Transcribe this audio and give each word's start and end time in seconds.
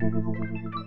Hello, 0.00 0.10
hello, 0.10 0.32
hello. 0.32 0.82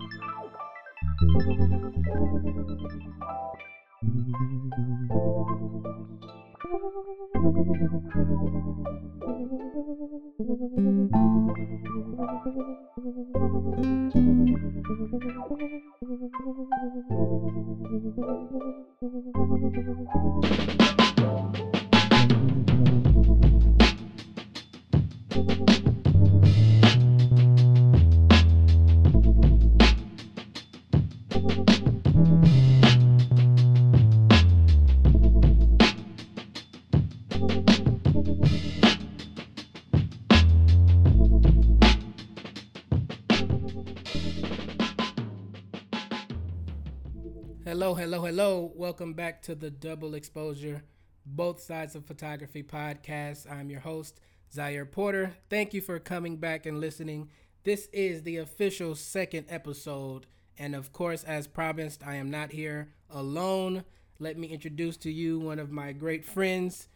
Welcome 48.85 49.13
back 49.13 49.41
to 49.41 49.55
the 49.55 49.71
Double 49.71 50.13
Exposure 50.13 50.83
Both 51.25 51.59
Sides 51.59 51.95
of 51.95 52.05
Photography 52.05 52.61
podcast. 52.61 53.51
I'm 53.51 53.71
your 53.71 53.79
host, 53.79 54.21
Zaire 54.53 54.85
Porter. 54.85 55.33
Thank 55.49 55.73
you 55.73 55.81
for 55.81 55.97
coming 55.97 56.37
back 56.37 56.67
and 56.67 56.79
listening. 56.79 57.31
This 57.63 57.89
is 57.91 58.21
the 58.21 58.37
official 58.37 58.93
second 58.93 59.47
episode. 59.49 60.27
And 60.59 60.75
of 60.75 60.93
course, 60.93 61.23
as 61.23 61.47
promised, 61.47 62.05
I 62.05 62.17
am 62.17 62.29
not 62.29 62.51
here 62.51 62.93
alone. 63.09 63.85
Let 64.19 64.37
me 64.37 64.49
introduce 64.49 64.97
to 64.97 65.11
you 65.11 65.39
one 65.39 65.57
of 65.57 65.71
my 65.71 65.91
great 65.91 66.23
friends 66.23 66.87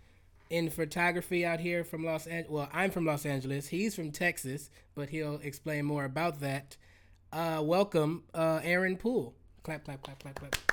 in 0.51 0.69
photography 0.69 1.43
out 1.43 1.59
here 1.59 1.83
from 1.83 2.05
Los 2.05 2.27
Angeles. 2.27 2.51
Well, 2.51 2.69
I'm 2.71 2.91
from 2.91 3.07
Los 3.07 3.25
Angeles. 3.25 3.69
He's 3.69 3.95
from 3.95 4.11
Texas, 4.11 4.69
but 4.93 5.09
he'll 5.09 5.39
explain 5.41 5.85
more 5.85 6.05
about 6.05 6.39
that. 6.41 6.77
Uh, 7.33 7.63
welcome, 7.63 8.25
uh, 8.35 8.59
Aaron 8.63 8.95
Poole. 8.95 9.33
Clap, 9.63 9.85
clap, 9.85 10.03
clap, 10.03 10.19
clap, 10.19 10.35
clap. 10.35 10.68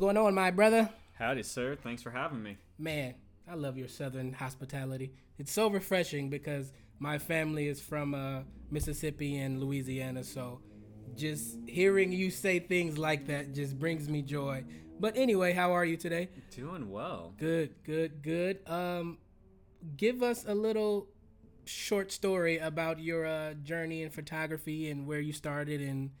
Going 0.00 0.16
on, 0.16 0.34
my 0.34 0.50
brother? 0.50 0.88
Howdy, 1.18 1.42
sir. 1.42 1.76
Thanks 1.76 2.02
for 2.02 2.10
having 2.10 2.42
me. 2.42 2.56
Man, 2.78 3.16
I 3.46 3.52
love 3.54 3.76
your 3.76 3.86
southern 3.86 4.32
hospitality. 4.32 5.12
It's 5.38 5.52
so 5.52 5.68
refreshing 5.68 6.30
because 6.30 6.72
my 6.98 7.18
family 7.18 7.68
is 7.68 7.82
from 7.82 8.14
uh, 8.14 8.40
Mississippi 8.70 9.36
and 9.36 9.60
Louisiana, 9.60 10.24
so 10.24 10.62
just 11.16 11.58
hearing 11.66 12.12
you 12.12 12.30
say 12.30 12.60
things 12.60 12.96
like 12.96 13.26
that 13.26 13.52
just 13.52 13.78
brings 13.78 14.08
me 14.08 14.22
joy. 14.22 14.64
But 14.98 15.18
anyway, 15.18 15.52
how 15.52 15.72
are 15.72 15.84
you 15.84 15.98
today? 15.98 16.30
Doing 16.56 16.90
well. 16.90 17.34
Good, 17.36 17.74
good, 17.84 18.22
good. 18.22 18.60
Um, 18.66 19.18
give 19.98 20.22
us 20.22 20.46
a 20.48 20.54
little 20.54 21.08
short 21.66 22.10
story 22.10 22.56
about 22.56 23.00
your 23.00 23.26
uh, 23.26 23.52
journey 23.52 24.02
in 24.02 24.08
photography 24.08 24.88
and 24.88 25.06
where 25.06 25.20
you 25.20 25.34
started 25.34 25.82
and 25.82 26.12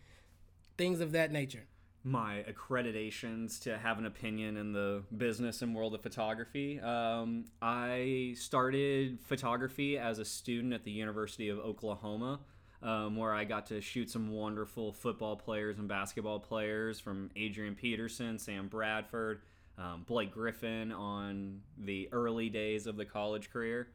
things 0.76 1.00
of 1.00 1.12
that 1.12 1.32
nature. 1.32 1.64
My 2.02 2.44
accreditations 2.48 3.60
to 3.64 3.76
have 3.76 3.98
an 3.98 4.06
opinion 4.06 4.56
in 4.56 4.72
the 4.72 5.02
business 5.18 5.60
and 5.60 5.74
world 5.74 5.94
of 5.94 6.00
photography. 6.00 6.80
Um, 6.80 7.44
I 7.60 8.34
started 8.38 9.18
photography 9.20 9.98
as 9.98 10.18
a 10.18 10.24
student 10.24 10.72
at 10.72 10.82
the 10.82 10.90
University 10.90 11.50
of 11.50 11.58
Oklahoma, 11.58 12.40
um, 12.82 13.16
where 13.16 13.34
I 13.34 13.44
got 13.44 13.66
to 13.66 13.82
shoot 13.82 14.08
some 14.08 14.30
wonderful 14.30 14.94
football 14.94 15.36
players 15.36 15.78
and 15.78 15.88
basketball 15.88 16.40
players 16.40 16.98
from 16.98 17.30
Adrian 17.36 17.74
Peterson, 17.74 18.38
Sam 18.38 18.68
Bradford, 18.68 19.42
um, 19.76 20.04
Blake 20.06 20.32
Griffin 20.32 20.92
on 20.92 21.60
the 21.76 22.08
early 22.12 22.48
days 22.48 22.86
of 22.86 22.96
the 22.96 23.04
college 23.04 23.50
career. 23.50 23.88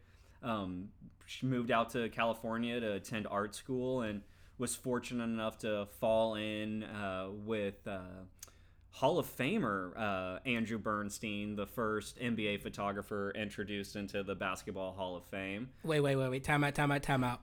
Um, 0.43 0.89
she 1.25 1.47
moved 1.47 1.71
out 1.71 1.89
to 1.91 2.07
California 2.09 2.79
to 2.79 2.93
attend 2.93 3.25
art 3.31 3.55
school 3.55 4.01
and 4.01 4.21
was 4.57 4.75
fortunate 4.75 5.23
enough 5.23 5.57
to 5.59 5.87
fall 5.99 6.35
in 6.35 6.83
uh, 6.83 7.27
with 7.29 7.87
uh, 7.87 7.99
Hall 8.91 9.19
of 9.19 9.27
Famer 9.35 9.91
uh, 9.97 10.39
Andrew 10.45 10.77
Bernstein, 10.77 11.55
the 11.55 11.65
first 11.65 12.17
NBA 12.17 12.61
photographer 12.61 13.31
introduced 13.35 13.95
into 13.95 14.23
the 14.23 14.35
Basketball 14.35 14.93
Hall 14.93 15.17
of 15.17 15.25
Fame. 15.25 15.69
Wait, 15.83 15.99
wait, 15.99 16.15
wait, 16.15 16.29
wait. 16.29 16.43
Time 16.43 16.63
out, 16.63 16.75
time 16.75 16.91
out, 16.91 17.03
time 17.03 17.23
out. 17.23 17.41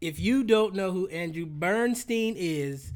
If 0.00 0.18
you 0.18 0.42
don't 0.42 0.74
know 0.74 0.90
who 0.90 1.06
Andrew 1.08 1.46
Bernstein 1.46 2.34
is, 2.36 2.92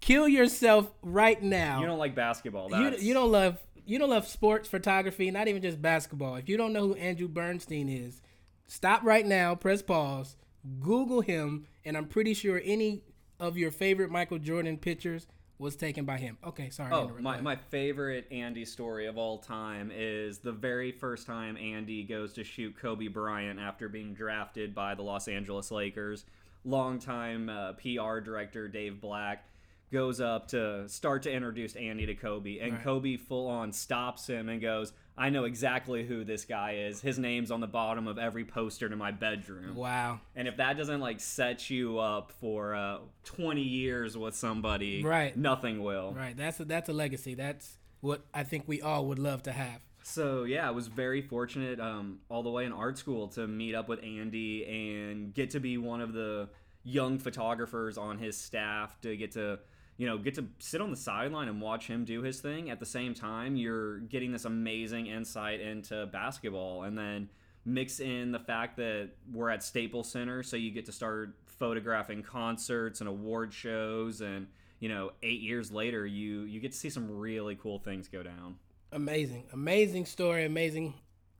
kill 0.00 0.28
yourself 0.28 0.90
right 1.00 1.42
now. 1.42 1.80
You 1.80 1.86
don't 1.86 1.98
like 1.98 2.14
basketball. 2.14 2.70
You, 2.70 2.96
you 2.98 3.14
don't 3.14 3.32
love 3.32 3.58
you 3.86 3.98
don't 3.98 4.10
love 4.10 4.28
sports 4.28 4.68
photography, 4.68 5.30
not 5.30 5.48
even 5.48 5.62
just 5.62 5.80
basketball. 5.80 6.36
If 6.36 6.48
you 6.48 6.56
don't 6.56 6.72
know 6.72 6.88
who 6.88 6.94
Andrew 6.94 7.28
Bernstein 7.28 7.88
is, 7.88 8.20
stop 8.66 9.02
right 9.02 9.26
now, 9.26 9.54
press 9.54 9.82
pause, 9.82 10.36
Google 10.80 11.20
him, 11.20 11.66
and 11.84 11.96
I'm 11.96 12.06
pretty 12.06 12.34
sure 12.34 12.60
any 12.64 13.02
of 13.38 13.56
your 13.56 13.70
favorite 13.70 14.10
Michael 14.10 14.38
Jordan 14.38 14.76
pictures 14.76 15.26
was 15.58 15.76
taken 15.76 16.04
by 16.06 16.16
him. 16.16 16.38
Okay, 16.44 16.70
sorry. 16.70 16.90
Oh, 16.92 17.12
my, 17.20 17.40
my 17.40 17.56
favorite 17.56 18.26
Andy 18.30 18.64
story 18.64 19.06
of 19.06 19.18
all 19.18 19.38
time 19.38 19.90
is 19.94 20.38
the 20.38 20.52
very 20.52 20.90
first 20.90 21.26
time 21.26 21.56
Andy 21.58 22.02
goes 22.02 22.32
to 22.34 22.44
shoot 22.44 22.74
Kobe 22.80 23.08
Bryant 23.08 23.60
after 23.60 23.88
being 23.88 24.14
drafted 24.14 24.74
by 24.74 24.94
the 24.94 25.02
Los 25.02 25.28
Angeles 25.28 25.70
Lakers. 25.70 26.24
Longtime 26.64 27.48
uh, 27.48 27.72
PR 27.74 28.20
director 28.20 28.68
Dave 28.68 29.00
Black 29.00 29.44
goes 29.92 30.20
up 30.20 30.48
to 30.48 30.88
start 30.88 31.22
to 31.24 31.32
introduce 31.32 31.74
Andy 31.76 32.06
to 32.06 32.14
Kobe, 32.14 32.58
and 32.58 32.74
Right. 32.74 32.82
Kobe 32.82 33.16
full 33.16 33.48
on 33.48 33.72
stops 33.72 34.26
him 34.26 34.48
and 34.48 34.60
goes, 34.60 34.92
I 35.18 35.28
know 35.30 35.44
exactly 35.44 36.04
who 36.06 36.24
this 36.24 36.44
guy 36.44 36.76
is. 36.86 37.00
His 37.00 37.18
name's 37.18 37.50
on 37.50 37.60
the 37.60 37.66
bottom 37.66 38.06
of 38.08 38.16
every 38.18 38.44
poster 38.44 38.86
in 38.90 38.96
my 38.96 39.10
bedroom. 39.10 39.74
Wow. 39.74 40.20
And 40.34 40.48
if 40.48 40.56
that 40.58 40.76
doesn't 40.78 41.00
like 41.00 41.20
set 41.20 41.68
you 41.68 41.98
up 41.98 42.32
for 42.40 42.74
uh, 42.74 42.98
20 43.24 43.60
years 43.60 44.16
with 44.16 44.34
somebody, 44.34 45.02
Right. 45.02 45.36
nothing 45.36 45.82
will. 45.82 46.12
Right. 46.14 46.36
That's 46.36 46.60
a, 46.60 46.64
that's 46.64 46.88
a 46.88 46.92
legacy. 46.94 47.34
That's 47.34 47.76
what 48.00 48.22
I 48.32 48.44
think 48.44 48.64
we 48.66 48.80
all 48.80 49.06
would 49.06 49.18
love 49.18 49.42
to 49.42 49.52
have. 49.52 49.80
So 50.02 50.44
yeah, 50.44 50.66
I 50.66 50.70
was 50.70 50.86
very 50.86 51.20
fortunate 51.20 51.78
um, 51.80 52.20
all 52.30 52.42
the 52.42 52.50
way 52.50 52.64
in 52.64 52.72
art 52.72 52.96
school 52.96 53.28
to 53.28 53.46
meet 53.46 53.74
up 53.74 53.88
with 53.88 54.02
Andy 54.02 54.64
and 54.64 55.34
get 55.34 55.50
to 55.50 55.60
be 55.60 55.76
one 55.76 56.00
of 56.00 56.14
the 56.14 56.48
young 56.82 57.18
photographers 57.18 57.98
on 57.98 58.16
his 58.16 58.38
staff 58.38 58.98
to 59.02 59.14
get 59.18 59.32
to 59.32 59.58
you 60.00 60.06
know 60.06 60.16
get 60.16 60.34
to 60.34 60.46
sit 60.58 60.80
on 60.80 60.90
the 60.90 60.96
sideline 60.96 61.48
and 61.48 61.60
watch 61.60 61.86
him 61.86 62.04
do 62.04 62.22
his 62.22 62.40
thing 62.40 62.70
at 62.70 62.80
the 62.80 62.86
same 62.86 63.12
time 63.12 63.54
you're 63.54 63.98
getting 64.00 64.32
this 64.32 64.46
amazing 64.46 65.06
insight 65.06 65.60
into 65.60 66.06
basketball 66.06 66.84
and 66.84 66.96
then 66.96 67.28
mix 67.66 68.00
in 68.00 68.32
the 68.32 68.38
fact 68.38 68.76
that 68.76 69.10
we're 69.30 69.50
at 69.50 69.62
Staples 69.62 70.10
Center 70.10 70.42
so 70.42 70.56
you 70.56 70.70
get 70.70 70.86
to 70.86 70.92
start 70.92 71.34
photographing 71.46 72.22
concerts 72.22 73.00
and 73.00 73.08
award 73.08 73.52
shows 73.52 74.22
and 74.22 74.46
you 74.78 74.88
know 74.88 75.12
8 75.22 75.40
years 75.40 75.70
later 75.70 76.06
you 76.06 76.42
you 76.42 76.60
get 76.60 76.72
to 76.72 76.78
see 76.78 76.88
some 76.88 77.18
really 77.18 77.54
cool 77.54 77.78
things 77.78 78.08
go 78.08 78.22
down 78.22 78.56
Amazing. 78.92 79.44
Amazing 79.52 80.06
story. 80.06 80.44
Amazing. 80.44 80.94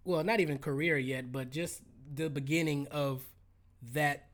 Well, 0.05 0.23
not 0.25 0.41
even 0.41 0.59
career 0.59 0.97
yet, 0.99 1.33
but 1.33 1.51
just 1.51 1.83
the 2.15 2.31
beginning 2.31 2.87
of 2.91 3.23
that 3.93 4.29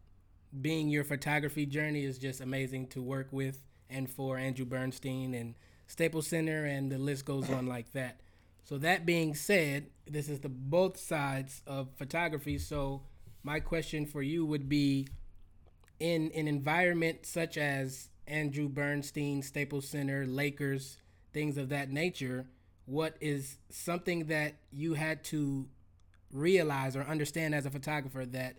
being 0.61 0.89
your 0.89 1.05
photography 1.05 1.67
journey 1.67 2.05
is 2.05 2.19
just 2.19 2.41
amazing 2.41 2.89
to 2.89 3.03
work 3.03 3.29
with 3.31 3.63
and 3.91 4.11
for 4.11 4.37
Andrew 4.39 4.65
Bernstein 4.65 5.35
and 5.35 5.55
Staples 5.87 6.27
Center 6.27 6.65
and 6.65 6.91
the 6.91 6.99
list 6.99 7.25
goes 7.25 7.51
on 7.51 7.67
like 7.67 7.93
that. 7.93 8.21
So 8.65 8.79
that 8.79 9.07
being 9.07 9.35
said, 9.35 9.87
this 10.07 10.29
is 10.29 10.41
the 10.41 10.49
both 10.49 10.99
sides 10.99 11.63
of 11.67 11.89
photography. 11.97 12.59
So 12.59 13.03
my 13.43 13.61
question 13.61 14.07
for 14.07 14.23
you 14.23 14.45
would 14.45 14.69
be 14.69 15.07
in 16.01 16.33
an 16.35 16.49
environment 16.49 17.25
such 17.25 17.57
as 17.57 18.09
Andrew 18.27 18.69
Bernstein, 18.69 19.43
Staples 19.43 19.89
Center, 19.89 20.27
Lakers, 20.27 20.99
things 21.33 21.57
of 21.57 21.69
that 21.69 21.91
nature, 21.91 22.47
what 22.87 23.16
is 23.21 23.59
something 23.71 24.27
that 24.27 24.55
you 24.72 24.95
had 24.95 25.22
to 25.25 25.69
realize 26.33 26.97
or 26.97 27.03
understand 27.03 27.55
as 27.55 27.66
a 27.66 27.71
photographer 27.71 28.25
that 28.27 28.57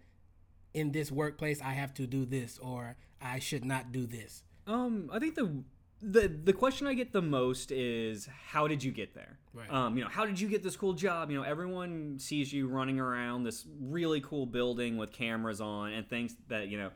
in 0.74 0.92
this 0.92 1.12
workplace 1.12 1.62
I 1.62 1.72
have 1.72 1.94
to 1.96 2.08
do 2.08 2.26
this 2.26 2.58
or 2.60 2.96
I 3.22 3.40
should 3.40 3.66
not 3.66 3.92
do 3.92 4.06
this? 4.06 4.44
Um, 4.68 5.10
I 5.12 5.20
think 5.20 5.36
the 5.36 5.64
the 6.02 6.28
the 6.28 6.54
question 6.54 6.86
I 6.86 6.94
get 6.94 7.12
the 7.12 7.22
most 7.22 7.72
is 7.72 8.30
how 8.48 8.68
did 8.68 8.84
you 8.84 8.92
get 8.92 9.16
there? 9.16 9.40
Right. 9.54 9.72
Um, 9.72 9.98
you 9.98 10.04
know, 10.04 10.10
how 10.10 10.26
did 10.26 10.40
you 10.40 10.48
get 10.48 10.62
this 10.62 10.76
cool 10.76 10.94
job? 10.94 11.32
You 11.32 11.38
know, 11.38 11.44
everyone 11.44 12.20
sees 12.20 12.54
you 12.54 12.68
running 12.68 13.00
around 13.00 13.44
this 13.44 13.66
really 13.82 14.22
cool 14.22 14.46
building 14.46 14.98
with 14.98 15.12
cameras 15.12 15.62
on 15.62 15.94
and 15.94 16.08
thinks 16.08 16.36
that 16.50 16.68
you 16.68 16.78
know 16.78 16.92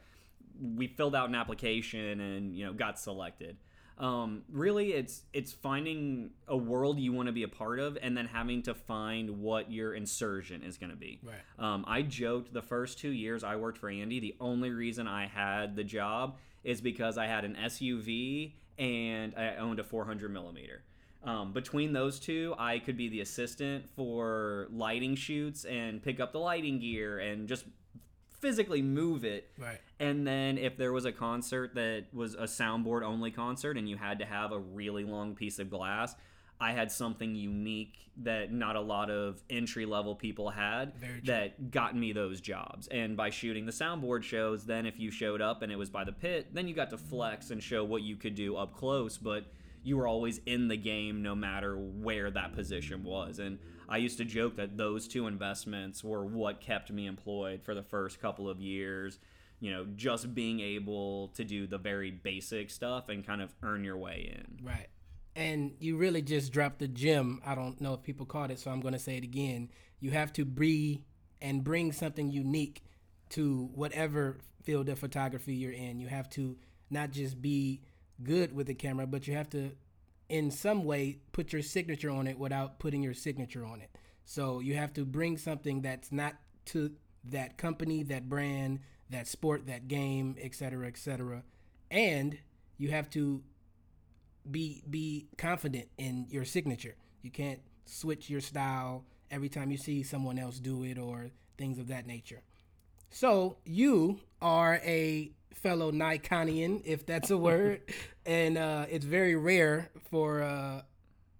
we 0.60 0.88
filled 0.88 1.16
out 1.16 1.30
an 1.30 1.36
application 1.36 2.20
and 2.20 2.56
you 2.56 2.66
know 2.66 2.74
got 2.74 3.00
selected. 3.00 3.58
Um, 3.98 4.44
really, 4.52 4.94
it's 4.94 5.24
it's 5.32 5.52
finding 5.52 6.32
a 6.48 6.58
world 6.58 7.00
you 7.00 7.14
want 7.14 7.28
to 7.28 7.34
be 7.34 7.44
a 7.44 7.48
part 7.48 7.80
of, 7.80 7.98
and 8.02 8.16
then 8.18 8.28
having 8.28 8.64
to 8.64 8.74
find 8.74 9.42
what 9.42 9.72
your 9.72 9.94
insertion 9.94 10.64
is 10.64 10.78
going 10.78 10.90
to 10.90 10.96
be. 10.96 11.22
Right. 11.24 11.36
Um, 11.74 11.86
I 11.88 12.02
joked 12.02 12.54
the 12.54 12.64
first 12.64 13.00
two 13.00 13.12
years 13.12 13.44
I 13.44 13.56
worked 13.56 13.78
for 13.78 13.90
Andy, 13.90 14.20
the 14.20 14.36
only 14.40 14.72
reason 14.72 15.08
I 15.08 15.28
had 15.28 15.76
the 15.76 15.84
job 15.84 16.38
is 16.64 16.82
because 16.82 17.18
I 17.18 17.28
had 17.28 17.46
an 17.46 17.56
SUV 17.56 18.54
and 18.78 19.34
I 19.36 19.56
owned 19.56 19.80
a 19.80 19.84
400 19.84 20.32
millimeter. 20.32 20.84
Um, 21.24 21.54
between 21.54 21.94
those 21.94 22.20
two, 22.20 22.56
I 22.58 22.80
could 22.80 22.98
be 22.98 23.08
the 23.08 23.22
assistant 23.22 23.88
for 23.96 24.68
lighting 24.72 25.16
shoots 25.16 25.66
and 25.66 26.02
pick 26.02 26.20
up 26.20 26.32
the 26.32 26.40
lighting 26.40 26.80
gear 26.80 27.20
and 27.20 27.48
just 27.48 27.66
physically 28.40 28.82
move 28.82 29.24
it. 29.24 29.52
Right. 29.58 29.80
And 30.00 30.26
then 30.26 30.58
if 30.58 30.78
there 30.78 30.92
was 30.92 31.06
a 31.06 31.12
concert 31.12 31.76
that 31.76 32.06
was 32.12 32.34
a 32.34 32.44
soundboard 32.44 33.04
only 33.04 33.30
concert 33.30 33.78
and 33.78 33.88
you 33.88 33.98
had 33.98 34.18
to 34.20 34.26
have 34.26 34.52
a 34.52 34.58
really 34.58 35.04
long 35.04 35.36
piece 35.36 35.60
of 35.60 35.70
glass, 35.70 36.16
I 36.62 36.74
had 36.74 36.92
something 36.92 37.34
unique 37.34 38.12
that 38.18 38.54
not 38.54 38.76
a 38.76 38.82
lot 38.82 39.10
of 39.10 39.42
entry 39.50 39.88
level 39.88 40.14
people 40.14 40.52
had 40.52 40.94
that 41.24 41.72
got 41.72 41.96
me 41.96 42.14
those 42.14 42.40
jobs. 42.40 42.88
And 42.90 43.18
by 43.18 43.32
shooting 43.32 43.66
the 43.66 43.72
soundboard 43.72 44.22
shows, 44.22 44.64
then 44.64 44.86
if 44.86 45.00
you 45.00 45.10
showed 45.10 45.42
up 45.42 45.64
and 45.64 45.72
it 45.72 45.76
was 45.76 45.90
by 45.90 46.04
the 46.04 46.12
pit, 46.12 46.54
then 46.54 46.68
you 46.68 46.76
got 46.76 46.92
to 46.92 46.98
flex 46.98 47.50
and 47.50 47.64
show 47.64 47.84
what 47.84 48.04
you 48.04 48.16
could 48.16 48.36
do 48.36 48.58
up 48.58 48.76
close, 48.76 49.18
but 49.18 49.46
you 49.84 49.98
were 49.98 50.08
always 50.08 50.40
in 50.46 50.68
the 50.68 50.78
game 50.78 51.24
no 51.24 51.34
matter 51.34 51.76
where 51.76 52.30
that 52.30 52.54
position 52.54 53.04
was. 53.04 53.40
And 53.40 53.58
I 53.90 53.98
used 53.98 54.20
to 54.20 54.26
joke 54.26 54.56
that 54.58 54.78
those 54.78 55.08
two 55.08 55.26
investments 55.26 56.04
were 56.04 56.24
what 56.24 56.62
kept 56.62 56.92
me 56.92 57.08
employed 57.08 57.64
for 57.64 57.74
the 57.74 57.82
first 57.82 58.22
couple 58.22 58.48
of 58.48 58.62
years. 58.62 59.18
You 59.60 59.72
know, 59.72 59.88
just 59.96 60.36
being 60.36 60.60
able 60.60 61.30
to 61.30 61.44
do 61.44 61.66
the 61.66 61.78
very 61.80 62.12
basic 62.12 62.70
stuff 62.70 63.10
and 63.10 63.26
kind 63.26 63.42
of 63.42 63.54
earn 63.64 63.84
your 63.84 63.98
way 63.98 64.32
in. 64.36 64.66
Right. 64.66 64.90
And 65.36 65.74
you 65.80 65.98
really 65.98 66.22
just 66.22 66.52
dropped 66.52 66.80
the 66.80 66.88
gem. 66.88 67.42
I 67.46 67.56
don't 67.56 67.80
know 67.80 67.94
if 67.94 68.04
people 68.04 68.26
caught 68.26 68.52
it, 68.52 68.60
so 68.60 68.70
I'm 68.70 68.82
going 68.82 68.94
to 68.94 69.00
say 69.00 69.18
it 69.18 69.24
again. 69.24 69.70
You 70.00 70.12
have 70.12 70.34
to 70.34 70.46
be 70.46 71.04
and 71.42 71.64
bring 71.64 71.92
something 71.92 72.30
unique 72.30 72.84
to 73.30 73.70
whatever 73.74 74.40
field 74.64 74.90
of 74.90 75.00
photography 75.00 75.56
you're 75.56 75.72
in. 75.72 76.00
You 76.00 76.08
have 76.08 76.30
to 76.32 76.58
not 76.90 77.12
just 77.12 77.42
be 77.42 77.82
good 78.22 78.54
with 78.54 78.68
the 78.68 78.74
camera, 78.74 79.08
but 79.08 79.26
you 79.28 79.36
have 79.36 79.50
to, 79.52 79.72
in 80.28 80.52
some 80.52 80.84
way, 80.84 81.20
put 81.32 81.54
your 81.54 81.62
signature 81.62 82.10
on 82.10 82.28
it 82.28 82.38
without 82.38 82.78
putting 82.78 83.02
your 83.02 83.14
signature 83.14 83.66
on 83.66 83.80
it. 83.82 83.90
So 84.26 84.60
you 84.60 84.76
have 84.76 84.94
to 84.94 85.06
bring 85.06 85.38
something 85.38 85.82
that's 85.82 86.12
not 86.12 86.36
to 86.66 86.92
that 87.24 87.58
company, 87.58 88.04
that 88.04 88.28
brand, 88.28 88.80
that 89.10 89.28
sport, 89.28 89.66
that 89.68 89.88
game, 89.88 90.36
et 90.40 90.54
cetera, 90.54 90.88
et 90.88 90.98
cetera. 90.98 91.44
And 91.90 92.38
you 92.78 92.90
have 92.90 93.10
to 93.12 93.44
be 94.50 94.84
be 94.90 95.28
confident 95.38 95.88
in 95.98 96.26
your 96.30 96.46
signature. 96.46 96.96
You 97.22 97.32
can't 97.32 97.62
switch 97.86 98.30
your 98.30 98.42
style 98.42 99.06
every 99.30 99.50
time 99.50 99.72
you 99.72 99.78
see 99.78 100.04
someone 100.04 100.40
else 100.40 100.60
do 100.60 100.84
it 100.84 100.98
or 100.98 101.30
things 101.58 101.78
of 101.80 101.88
that 101.88 102.08
nature. 102.08 102.42
So 103.10 103.58
you 103.66 104.20
are 104.42 104.80
a 104.84 105.32
fellow 105.54 105.92
Nikonian, 105.92 106.82
if 106.86 107.06
that's 107.06 107.30
a 107.30 107.38
word, 107.38 107.82
and 108.26 108.58
uh, 108.58 108.86
it's 108.90 109.06
very 109.06 109.36
rare 109.36 109.90
for 110.10 110.42
uh, 110.42 110.82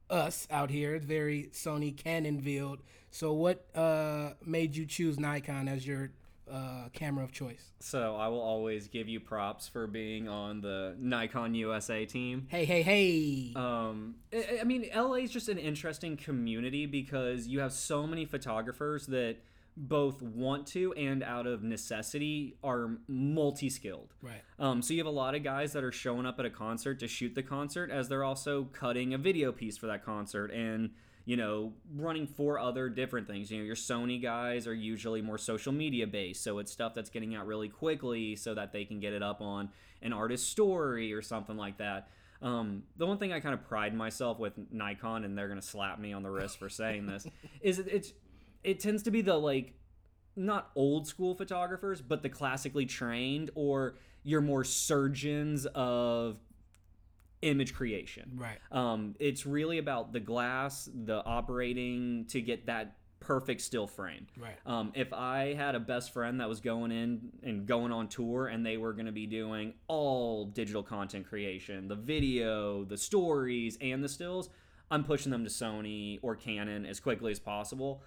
us 0.10 0.48
out 0.52 0.70
here. 0.70 0.96
It's 0.96 1.06
very 1.06 1.50
Sony 1.54 1.96
Canonville. 1.96 2.78
So 3.10 3.34
what 3.34 3.66
uh, 3.76 4.32
made 4.46 4.76
you 4.76 4.86
choose 4.86 5.20
Nikon 5.20 5.68
as 5.68 5.88
your 5.88 6.12
uh, 6.52 6.90
camera 6.94 7.24
of 7.24 7.32
choice? 7.32 7.72
So 7.80 8.16
I 8.16 8.28
will 8.28 8.42
always 8.42 8.88
give 8.88 9.08
you 9.08 9.20
props 9.20 9.68
for 9.68 9.88
being 9.88 10.28
on 10.28 10.62
the 10.62 10.96
Nikon 11.00 11.56
USA 11.56 12.06
team. 12.06 12.48
Hey, 12.50 12.66
hey, 12.66 12.82
hey! 12.82 13.54
Um, 13.56 14.16
I, 14.34 14.60
I 14.62 14.64
mean, 14.64 14.88
LA 14.96 15.16
is 15.16 15.32
just 15.32 15.50
an 15.50 15.58
interesting 15.58 16.18
community 16.18 16.86
because 16.86 17.48
you 17.48 17.60
have 17.60 17.74
so 17.74 18.06
many 18.06 18.26
photographers 18.26 19.08
that 19.08 19.38
both 19.78 20.22
want 20.22 20.68
to 20.68 20.94
and 20.94 21.24
out 21.24 21.48
of 21.48 21.64
necessity 21.64 22.58
are 22.64 22.98
multi-skilled. 23.08 24.14
right. 24.22 24.42
Um, 24.60 24.82
so 24.82 24.94
you 24.94 25.00
have 25.00 25.08
a 25.08 25.10
lot 25.10 25.34
of 25.34 25.44
guys 25.44 25.74
that 25.74 25.84
are 25.84 25.92
showing 25.92 26.26
up 26.26 26.40
at 26.40 26.46
a 26.46 26.50
concert 26.50 27.00
to 27.00 27.08
shoot 27.08 27.36
the 27.36 27.44
concert 27.44 27.90
as 27.90 28.10
they're 28.10 28.24
also 28.24 28.66
cutting 28.74 29.14
a 29.14 29.18
video 29.18 29.52
piece 29.52 29.78
for 29.78 29.88
that 29.88 30.06
concert 30.06 30.52
and 30.52 30.92
you 31.26 31.38
know 31.38 31.74
running 31.96 32.28
four 32.28 32.60
other 32.60 32.90
different 32.90 33.28
things. 33.28 33.52
You 33.52 33.60
know 33.60 33.64
your 33.64 33.76
Sony 33.76 34.22
guys 34.22 34.68
are 34.68 34.74
usually 34.74 35.22
more 35.22 35.38
social 35.38 35.72
media 35.72 36.08
based, 36.08 36.44
so 36.44 36.60
it's 36.60 36.72
stuff 36.72 36.94
that's 36.94 37.10
getting 37.10 37.36
out 37.36 37.48
really 37.48 37.70
quickly 37.70 38.36
so 38.36 38.54
that 38.54 38.74
they 38.74 38.86
can 38.86 39.00
get 39.00 39.14
it 39.14 39.24
up 39.24 39.42
on 39.42 39.70
an 40.02 40.14
artist 40.14 40.50
story 40.50 41.14
or 41.14 41.22
something 41.22 41.58
like 41.58 41.78
that. 41.78 42.10
Um, 42.42 42.84
the 42.98 43.06
one 43.06 43.18
thing 43.20 43.32
I 43.32 43.40
kind 43.40 43.54
of 43.54 43.68
pride 43.68 43.94
myself 43.94 44.40
with 44.40 44.54
Nikon, 44.72 45.24
and 45.24 45.38
they're 45.38 45.48
gonna 45.48 45.62
slap 45.62 46.00
me 46.00 46.14
on 46.14 46.24
the 46.24 46.30
wrist 46.30 46.58
for 46.58 46.70
saying 46.70 47.06
this, 47.06 47.28
is 47.62 47.80
it, 47.80 47.88
it's 47.90 48.14
it 48.64 48.80
tends 48.80 49.04
to 49.04 49.12
be 49.12 49.22
the 49.22 49.36
like 49.36 49.74
not 50.36 50.72
old 50.76 51.08
school 51.08 51.36
photographers, 51.36 52.02
but 52.02 52.24
the 52.24 52.30
classically 52.30 52.86
trained 52.86 53.52
or 53.56 53.96
your 54.24 54.42
more 54.42 54.64
surgeons 54.64 55.66
of 55.68 56.38
image 57.42 57.74
creation. 57.74 58.32
Right. 58.36 58.58
Um, 58.72 59.16
it's 59.20 59.46
really 59.46 59.78
about 59.78 60.14
the 60.14 60.20
glass, 60.20 60.90
the 60.94 61.24
operating 61.26 62.26
to 62.30 62.42
get 62.42 62.68
that 62.68 62.98
perfect 63.20 63.62
still 63.62 63.88
frame. 63.88 64.28
Right. 64.38 64.58
Um, 64.66 64.92
if 64.96 65.14
I 65.14 65.54
had 65.54 65.76
a 65.76 65.80
best 65.80 66.12
friend 66.12 66.42
that 66.42 66.50
was 66.50 66.60
going 66.60 66.92
in 66.92 67.32
and 67.44 67.66
going 67.66 67.92
on 67.92 68.08
tour 68.08 68.48
and 68.48 68.66
they 68.66 68.78
were 68.78 68.94
going 68.94 69.06
to 69.06 69.12
be 69.12 69.28
doing 69.28 69.74
all 69.88 70.46
digital 70.46 70.84
content 70.84 71.28
creation, 71.28 71.88
the 71.88 71.96
video, 71.96 72.84
the 72.84 72.98
stories, 72.98 73.78
and 73.80 74.04
the 74.04 74.10
stills, 74.10 74.50
I'm 74.90 75.04
pushing 75.04 75.32
them 75.32 75.44
to 75.46 75.50
Sony 75.50 76.20
or 76.22 76.36
Canon 76.36 76.86
as 76.86 77.00
quickly 77.00 77.32
as 77.32 77.40
possible 77.40 78.04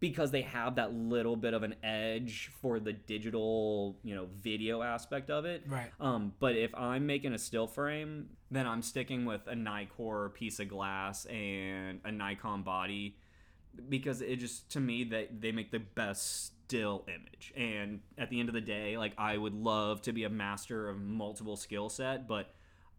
because 0.00 0.30
they 0.30 0.42
have 0.42 0.76
that 0.76 0.94
little 0.94 1.36
bit 1.36 1.54
of 1.54 1.62
an 1.62 1.74
edge 1.82 2.50
for 2.60 2.80
the 2.80 2.92
digital, 2.92 3.96
you 4.02 4.14
know, 4.14 4.28
video 4.40 4.82
aspect 4.82 5.30
of 5.30 5.44
it. 5.44 5.64
Right. 5.66 5.90
Um, 6.00 6.32
but 6.38 6.56
if 6.56 6.74
I'm 6.74 7.06
making 7.06 7.32
a 7.32 7.38
still 7.38 7.66
frame, 7.66 8.28
then 8.50 8.66
I'm 8.66 8.82
sticking 8.82 9.24
with 9.24 9.46
a 9.46 9.54
Nikkor 9.54 10.32
piece 10.34 10.60
of 10.60 10.68
glass 10.68 11.24
and 11.26 12.00
a 12.04 12.12
Nikon 12.12 12.62
body 12.62 13.16
because 13.88 14.22
it 14.22 14.36
just 14.36 14.70
to 14.70 14.80
me 14.80 15.04
that 15.04 15.40
they 15.40 15.52
make 15.52 15.70
the 15.70 15.78
best 15.78 16.52
still 16.66 17.04
image. 17.08 17.52
And 17.56 18.00
at 18.18 18.30
the 18.30 18.40
end 18.40 18.48
of 18.48 18.54
the 18.54 18.60
day, 18.60 18.98
like 18.98 19.12
I 19.18 19.36
would 19.36 19.54
love 19.54 20.02
to 20.02 20.12
be 20.12 20.24
a 20.24 20.30
master 20.30 20.88
of 20.88 21.00
multiple 21.00 21.56
skill 21.56 21.88
set, 21.88 22.26
but 22.26 22.54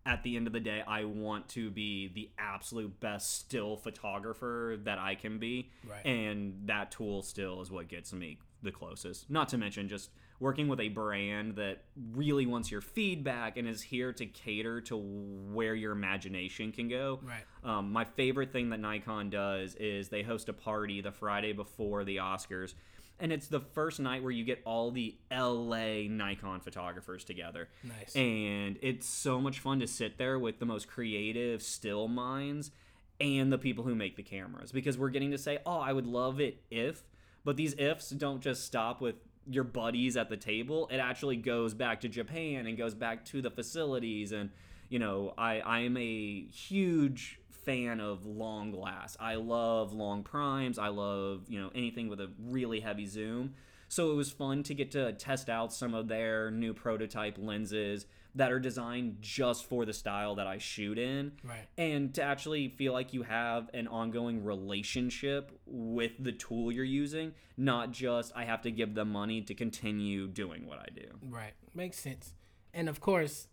at 0.08 0.24
the 0.24 0.38
end 0.38 0.48
of 0.48 0.54
the 0.54 0.60
day, 0.62 0.82
I 0.88 1.04
want 1.04 1.50
to 1.50 1.70
be 1.70 2.08
the 2.08 2.30
absolute 2.40 2.98
best 3.02 3.38
still 3.38 3.76
photographer 3.76 4.80
that 4.86 4.98
I 4.98 5.16
can 5.16 5.38
be. 5.38 5.70
Right. 5.88 6.06
And 6.06 6.62
that 6.66 6.92
tool 6.92 7.22
still 7.22 7.62
is 7.62 7.70
what 7.70 7.90
gets 7.90 8.14
me 8.14 8.40
the 8.64 8.72
closest. 8.72 9.30
Not 9.30 9.50
to 9.50 9.58
mention 9.58 9.90
just 9.90 10.10
working 10.40 10.68
with 10.68 10.80
a 10.80 10.90
brand 10.90 11.56
that 11.56 11.84
really 12.14 12.46
wants 12.46 12.72
your 12.72 12.80
feedback 12.82 13.58
and 13.58 13.68
is 13.68 13.82
here 13.82 14.14
to 14.14 14.26
cater 14.26 14.80
to 14.82 14.96
where 14.96 15.76
your 15.76 15.92
imagination 15.92 16.72
can 16.72 16.88
go. 16.88 17.20
Right. 17.22 17.44
Um, 17.64 17.92
my 17.92 18.06
favorite 18.06 18.52
thing 18.52 18.70
that 18.70 18.80
Nikon 18.80 19.30
does 19.30 19.76
is 19.76 20.10
they 20.10 20.22
host 20.24 20.48
a 20.48 20.54
party 20.54 21.02
the 21.02 21.12
Friday 21.12 21.54
before 21.54 22.06
the 22.06 22.18
Oscars. 22.18 22.76
And 23.20 23.32
it's 23.32 23.48
the 23.48 23.60
first 23.60 24.00
night 24.00 24.22
where 24.22 24.32
you 24.32 24.44
get 24.44 24.62
all 24.64 24.92
the 24.92 25.16
LA 25.32 26.08
Nikon 26.08 26.60
photographers 26.60 27.24
together. 27.24 27.68
Nice. 27.84 28.16
And 28.16 28.78
it's 28.82 29.08
so 29.08 29.42
much 29.42 29.60
fun 29.60 29.80
to 29.80 29.88
sit 29.88 30.18
there 30.18 30.38
with 30.38 30.60
the 30.60 30.66
most 30.66 30.88
creative 30.88 31.64
still 31.64 32.08
minds 32.08 32.72
and 33.20 33.52
the 33.52 33.58
people 33.58 33.84
who 33.84 33.96
make 33.96 34.16
the 34.16 34.24
cameras 34.24 34.72
because 34.72 34.98
we're 34.98 35.10
getting 35.10 35.32
to 35.32 35.38
say, 35.38 35.58
oh, 35.66 35.80
I 35.80 35.94
would 35.94 36.06
love 36.06 36.40
it 36.40 36.62
if, 36.70 37.04
but 37.44 37.58
these 37.58 37.74
ifs 37.80 38.12
don't 38.12 38.42
just 38.42 38.64
stop 38.66 39.02
with 39.02 39.16
your 39.50 39.64
buddies 39.64 40.18
at 40.18 40.30
the 40.30 40.38
table. 40.38 40.88
It 40.92 40.98
actually 40.98 41.38
goes 41.38 41.74
back 41.74 42.02
to 42.02 42.10
Japan 42.10 42.68
and 42.68 42.78
goes 42.78 42.94
back 42.94 43.26
to 43.26 43.42
the 43.42 43.50
facilities. 43.50 44.32
And, 44.32 44.52
you 44.90 45.00
know, 45.00 45.34
I, 45.38 45.60
I 45.62 45.80
am 45.80 45.98
a 45.98 46.46
huge 46.48 47.40
fan 47.68 48.00
of 48.00 48.26
long 48.26 48.72
glass. 48.72 49.18
I 49.20 49.36
love 49.36 49.92
long 49.92 50.24
primes. 50.24 50.80
I 50.80 50.88
love, 50.88 51.44
you 51.50 51.60
know, 51.60 51.70
anything 51.76 52.08
with 52.08 52.22
a 52.22 52.30
really 52.40 52.80
heavy 52.80 53.06
zoom. 53.06 53.56
So 53.90 54.12
it 54.12 54.16
was 54.16 54.32
fun 54.32 54.64
to 54.64 54.74
get 54.74 54.92
to 54.92 55.12
test 55.14 55.50
out 55.50 55.74
some 55.74 55.94
of 55.94 56.08
their 56.08 56.50
new 56.50 56.74
prototype 56.74 57.38
lenses 57.38 58.06
that 58.36 58.52
are 58.54 58.60
designed 58.60 59.18
just 59.20 59.66
for 59.66 59.84
the 59.84 59.92
style 59.92 60.36
that 60.36 60.48
I 60.48 60.60
shoot 60.60 60.98
in. 60.98 61.34
Right. 61.44 61.68
And 61.78 62.14
to 62.16 62.24
actually 62.24 62.70
feel 62.70 62.94
like 62.94 63.14
you 63.14 63.24
have 63.24 63.70
an 63.74 63.88
ongoing 63.90 64.46
relationship 64.46 65.52
with 65.66 66.12
the 66.20 66.32
tool 66.32 66.72
you're 66.72 66.86
using, 66.86 67.34
not 67.58 67.92
just 67.92 68.32
I 68.34 68.46
have 68.46 68.62
to 68.62 68.72
give 68.72 68.96
them 68.96 69.12
money 69.12 69.42
to 69.42 69.54
continue 69.54 70.28
doing 70.28 70.68
what 70.68 70.80
I 70.80 70.88
do. 70.96 71.08
Right. 71.30 71.54
Makes 71.74 72.00
sense. 72.00 72.34
And 72.74 72.88
of 72.88 73.02
course, 73.02 73.48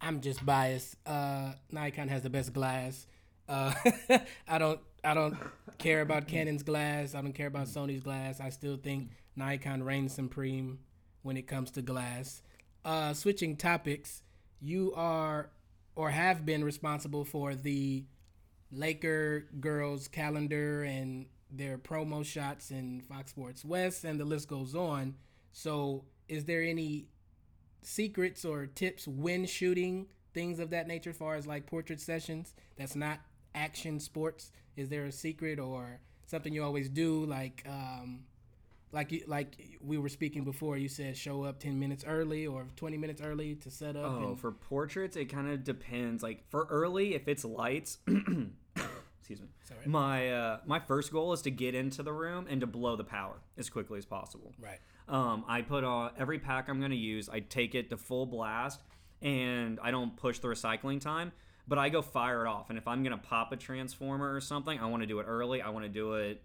I'm 0.00 0.20
just 0.20 0.44
biased. 0.46 0.96
Uh, 1.04 1.52
Nikon 1.70 2.08
has 2.08 2.22
the 2.22 2.30
best 2.30 2.52
glass. 2.52 3.06
Uh, 3.48 3.72
I 4.48 4.58
don't. 4.58 4.80
I 5.04 5.14
don't 5.14 5.36
care 5.78 6.00
about 6.00 6.28
Canon's 6.28 6.62
glass. 6.62 7.14
I 7.14 7.20
don't 7.22 7.32
care 7.32 7.48
about 7.48 7.66
Sony's 7.66 8.02
glass. 8.02 8.40
I 8.40 8.50
still 8.50 8.76
think 8.76 9.10
Nikon 9.34 9.82
reigns 9.82 10.14
supreme 10.14 10.78
when 11.22 11.36
it 11.36 11.48
comes 11.48 11.72
to 11.72 11.82
glass. 11.82 12.42
Uh, 12.84 13.12
switching 13.14 13.56
topics, 13.56 14.22
you 14.60 14.92
are 14.94 15.50
or 15.96 16.10
have 16.10 16.46
been 16.46 16.62
responsible 16.64 17.24
for 17.24 17.54
the 17.54 18.04
Laker 18.70 19.46
girls 19.60 20.08
calendar 20.08 20.84
and 20.84 21.26
their 21.50 21.76
promo 21.78 22.24
shots 22.24 22.70
in 22.70 23.00
Fox 23.02 23.30
Sports 23.30 23.64
West, 23.64 24.04
and 24.04 24.18
the 24.18 24.24
list 24.24 24.48
goes 24.48 24.74
on. 24.74 25.14
So, 25.52 26.04
is 26.28 26.44
there 26.44 26.62
any 26.62 27.08
secrets 27.82 28.44
or 28.44 28.66
tips 28.66 29.06
when 29.06 29.46
shooting 29.46 30.06
things 30.34 30.58
of 30.58 30.70
that 30.70 30.86
nature, 30.86 31.10
as 31.10 31.16
far 31.16 31.34
as 31.34 31.46
like 31.46 31.66
portrait 31.66 32.00
sessions? 32.00 32.54
That's 32.76 32.96
not 32.96 33.20
action 33.54 34.00
sports. 34.00 34.50
Is 34.76 34.88
there 34.88 35.04
a 35.04 35.12
secret 35.12 35.58
or 35.58 36.00
something 36.26 36.52
you 36.52 36.64
always 36.64 36.88
do, 36.88 37.24
like 37.26 37.62
um, 37.68 38.20
like 38.90 39.12
you, 39.12 39.22
like 39.26 39.78
we 39.82 39.98
were 39.98 40.08
speaking 40.08 40.44
before, 40.44 40.76
you 40.76 40.88
said 40.88 41.16
show 41.16 41.44
up 41.44 41.58
ten 41.58 41.78
minutes 41.78 42.04
early 42.06 42.46
or 42.46 42.66
twenty 42.76 42.96
minutes 42.98 43.20
early 43.22 43.54
to 43.56 43.70
set 43.70 43.96
up. 43.96 44.04
Oh, 44.04 44.28
and, 44.28 44.40
for 44.40 44.52
portraits, 44.52 45.16
it 45.16 45.26
kind 45.26 45.48
of 45.50 45.64
depends. 45.64 46.22
Like 46.22 46.48
for 46.48 46.66
early, 46.70 47.14
if 47.14 47.28
it's 47.28 47.44
lights, 47.44 47.98
excuse 48.06 49.40
me. 49.40 49.48
Sorry. 49.64 49.86
My 49.86 50.30
uh, 50.30 50.58
my 50.66 50.78
first 50.80 51.12
goal 51.12 51.32
is 51.32 51.42
to 51.42 51.50
get 51.50 51.74
into 51.74 52.02
the 52.02 52.12
room 52.12 52.46
and 52.48 52.60
to 52.60 52.66
blow 52.66 52.96
the 52.96 53.04
power 53.04 53.36
as 53.56 53.70
quickly 53.70 53.98
as 53.98 54.04
possible. 54.06 54.52
right, 54.60 54.78
Um, 55.08 55.44
I 55.48 55.62
put 55.62 55.84
on 55.84 56.10
every 56.18 56.38
pack 56.38 56.68
I'm 56.68 56.78
going 56.78 56.90
to 56.90 56.96
use. 56.96 57.28
I 57.28 57.40
take 57.40 57.74
it 57.74 57.90
to 57.90 57.96
full 57.96 58.26
blast, 58.26 58.80
and 59.20 59.78
I 59.82 59.90
don't 59.90 60.16
push 60.16 60.38
the 60.38 60.48
recycling 60.48 61.00
time. 61.00 61.32
But 61.68 61.78
I 61.78 61.88
go 61.88 62.02
fire 62.02 62.44
it 62.44 62.48
off. 62.48 62.70
And 62.70 62.78
if 62.78 62.88
I'm 62.88 63.02
going 63.02 63.16
to 63.16 63.22
pop 63.22 63.52
a 63.52 63.56
transformer 63.56 64.34
or 64.34 64.40
something, 64.40 64.78
I 64.78 64.86
want 64.86 65.02
to 65.02 65.06
do 65.06 65.20
it 65.20 65.24
early. 65.24 65.62
I 65.62 65.70
want 65.70 65.84
to 65.84 65.88
do 65.88 66.14
it, 66.14 66.42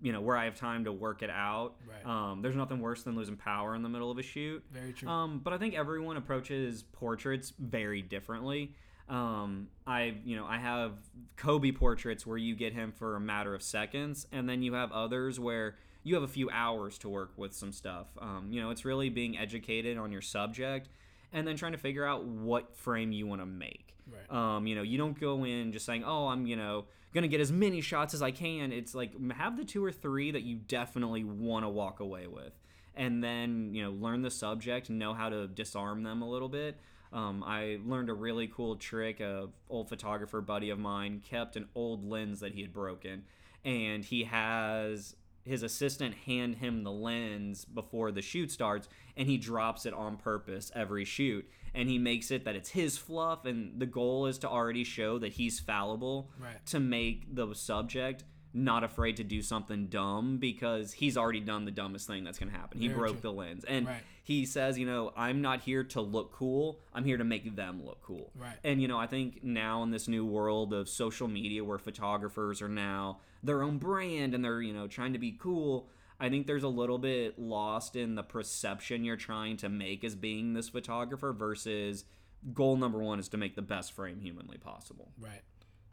you 0.00 0.12
know, 0.12 0.20
where 0.20 0.36
I 0.36 0.44
have 0.44 0.54
time 0.54 0.84
to 0.84 0.92
work 0.92 1.22
it 1.22 1.30
out. 1.30 1.74
Right. 1.88 2.06
Um, 2.06 2.40
there's 2.40 2.54
nothing 2.56 2.80
worse 2.80 3.02
than 3.02 3.16
losing 3.16 3.36
power 3.36 3.74
in 3.74 3.82
the 3.82 3.88
middle 3.88 4.10
of 4.10 4.18
a 4.18 4.22
shoot. 4.22 4.62
very 4.72 4.92
true. 4.92 5.08
Um, 5.08 5.40
but 5.42 5.52
I 5.52 5.58
think 5.58 5.74
everyone 5.74 6.16
approaches 6.16 6.84
portraits 6.92 7.52
very 7.58 8.00
differently. 8.00 8.74
Um, 9.08 9.66
I, 9.88 10.14
you 10.24 10.36
know, 10.36 10.46
I 10.46 10.58
have 10.58 10.92
Kobe 11.36 11.72
portraits 11.72 12.24
where 12.24 12.38
you 12.38 12.54
get 12.54 12.72
him 12.72 12.92
for 12.92 13.16
a 13.16 13.20
matter 13.20 13.56
of 13.56 13.62
seconds, 13.62 14.28
and 14.30 14.48
then 14.48 14.62
you 14.62 14.74
have 14.74 14.92
others 14.92 15.40
where 15.40 15.74
you 16.04 16.14
have 16.14 16.22
a 16.22 16.28
few 16.28 16.48
hours 16.48 16.96
to 16.98 17.08
work 17.08 17.32
with 17.36 17.52
some 17.52 17.72
stuff. 17.72 18.06
Um, 18.20 18.48
you 18.52 18.62
know, 18.62 18.70
it's 18.70 18.84
really 18.84 19.08
being 19.10 19.36
educated 19.36 19.98
on 19.98 20.12
your 20.12 20.22
subject, 20.22 20.88
and 21.32 21.44
then 21.46 21.56
trying 21.56 21.72
to 21.72 21.78
figure 21.78 22.06
out 22.06 22.24
what 22.24 22.76
frame 22.76 23.10
you 23.10 23.26
want 23.26 23.40
to 23.40 23.46
make. 23.46 23.89
Right. 24.12 24.56
Um, 24.56 24.66
you 24.66 24.74
know, 24.74 24.82
you 24.82 24.98
don't 24.98 25.18
go 25.18 25.44
in 25.44 25.72
just 25.72 25.86
saying, 25.86 26.04
"Oh, 26.04 26.28
I'm, 26.28 26.46
you 26.46 26.56
know, 26.56 26.86
going 27.14 27.22
to 27.22 27.28
get 27.28 27.40
as 27.40 27.52
many 27.52 27.80
shots 27.80 28.14
as 28.14 28.22
I 28.22 28.30
can." 28.30 28.72
It's 28.72 28.94
like 28.94 29.12
have 29.32 29.56
the 29.56 29.64
two 29.64 29.84
or 29.84 29.92
three 29.92 30.30
that 30.30 30.42
you 30.42 30.56
definitely 30.56 31.24
want 31.24 31.64
to 31.64 31.68
walk 31.68 32.00
away 32.00 32.26
with. 32.26 32.52
And 32.94 33.22
then, 33.22 33.72
you 33.72 33.82
know, 33.82 33.92
learn 33.92 34.22
the 34.22 34.30
subject, 34.30 34.90
know 34.90 35.14
how 35.14 35.28
to 35.28 35.46
disarm 35.46 36.02
them 36.02 36.22
a 36.22 36.28
little 36.28 36.48
bit. 36.48 36.78
Um, 37.12 37.42
I 37.44 37.78
learned 37.84 38.08
a 38.08 38.14
really 38.14 38.48
cool 38.48 38.76
trick. 38.76 39.20
A 39.20 39.48
old 39.68 39.88
photographer 39.88 40.40
buddy 40.40 40.70
of 40.70 40.78
mine 40.78 41.22
kept 41.28 41.56
an 41.56 41.68
old 41.74 42.08
lens 42.08 42.40
that 42.40 42.52
he 42.52 42.62
had 42.62 42.72
broken, 42.72 43.24
and 43.64 44.04
he 44.04 44.24
has 44.24 45.16
his 45.44 45.62
assistant 45.62 46.14
hand 46.26 46.56
him 46.56 46.82
the 46.84 46.90
lens 46.92 47.64
before 47.64 48.10
the 48.12 48.22
shoot 48.22 48.50
starts 48.50 48.88
and 49.16 49.28
he 49.28 49.36
drops 49.38 49.86
it 49.86 49.94
on 49.94 50.16
purpose 50.16 50.70
every 50.74 51.04
shoot 51.04 51.48
and 51.74 51.88
he 51.88 51.98
makes 51.98 52.30
it 52.30 52.44
that 52.44 52.56
it's 52.56 52.70
his 52.70 52.98
fluff 52.98 53.44
and 53.44 53.80
the 53.80 53.86
goal 53.86 54.26
is 54.26 54.38
to 54.38 54.48
already 54.48 54.84
show 54.84 55.18
that 55.18 55.32
he's 55.32 55.58
fallible 55.60 56.30
Right. 56.38 56.64
to 56.66 56.80
make 56.80 57.34
the 57.34 57.54
subject 57.54 58.24
not 58.52 58.82
afraid 58.82 59.16
to 59.18 59.24
do 59.24 59.40
something 59.42 59.86
dumb 59.86 60.38
because 60.38 60.92
he's 60.92 61.16
already 61.16 61.38
done 61.40 61.64
the 61.64 61.70
dumbest 61.70 62.08
thing 62.08 62.24
that's 62.24 62.36
going 62.38 62.50
to 62.50 62.58
happen. 62.58 62.80
He 62.80 62.88
Very 62.88 62.98
broke 62.98 63.12
true. 63.12 63.20
the 63.22 63.32
lens. 63.32 63.64
And 63.64 63.86
Right. 63.86 64.02
He 64.22 64.46
says, 64.46 64.78
you 64.78 64.86
know, 64.86 65.12
I'm 65.16 65.40
not 65.40 65.62
here 65.62 65.84
to 65.84 66.00
look 66.00 66.32
cool. 66.32 66.80
I'm 66.92 67.04
here 67.04 67.16
to 67.16 67.24
make 67.24 67.56
them 67.56 67.84
look 67.84 68.02
cool. 68.02 68.30
Right. 68.34 68.56
And 68.64 68.80
you 68.80 68.88
know, 68.88 68.98
I 68.98 69.06
think 69.06 69.42
now 69.42 69.82
in 69.82 69.90
this 69.90 70.08
new 70.08 70.24
world 70.24 70.72
of 70.72 70.88
social 70.88 71.28
media 71.28 71.64
where 71.64 71.78
photographers 71.78 72.62
are 72.62 72.68
now 72.68 73.18
their 73.42 73.62
own 73.62 73.78
brand 73.78 74.34
and 74.34 74.44
they're, 74.44 74.62
you 74.62 74.72
know, 74.72 74.86
trying 74.86 75.14
to 75.14 75.18
be 75.18 75.32
cool, 75.32 75.88
I 76.18 76.28
think 76.28 76.46
there's 76.46 76.62
a 76.62 76.68
little 76.68 76.98
bit 76.98 77.38
lost 77.38 77.96
in 77.96 78.14
the 78.14 78.22
perception 78.22 79.04
you're 79.04 79.16
trying 79.16 79.56
to 79.58 79.68
make 79.68 80.04
as 80.04 80.14
being 80.14 80.52
this 80.52 80.68
photographer 80.68 81.32
versus 81.32 82.04
goal 82.52 82.76
number 82.76 82.98
1 82.98 83.18
is 83.18 83.28
to 83.30 83.36
make 83.36 83.56
the 83.56 83.62
best 83.62 83.92
frame 83.92 84.20
humanly 84.20 84.58
possible. 84.58 85.12
Right. 85.18 85.42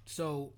So 0.05 0.53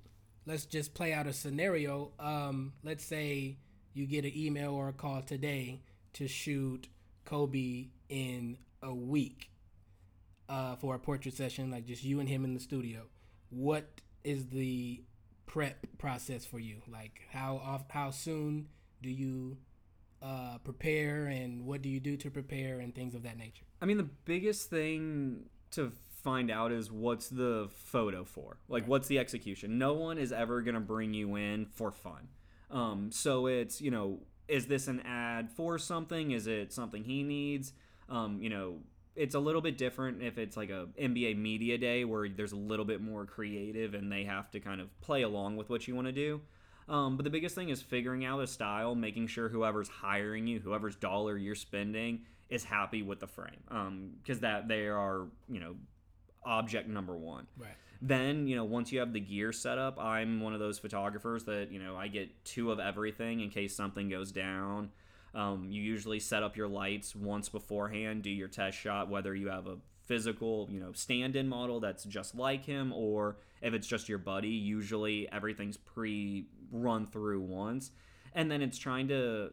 let's 0.46 0.66
just 0.66 0.94
play 0.94 1.14
out 1.14 1.28
a 1.28 1.34
scenario. 1.34 2.12
Um, 2.20 2.74
let's 2.84 3.06
say 3.06 3.58
you 3.94 4.08
get 4.08 4.26
an 4.26 4.32
email 4.36 4.74
or 4.74 4.90
a 4.90 4.94
call 4.94 5.22
today 5.22 5.82
to 6.14 6.28
shoot 6.28 6.88
Kobe 7.30 7.90
in 8.10 8.58
a 8.82 8.94
week 8.94 9.52
uh, 10.48 10.76
for 10.78 10.96
a 10.96 11.00
portrait 11.00 11.36
session, 11.36 11.70
like 11.70 11.86
just 11.86 12.04
you 12.04 12.20
and 12.20 12.28
him 12.28 12.44
in 12.44 12.56
the 12.56 12.60
studio. 12.60 13.04
What 13.52 14.02
is 14.24 14.48
the 14.48 15.04
prep 15.46 15.78
process 16.00 16.44
for 16.44 16.58
you? 16.58 16.82
Like 16.92 17.22
how 17.32 17.58
off, 17.58 17.84
how 17.90 18.10
soon 18.10 18.70
do 19.04 19.12
you 19.12 19.58
uh, 20.24 20.58
prepare, 20.64 21.28
and 21.28 21.66
what 21.66 21.84
do 21.84 21.90
you 21.90 22.00
do 22.00 22.18
to 22.18 22.32
prepare, 22.32 22.80
and 22.80 22.96
things 22.96 23.14
of 23.14 23.24
that 23.24 23.38
nature? 23.38 23.66
I 23.80 23.86
mean, 23.86 23.98
the 23.98 24.10
biggest 24.26 24.72
thing 24.72 25.46
to 25.72 25.92
find 26.24 26.50
out 26.50 26.72
is 26.72 26.92
what's 26.92 27.30
the 27.30 27.70
photo 27.72 28.24
for? 28.24 28.58
Like, 28.68 28.88
what's 28.88 29.08
the 29.08 29.20
execution? 29.20 29.78
No 29.78 29.94
one 29.94 30.18
is 30.18 30.32
ever 30.32 30.62
going 30.62 30.76
to 30.76 30.82
bring 30.82 31.14
you 31.14 31.36
in 31.36 31.68
for 31.68 31.92
fun. 31.92 32.28
Um, 32.72 33.12
so 33.12 33.46
it's, 33.48 33.82
you 33.82 33.92
know, 33.92 34.20
is 34.50 34.66
this 34.66 34.88
an 34.88 35.02
ad 35.02 35.50
for 35.52 35.78
something? 35.78 36.32
Is 36.32 36.48
it 36.48 36.74
something 36.74 37.04
he 37.04 37.24
needs? 37.24 37.74
Um, 38.10 38.42
you 38.42 38.50
know, 38.50 38.78
it's 39.16 39.36
a 39.36 39.40
little 39.40 39.62
bit 39.62 39.78
different 39.78 40.24
if 40.24 40.38
it's 40.38 40.58
like 40.58 40.70
a 40.70 40.88
NBA 41.00 41.38
media 41.38 41.78
day 41.78 42.04
where 42.06 42.28
there's 42.28 42.52
a 42.52 42.58
little 42.58 42.86
bit 42.86 43.02
more 43.02 43.26
creative 43.26 43.94
and 43.94 44.12
they 44.12 44.24
have 44.24 44.50
to 44.52 44.60
kind 44.60 44.82
of 44.82 44.88
play 45.02 45.22
along 45.22 45.58
with 45.58 45.70
what 45.70 45.88
you 45.88 45.96
want 45.96 46.08
to 46.08 46.12
do. 46.12 46.42
Um, 46.88 47.18
but 47.18 47.24
the 47.24 47.30
biggest 47.30 47.54
thing 47.54 47.70
is 47.70 47.82
figuring 47.82 48.26
out 48.26 48.42
a 48.42 48.48
style, 48.48 48.96
making 48.96 49.28
sure 49.28 49.48
whoever's 49.48 49.88
hiring 49.88 50.48
you, 50.48 50.60
whoever's 50.60 50.96
dollar 50.96 51.38
you're 51.38 51.54
spending, 51.54 52.22
is 52.50 52.64
happy 52.64 53.04
with 53.04 53.20
the 53.20 53.28
frame. 53.28 54.14
Because 54.24 54.40
that 54.40 54.68
they 54.68 54.88
are, 54.88 55.28
you 55.48 55.60
know, 55.60 55.76
object 56.44 56.88
number 56.88 57.16
one. 57.16 57.46
Right. 57.58 57.70
Then, 58.02 58.48
you 58.48 58.56
know, 58.56 58.64
once 58.64 58.92
you 58.92 59.00
have 59.00 59.12
the 59.12 59.20
gear 59.20 59.52
set 59.52 59.78
up, 59.78 60.00
I'm 60.00 60.40
one 60.40 60.54
of 60.54 60.60
those 60.60 60.80
photographers 60.80 61.44
that, 61.46 61.72
you 61.72 61.80
know, 61.80 61.98
I 61.98 62.08
get 62.08 62.46
two 62.46 62.72
of 62.72 62.80
everything 62.80 63.42
in 63.42 63.50
case 63.50 63.76
something 63.76 64.10
goes 64.10 64.32
down. 64.32 64.92
Um, 65.36 65.68
you 65.70 65.82
usually 65.82 66.20
set 66.20 66.42
up 66.42 66.56
your 66.56 66.68
lights 66.68 67.16
once 67.16 67.50
beforehand, 67.50 68.24
do 68.24 68.30
your 68.30 68.48
test 68.48 68.78
shot, 68.78 69.10
whether 69.10 69.36
you 69.36 69.50
have 69.50 69.68
a 69.68 69.78
physical, 70.06 70.68
you 70.72 70.80
know, 70.80 70.92
stand 70.94 71.36
in 71.36 71.48
model 71.48 71.80
that's 71.80 72.04
just 72.06 72.36
like 72.36 72.66
him, 72.66 72.92
or 72.94 73.38
if 73.62 73.74
it's 73.74 73.86
just 73.86 74.10
your 74.10 74.18
buddy, 74.18 74.50
usually 74.50 75.30
everything's 75.32 75.78
pre 75.78 76.48
run 76.72 77.06
through 77.06 77.42
once. 77.42 77.92
And 78.34 78.50
then 78.50 78.62
it's 78.62 78.78
trying 78.78 79.10
to 79.10 79.52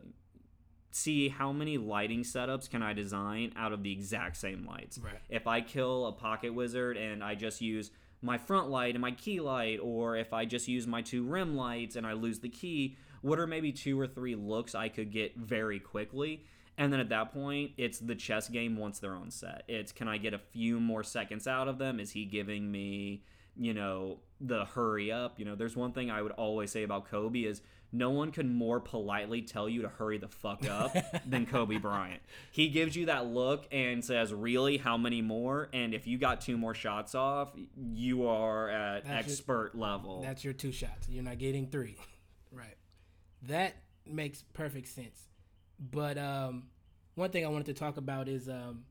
see 0.93 1.29
how 1.29 1.53
many 1.53 1.76
lighting 1.76 2.23
setups 2.23 2.71
can 2.71 2.83
I 2.83 2.95
design 2.95 3.53
out 3.55 3.73
of 3.73 3.83
the 3.83 3.93
exact 3.93 4.37
same 4.37 4.65
lights. 4.67 4.99
Right. 4.99 5.21
If 5.29 5.47
I 5.47 5.61
kill 5.61 6.07
a 6.07 6.12
pocket 6.12 6.55
wizard 6.55 6.97
and 6.97 7.23
I 7.23 7.35
just 7.35 7.61
use 7.61 7.91
my 8.26 8.37
front 8.37 8.68
light 8.68 8.95
and 8.95 9.00
my 9.00 9.12
key 9.12 9.40
light, 9.40 9.78
or 9.83 10.16
if 10.16 10.33
I 10.33 10.45
just 10.45 10.68
use 10.68 10.87
my 10.87 11.00
two 11.00 11.25
rim 11.25 11.56
lights 11.56 11.97
and 11.97 12.06
I 12.06 12.12
lose 12.12 12.40
the 12.40 12.49
key, 12.49 12.97
what 13.23 13.38
are 13.38 13.47
maybe 13.47 13.73
two 13.73 13.99
or 13.99 14.06
three 14.06 14.35
looks 14.35 14.75
I 14.75 14.88
could 14.88 15.11
get 15.11 15.37
very 15.37 15.78
quickly? 15.78 16.45
And 16.76 16.92
then 16.92 17.00
at 17.00 17.09
that 17.09 17.33
point, 17.33 17.71
it's 17.78 17.99
the 17.99 18.14
chess 18.14 18.49
game 18.49 18.76
once 18.76 18.99
they're 18.99 19.14
on 19.14 19.30
set. 19.30 19.62
It's 19.68 19.92
can 19.92 20.09
I 20.09 20.18
get 20.18 20.35
a 20.35 20.38
few 20.38 20.78
more 20.78 21.02
seconds 21.02 21.47
out 21.47 21.68
of 21.68 21.78
them? 21.78 21.99
Is 21.99 22.11
he 22.11 22.26
giving 22.26 22.71
me, 22.71 23.23
you 23.58 23.75
know, 23.75 24.18
the 24.40 24.64
hurry 24.64 25.10
up? 25.12 25.38
You 25.38 25.44
know, 25.44 25.54
there's 25.54 25.76
one 25.76 25.92
thing 25.92 26.10
I 26.10 26.22
would 26.22 26.32
always 26.32 26.70
say 26.70 26.82
about 26.82 27.08
Kobe 27.08 27.40
is 27.40 27.62
no 27.92 28.10
one 28.10 28.32
can 28.32 28.52
more 28.52 28.80
politely 28.80 29.42
tell 29.42 29.68
you 29.68 29.82
to 29.82 29.88
hurry 29.88 30.18
the 30.18 30.28
fuck 30.28 30.68
up 30.68 30.94
than 31.26 31.46
Kobe 31.46 31.76
Bryant. 31.78 32.20
He 32.50 32.68
gives 32.68 32.96
you 32.96 33.06
that 33.06 33.26
look 33.26 33.66
and 33.70 34.04
says, 34.04 34.32
"Really, 34.32 34.76
how 34.76 34.96
many 34.96 35.22
more?" 35.22 35.68
And 35.72 35.94
if 35.94 36.06
you 36.06 36.18
got 36.18 36.40
two 36.40 36.56
more 36.56 36.75
shots 36.75 37.14
off, 37.14 37.50
you 37.76 38.26
are 38.26 38.68
at 38.68 39.04
That's 39.04 39.28
expert 39.28 39.75
level. 39.75 40.22
That's 40.22 40.44
your 40.44 40.52
two 40.52 40.72
shots. 40.72 41.08
You're 41.08 41.25
not 41.25 41.38
getting 41.38 41.68
three. 41.68 41.96
right. 42.52 42.76
That 43.42 43.75
makes 44.04 44.42
perfect 44.52 44.88
sense. 44.88 45.28
But 45.78 46.18
um, 46.18 46.64
one 47.14 47.30
thing 47.30 47.44
I 47.44 47.48
wanted 47.48 47.66
to 47.66 47.75
talk 47.75 47.96
about 47.96 48.28
is 48.28 48.48
um, 48.48 48.84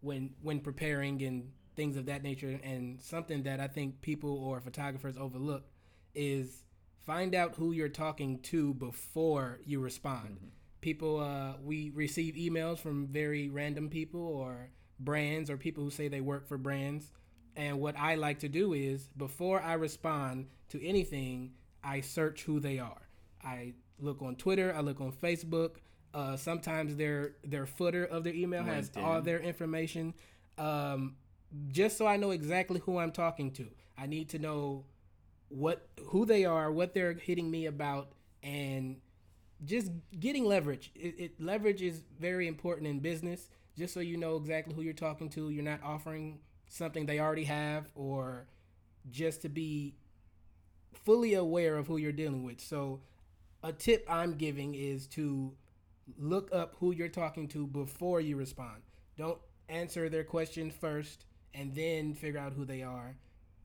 when 0.00 0.30
when 0.42 0.60
preparing 0.60 1.22
and 1.22 1.52
things 1.78 1.96
of 1.96 2.06
that 2.06 2.24
nature, 2.24 2.58
and 2.62 3.00
something 3.00 3.44
that 3.44 3.60
I 3.60 3.68
think 3.68 4.02
people 4.02 4.36
or 4.36 4.60
photographers 4.60 5.16
overlook 5.16 5.62
is 6.12 6.64
find 7.06 7.34
out 7.34 7.54
who 7.54 7.70
you're 7.70 7.88
talking 7.88 8.40
to 8.40 8.74
before 8.74 9.60
you 9.64 9.80
respond. 9.80 10.50
People, 10.80 11.20
uh, 11.20 11.54
we 11.62 11.90
receive 11.90 12.34
emails 12.34 12.78
from 12.80 13.06
very 13.06 13.48
random 13.48 13.88
people 13.88 14.20
or 14.20 14.70
brands 14.98 15.48
or 15.48 15.56
people 15.56 15.84
who 15.84 15.90
say 15.90 16.08
they 16.08 16.20
work 16.20 16.48
for 16.48 16.58
brands. 16.58 17.12
And 17.56 17.80
what 17.80 17.96
I 17.96 18.16
like 18.16 18.40
to 18.40 18.48
do 18.48 18.72
is 18.72 19.08
before 19.16 19.62
I 19.62 19.74
respond 19.74 20.48
to 20.70 20.84
anything, 20.84 21.52
I 21.82 22.00
search 22.00 22.42
who 22.42 22.58
they 22.60 22.78
are. 22.78 23.08
I 23.44 23.74
look 24.00 24.20
on 24.20 24.34
Twitter, 24.34 24.74
I 24.76 24.80
look 24.80 25.00
on 25.00 25.12
Facebook. 25.12 25.76
Uh, 26.12 26.36
sometimes 26.36 26.96
their 26.96 27.36
their 27.44 27.66
footer 27.66 28.04
of 28.04 28.24
their 28.24 28.34
email 28.34 28.64
has 28.64 28.90
all 28.96 29.20
their 29.22 29.38
information. 29.38 30.14
Um, 30.56 31.14
just 31.68 31.96
so 31.96 32.06
I 32.06 32.16
know 32.16 32.30
exactly 32.30 32.80
who 32.80 32.98
I'm 32.98 33.12
talking 33.12 33.50
to. 33.52 33.66
I 33.96 34.06
need 34.06 34.28
to 34.30 34.38
know 34.38 34.84
what 35.48 35.88
who 36.06 36.26
they 36.26 36.44
are, 36.44 36.70
what 36.70 36.94
they're 36.94 37.14
hitting 37.14 37.50
me 37.50 37.66
about, 37.66 38.12
and 38.42 38.96
just 39.64 39.90
getting 40.18 40.44
leverage. 40.44 40.92
It, 40.94 41.14
it 41.18 41.40
leverage 41.40 41.82
is 41.82 42.02
very 42.20 42.46
important 42.48 42.88
in 42.88 43.00
business. 43.00 43.48
Just 43.76 43.94
so 43.94 44.00
you 44.00 44.16
know 44.16 44.36
exactly 44.36 44.74
who 44.74 44.82
you're 44.82 44.92
talking 44.92 45.28
to, 45.30 45.50
you're 45.50 45.64
not 45.64 45.82
offering 45.82 46.40
something 46.68 47.06
they 47.06 47.20
already 47.20 47.44
have, 47.44 47.90
or 47.94 48.46
just 49.10 49.42
to 49.42 49.48
be 49.48 49.94
fully 50.92 51.34
aware 51.34 51.76
of 51.76 51.86
who 51.86 51.96
you're 51.96 52.12
dealing 52.12 52.42
with. 52.44 52.60
So, 52.60 53.00
a 53.62 53.72
tip 53.72 54.06
I'm 54.08 54.34
giving 54.34 54.74
is 54.74 55.06
to 55.08 55.52
look 56.18 56.50
up 56.52 56.76
who 56.80 56.92
you're 56.92 57.08
talking 57.08 57.48
to 57.48 57.66
before 57.66 58.20
you 58.20 58.36
respond. 58.36 58.82
Don't 59.16 59.38
answer 59.68 60.08
their 60.08 60.24
question 60.24 60.70
first 60.70 61.24
and 61.54 61.74
then 61.74 62.14
figure 62.14 62.40
out 62.40 62.52
who 62.52 62.64
they 62.64 62.82
are. 62.82 63.16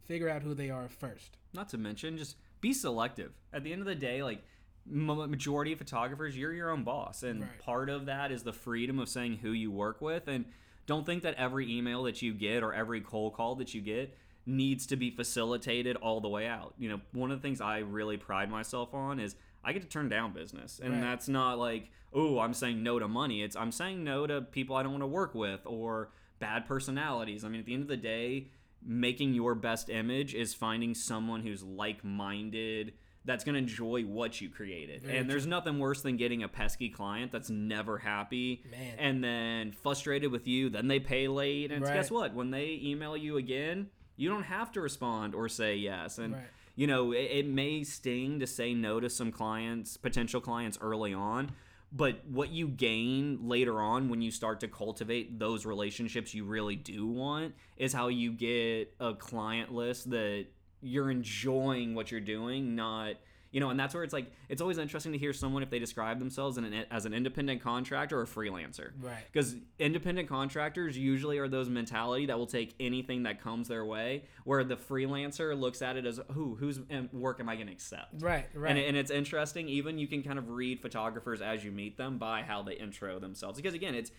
Figure 0.05 0.29
out 0.29 0.43
who 0.43 0.53
they 0.53 0.69
are 0.69 0.89
first. 0.89 1.37
Not 1.53 1.69
to 1.69 1.77
mention, 1.77 2.17
just 2.17 2.35
be 2.61 2.73
selective. 2.73 3.31
At 3.53 3.63
the 3.63 3.71
end 3.71 3.81
of 3.81 3.87
the 3.87 3.95
day, 3.95 4.23
like 4.23 4.43
majority 4.85 5.73
of 5.73 5.79
photographers, 5.79 6.35
you're 6.35 6.53
your 6.53 6.69
own 6.69 6.83
boss, 6.83 7.23
and 7.23 7.41
right. 7.41 7.59
part 7.59 7.89
of 7.89 8.05
that 8.07 8.31
is 8.31 8.43
the 8.43 8.53
freedom 8.53 8.99
of 8.99 9.07
saying 9.07 9.39
who 9.41 9.51
you 9.51 9.71
work 9.71 10.01
with. 10.01 10.27
And 10.27 10.45
don't 10.85 11.05
think 11.05 11.23
that 11.23 11.35
every 11.35 11.71
email 11.71 12.03
that 12.03 12.21
you 12.21 12.33
get 12.33 12.63
or 12.63 12.73
every 12.73 13.01
cold 13.01 13.33
call 13.33 13.55
that 13.55 13.73
you 13.73 13.81
get 13.81 14.17
needs 14.45 14.85
to 14.87 14.97
be 14.97 15.09
facilitated 15.09 15.95
all 15.97 16.19
the 16.19 16.27
way 16.27 16.47
out. 16.47 16.73
You 16.77 16.89
know, 16.89 17.01
one 17.13 17.31
of 17.31 17.41
the 17.41 17.41
things 17.41 17.61
I 17.61 17.79
really 17.79 18.17
pride 18.17 18.49
myself 18.49 18.93
on 18.93 19.19
is 19.19 19.35
I 19.63 19.71
get 19.71 19.81
to 19.83 19.87
turn 19.87 20.09
down 20.09 20.33
business. 20.33 20.81
And 20.83 20.93
right. 20.93 21.01
that's 21.01 21.29
not 21.29 21.57
like, 21.57 21.89
oh, 22.11 22.39
I'm 22.39 22.53
saying 22.53 22.83
no 22.83 22.99
to 22.99 23.07
money. 23.07 23.41
It's 23.41 23.55
I'm 23.55 23.71
saying 23.71 24.03
no 24.03 24.27
to 24.27 24.41
people 24.41 24.75
I 24.75 24.83
don't 24.83 24.91
want 24.91 25.03
to 25.03 25.07
work 25.07 25.33
with 25.33 25.61
or 25.65 26.09
bad 26.43 26.65
personalities. 26.65 27.43
I 27.43 27.49
mean, 27.49 27.59
at 27.59 27.65
the 27.65 27.73
end 27.73 27.83
of 27.83 27.87
the 27.87 27.97
day, 27.97 28.47
making 28.85 29.33
your 29.33 29.55
best 29.55 29.89
image 29.89 30.33
is 30.33 30.53
finding 30.53 30.93
someone 30.93 31.41
who's 31.41 31.63
like-minded 31.63 32.93
that's 33.25 33.45
going 33.45 33.53
to 33.53 33.59
enjoy 33.59 34.01
what 34.01 34.41
you 34.41 34.49
created. 34.49 35.05
And 35.05 35.29
there's 35.29 35.47
nothing 35.47 35.79
worse 35.79 36.01
than 36.01 36.17
getting 36.17 36.43
a 36.43 36.49
pesky 36.49 36.89
client 36.89 37.31
that's 37.31 37.49
never 37.49 37.97
happy 37.97 38.65
Man. 38.69 38.95
and 38.99 39.23
then 39.23 39.71
frustrated 39.71 40.29
with 40.29 40.45
you, 40.45 40.69
then 40.69 40.89
they 40.89 40.99
pay 40.99 41.29
late 41.29 41.71
and 41.71 41.83
right. 41.83 41.93
guess 41.93 42.11
what? 42.11 42.33
When 42.33 42.51
they 42.51 42.79
email 42.83 43.15
you 43.15 43.37
again, 43.37 43.87
you 44.17 44.29
don't 44.29 44.43
have 44.43 44.73
to 44.73 44.81
respond 44.81 45.35
or 45.35 45.47
say 45.47 45.77
yes. 45.77 46.17
And 46.17 46.33
right 46.33 46.43
you 46.75 46.87
know, 46.87 47.11
it, 47.11 47.29
it 47.31 47.47
may 47.47 47.83
sting 47.83 48.39
to 48.39 48.47
say 48.47 48.73
no 48.73 48.99
to 48.99 49.09
some 49.09 49.31
clients, 49.31 49.97
potential 49.97 50.41
clients 50.41 50.77
early 50.81 51.13
on, 51.13 51.51
but 51.95 52.25
what 52.27 52.49
you 52.49 52.67
gain 52.67 53.47
later 53.47 53.79
on 53.79 54.09
when 54.09 54.21
you 54.21 54.31
start 54.31 54.59
to 54.61 54.67
cultivate 54.67 55.37
those 55.37 55.65
relationships 55.65 56.33
you 56.33 56.43
really 56.43 56.75
do 56.75 57.05
want 57.05 57.53
is 57.77 57.93
how 57.93 58.07
you 58.07 58.31
get 58.31 58.93
a 58.99 59.13
client 59.13 59.71
list 59.71 60.09
that 60.09 60.47
you're 60.81 61.11
enjoying 61.11 61.95
what 61.95 62.11
you're 62.11 62.19
doing, 62.19 62.75
not 62.75 63.15
you 63.53 63.59
know, 63.59 63.69
and 63.69 63.79
that's 63.79 63.93
where 63.93 64.03
it's 64.03 64.11
like 64.11 64.33
it's 64.49 64.61
always 64.61 64.79
interesting 64.79 65.11
to 65.11 65.17
hear 65.17 65.31
someone 65.31 65.61
if 65.63 65.69
they 65.69 65.79
describe 65.79 66.17
themselves 66.17 66.57
an, 66.57 66.85
as 66.89 67.05
an 67.05 67.13
independent 67.13 67.61
contractor 67.61 68.19
or 68.19 68.23
a 68.23 68.25
freelancer, 68.25 68.91
right? 68.99 69.23
Because 69.31 69.55
independent 69.77 70.27
contractors 70.27 70.97
usually 70.97 71.37
are 71.37 71.47
those 71.47 71.69
mentality 71.69 72.25
that 72.25 72.37
will 72.37 72.47
take 72.47 72.73
anything 72.79 73.23
that 73.23 73.41
comes 73.41 73.67
their 73.67 73.85
way, 73.85 74.23
where 74.43 74.63
the 74.63 74.75
freelancer 74.75 75.57
looks 75.57 75.81
at 75.83 75.95
it 75.95 76.05
as 76.05 76.19
who 76.31 76.55
whose 76.55 76.79
work 77.13 77.39
am 77.39 77.47
I 77.47 77.55
going 77.55 77.67
to 77.67 77.73
accept, 77.73 78.21
right? 78.21 78.47
Right. 78.55 78.71
And, 78.71 78.79
and 78.79 78.97
it's 78.97 79.11
interesting. 79.11 79.69
Even 79.69 79.99
you 79.99 80.07
can 80.07 80.23
kind 80.23 80.39
of 80.39 80.49
read 80.49 80.81
photographers 80.81 81.41
as 81.41 81.63
you 81.63 81.71
meet 81.71 81.95
them 81.95 82.17
by 82.17 82.41
how 82.41 82.63
they 82.63 82.73
intro 82.73 83.19
themselves, 83.19 83.57
because 83.57 83.75
again, 83.75 83.93
it's 83.93 84.11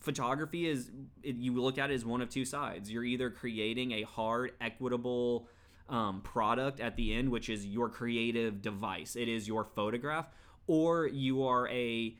photography 0.00 0.66
is 0.66 0.90
you 1.22 1.60
look 1.60 1.78
at 1.78 1.90
it 1.90 1.94
as 1.94 2.04
one 2.04 2.22
of 2.22 2.30
two 2.30 2.44
sides. 2.44 2.90
You're 2.90 3.04
either 3.04 3.30
creating 3.30 3.92
a 3.92 4.02
hard, 4.02 4.52
equitable 4.60 5.46
um, 5.92 6.22
product 6.22 6.80
at 6.80 6.96
the 6.96 7.14
end, 7.14 7.30
which 7.30 7.48
is 7.48 7.66
your 7.66 7.88
creative 7.88 8.62
device. 8.62 9.14
It 9.14 9.28
is 9.28 9.46
your 9.46 9.62
photograph, 9.62 10.26
or 10.66 11.06
you 11.06 11.44
are 11.44 11.68
a 11.68 12.16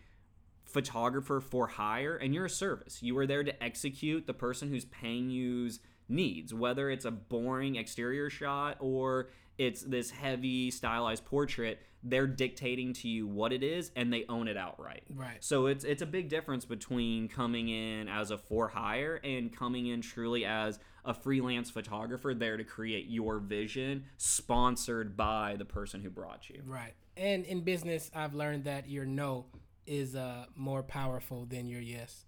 photographer 0.64 1.40
for 1.40 1.66
hire 1.66 2.16
and 2.16 2.34
you're 2.34 2.44
a 2.44 2.50
service. 2.50 3.02
You 3.02 3.16
are 3.18 3.26
there 3.26 3.42
to 3.42 3.62
execute 3.62 4.26
the 4.26 4.34
person 4.34 4.68
who's 4.68 4.84
paying 4.84 5.30
you's 5.30 5.80
needs, 6.08 6.52
whether 6.52 6.90
it's 6.90 7.04
a 7.04 7.10
boring 7.10 7.76
exterior 7.76 8.30
shot 8.30 8.76
or 8.78 9.30
it's 9.58 9.82
this 9.82 10.10
heavy 10.10 10.70
stylized 10.70 11.24
portrait 11.24 11.80
they're 12.04 12.26
dictating 12.26 12.92
to 12.92 13.08
you 13.08 13.26
what 13.28 13.52
it 13.52 13.62
is 13.62 13.92
and 13.94 14.12
they 14.12 14.24
own 14.28 14.48
it 14.48 14.56
outright 14.56 15.04
right 15.14 15.44
so 15.44 15.66
it's 15.66 15.84
it's 15.84 16.02
a 16.02 16.06
big 16.06 16.28
difference 16.28 16.64
between 16.64 17.28
coming 17.28 17.68
in 17.68 18.08
as 18.08 18.30
a 18.30 18.38
for 18.38 18.68
hire 18.68 19.20
and 19.22 19.54
coming 19.54 19.86
in 19.86 20.00
truly 20.00 20.44
as 20.44 20.80
a 21.04 21.14
freelance 21.14 21.70
photographer 21.70 22.34
there 22.34 22.56
to 22.56 22.64
create 22.64 23.06
your 23.08 23.38
vision 23.38 24.04
sponsored 24.16 25.16
by 25.16 25.56
the 25.58 25.64
person 25.64 26.00
who 26.00 26.10
brought 26.10 26.48
you 26.48 26.62
right 26.66 26.94
and 27.16 27.44
in 27.46 27.60
business 27.60 28.10
i've 28.14 28.34
learned 28.34 28.64
that 28.64 28.88
your 28.88 29.04
no 29.04 29.46
is 29.86 30.14
uh, 30.14 30.44
more 30.54 30.82
powerful 30.82 31.44
than 31.44 31.66
your 31.66 31.80
yes 31.80 32.24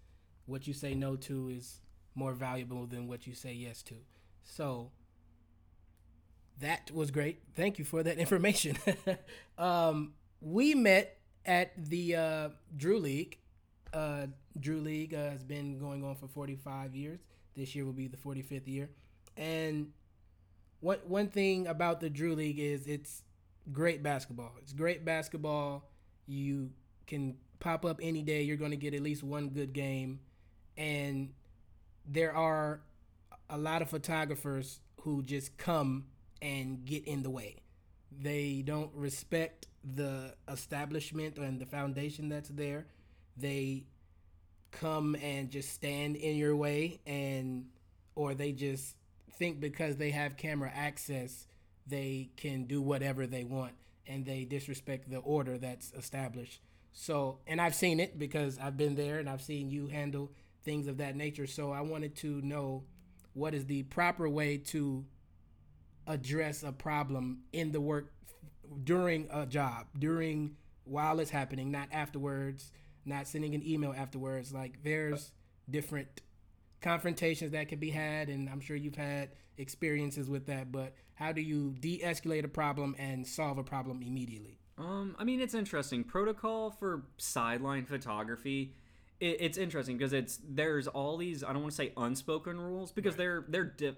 what 0.46 0.66
you 0.66 0.74
say 0.74 0.94
no 0.94 1.14
to 1.14 1.48
is 1.50 1.80
more 2.16 2.32
valuable 2.32 2.87
than 2.87 3.06
what 3.06 3.26
you 3.26 3.34
say 3.34 3.52
yes 3.52 3.82
to 3.82 3.94
so 4.42 4.90
that 6.60 6.90
was 6.92 7.10
great. 7.10 7.42
Thank 7.54 7.78
you 7.78 7.84
for 7.84 8.02
that 8.02 8.18
information. 8.24 8.76
um, 9.58 10.14
we 10.40 10.74
met 10.74 11.18
at 11.44 11.72
the 11.76 12.16
uh, 12.16 12.48
Drew 12.76 12.98
League. 12.98 13.38
Uh, 13.92 14.26
Drew 14.58 14.80
League 14.80 15.14
uh, 15.14 15.30
has 15.30 15.44
been 15.44 15.78
going 15.78 16.04
on 16.04 16.16
for 16.16 16.28
45 16.28 16.94
years. 16.94 17.20
This 17.56 17.74
year 17.74 17.84
will 17.84 17.92
be 17.92 18.08
the 18.08 18.16
45th 18.16 18.66
year. 18.66 18.90
And 19.36 19.92
what 20.80 21.08
one 21.08 21.28
thing 21.28 21.66
about 21.66 22.00
the 22.00 22.10
Drew 22.10 22.34
League 22.34 22.58
is 22.58 22.86
it's 22.86 23.22
great 23.72 24.02
basketball. 24.02 24.52
It's 24.60 24.72
great 24.72 25.04
basketball. 25.04 25.88
You 26.26 26.70
can 27.06 27.36
pop 27.60 27.84
up 27.84 28.00
any 28.02 28.22
day. 28.22 28.42
You're 28.42 28.56
going 28.56 28.70
to 28.72 28.76
get 28.76 28.94
at 28.94 29.00
least 29.00 29.22
one 29.22 29.48
good 29.48 29.72
game. 29.72 30.20
And 30.76 31.32
there 32.06 32.34
are 32.34 32.80
a 33.48 33.56
lot 33.56 33.82
of 33.82 33.90
photographers 33.90 34.80
who 35.02 35.22
just 35.22 35.56
come 35.56 36.06
and 36.42 36.84
get 36.84 37.04
in 37.06 37.22
the 37.22 37.30
way. 37.30 37.56
They 38.10 38.62
don't 38.64 38.90
respect 38.94 39.66
the 39.82 40.34
establishment 40.48 41.38
and 41.38 41.60
the 41.60 41.66
foundation 41.66 42.28
that's 42.28 42.48
there. 42.48 42.86
They 43.36 43.86
come 44.80 45.16
and 45.22 45.50
just 45.50 45.72
stand 45.72 46.16
in 46.16 46.37
your 46.37 46.56
way 46.56 47.00
and 47.06 47.66
or 48.14 48.34
they 48.34 48.52
just 48.52 48.96
think 49.38 49.60
because 49.60 49.96
they 49.96 50.10
have 50.10 50.37
camera 50.37 50.70
access 50.74 51.46
they 51.87 52.30
can 52.37 52.64
do 52.64 52.80
whatever 52.80 53.26
they 53.26 53.44
want 53.44 53.72
and 54.06 54.24
they 54.24 54.44
disrespect 54.44 55.10
the 55.10 55.18
order 55.18 55.58
that's 55.58 55.92
established. 55.92 56.60
So, 56.92 57.38
and 57.46 57.60
I've 57.60 57.74
seen 57.74 58.00
it 58.00 58.18
because 58.18 58.58
I've 58.58 58.76
been 58.76 58.94
there 58.94 59.18
and 59.18 59.28
I've 59.28 59.42
seen 59.42 59.70
you 59.70 59.88
handle 59.88 60.30
things 60.62 60.87
of 60.87 60.98
that 60.98 61.16
nature. 61.16 61.46
So, 61.46 61.72
I 61.72 61.80
wanted 61.80 62.14
to 62.16 62.40
know 62.42 62.84
what 63.32 63.54
is 63.54 63.66
the 63.66 63.82
proper 63.84 64.28
way 64.28 64.58
to 64.58 65.04
address 66.06 66.62
a 66.62 66.70
problem 66.70 67.40
in 67.52 67.72
the 67.72 67.80
work 67.80 68.12
during 68.84 69.28
a 69.32 69.46
job, 69.46 69.87
during 69.98 70.56
while 70.84 71.18
it's 71.18 71.30
happening, 71.30 71.70
not 71.70 71.88
afterwards, 71.92 72.70
not 73.04 73.26
sending 73.26 73.54
an 73.54 73.66
email 73.66 73.94
afterwards. 73.96 74.52
Like 74.52 74.82
there's 74.82 75.32
different 75.70 76.22
confrontations 76.80 77.52
that 77.52 77.68
can 77.68 77.78
be 77.78 77.90
had, 77.90 78.28
and 78.28 78.48
I'm 78.48 78.60
sure 78.60 78.76
you've 78.76 78.96
had 78.96 79.30
experiences 79.56 80.28
with 80.28 80.46
that. 80.46 80.72
But 80.72 80.94
how 81.14 81.32
do 81.32 81.40
you 81.40 81.74
de-escalate 81.80 82.44
a 82.44 82.48
problem 82.48 82.94
and 82.98 83.26
solve 83.26 83.58
a 83.58 83.64
problem 83.64 84.02
immediately? 84.02 84.58
Um, 84.76 85.14
I 85.18 85.24
mean, 85.24 85.40
it's 85.40 85.54
interesting. 85.54 86.04
Protocol 86.04 86.70
for 86.70 87.04
sideline 87.16 87.84
photography. 87.84 88.74
It, 89.20 89.36
it's 89.40 89.58
interesting 89.58 89.96
because 89.96 90.12
it's 90.12 90.40
there's 90.46 90.88
all 90.88 91.16
these 91.16 91.44
I 91.44 91.52
don't 91.52 91.62
want 91.62 91.72
to 91.72 91.76
say 91.76 91.92
unspoken 91.96 92.60
rules 92.60 92.90
because 92.90 93.12
right. 93.12 93.18
they're 93.18 93.44
they're 93.48 93.64
di- 93.64 93.96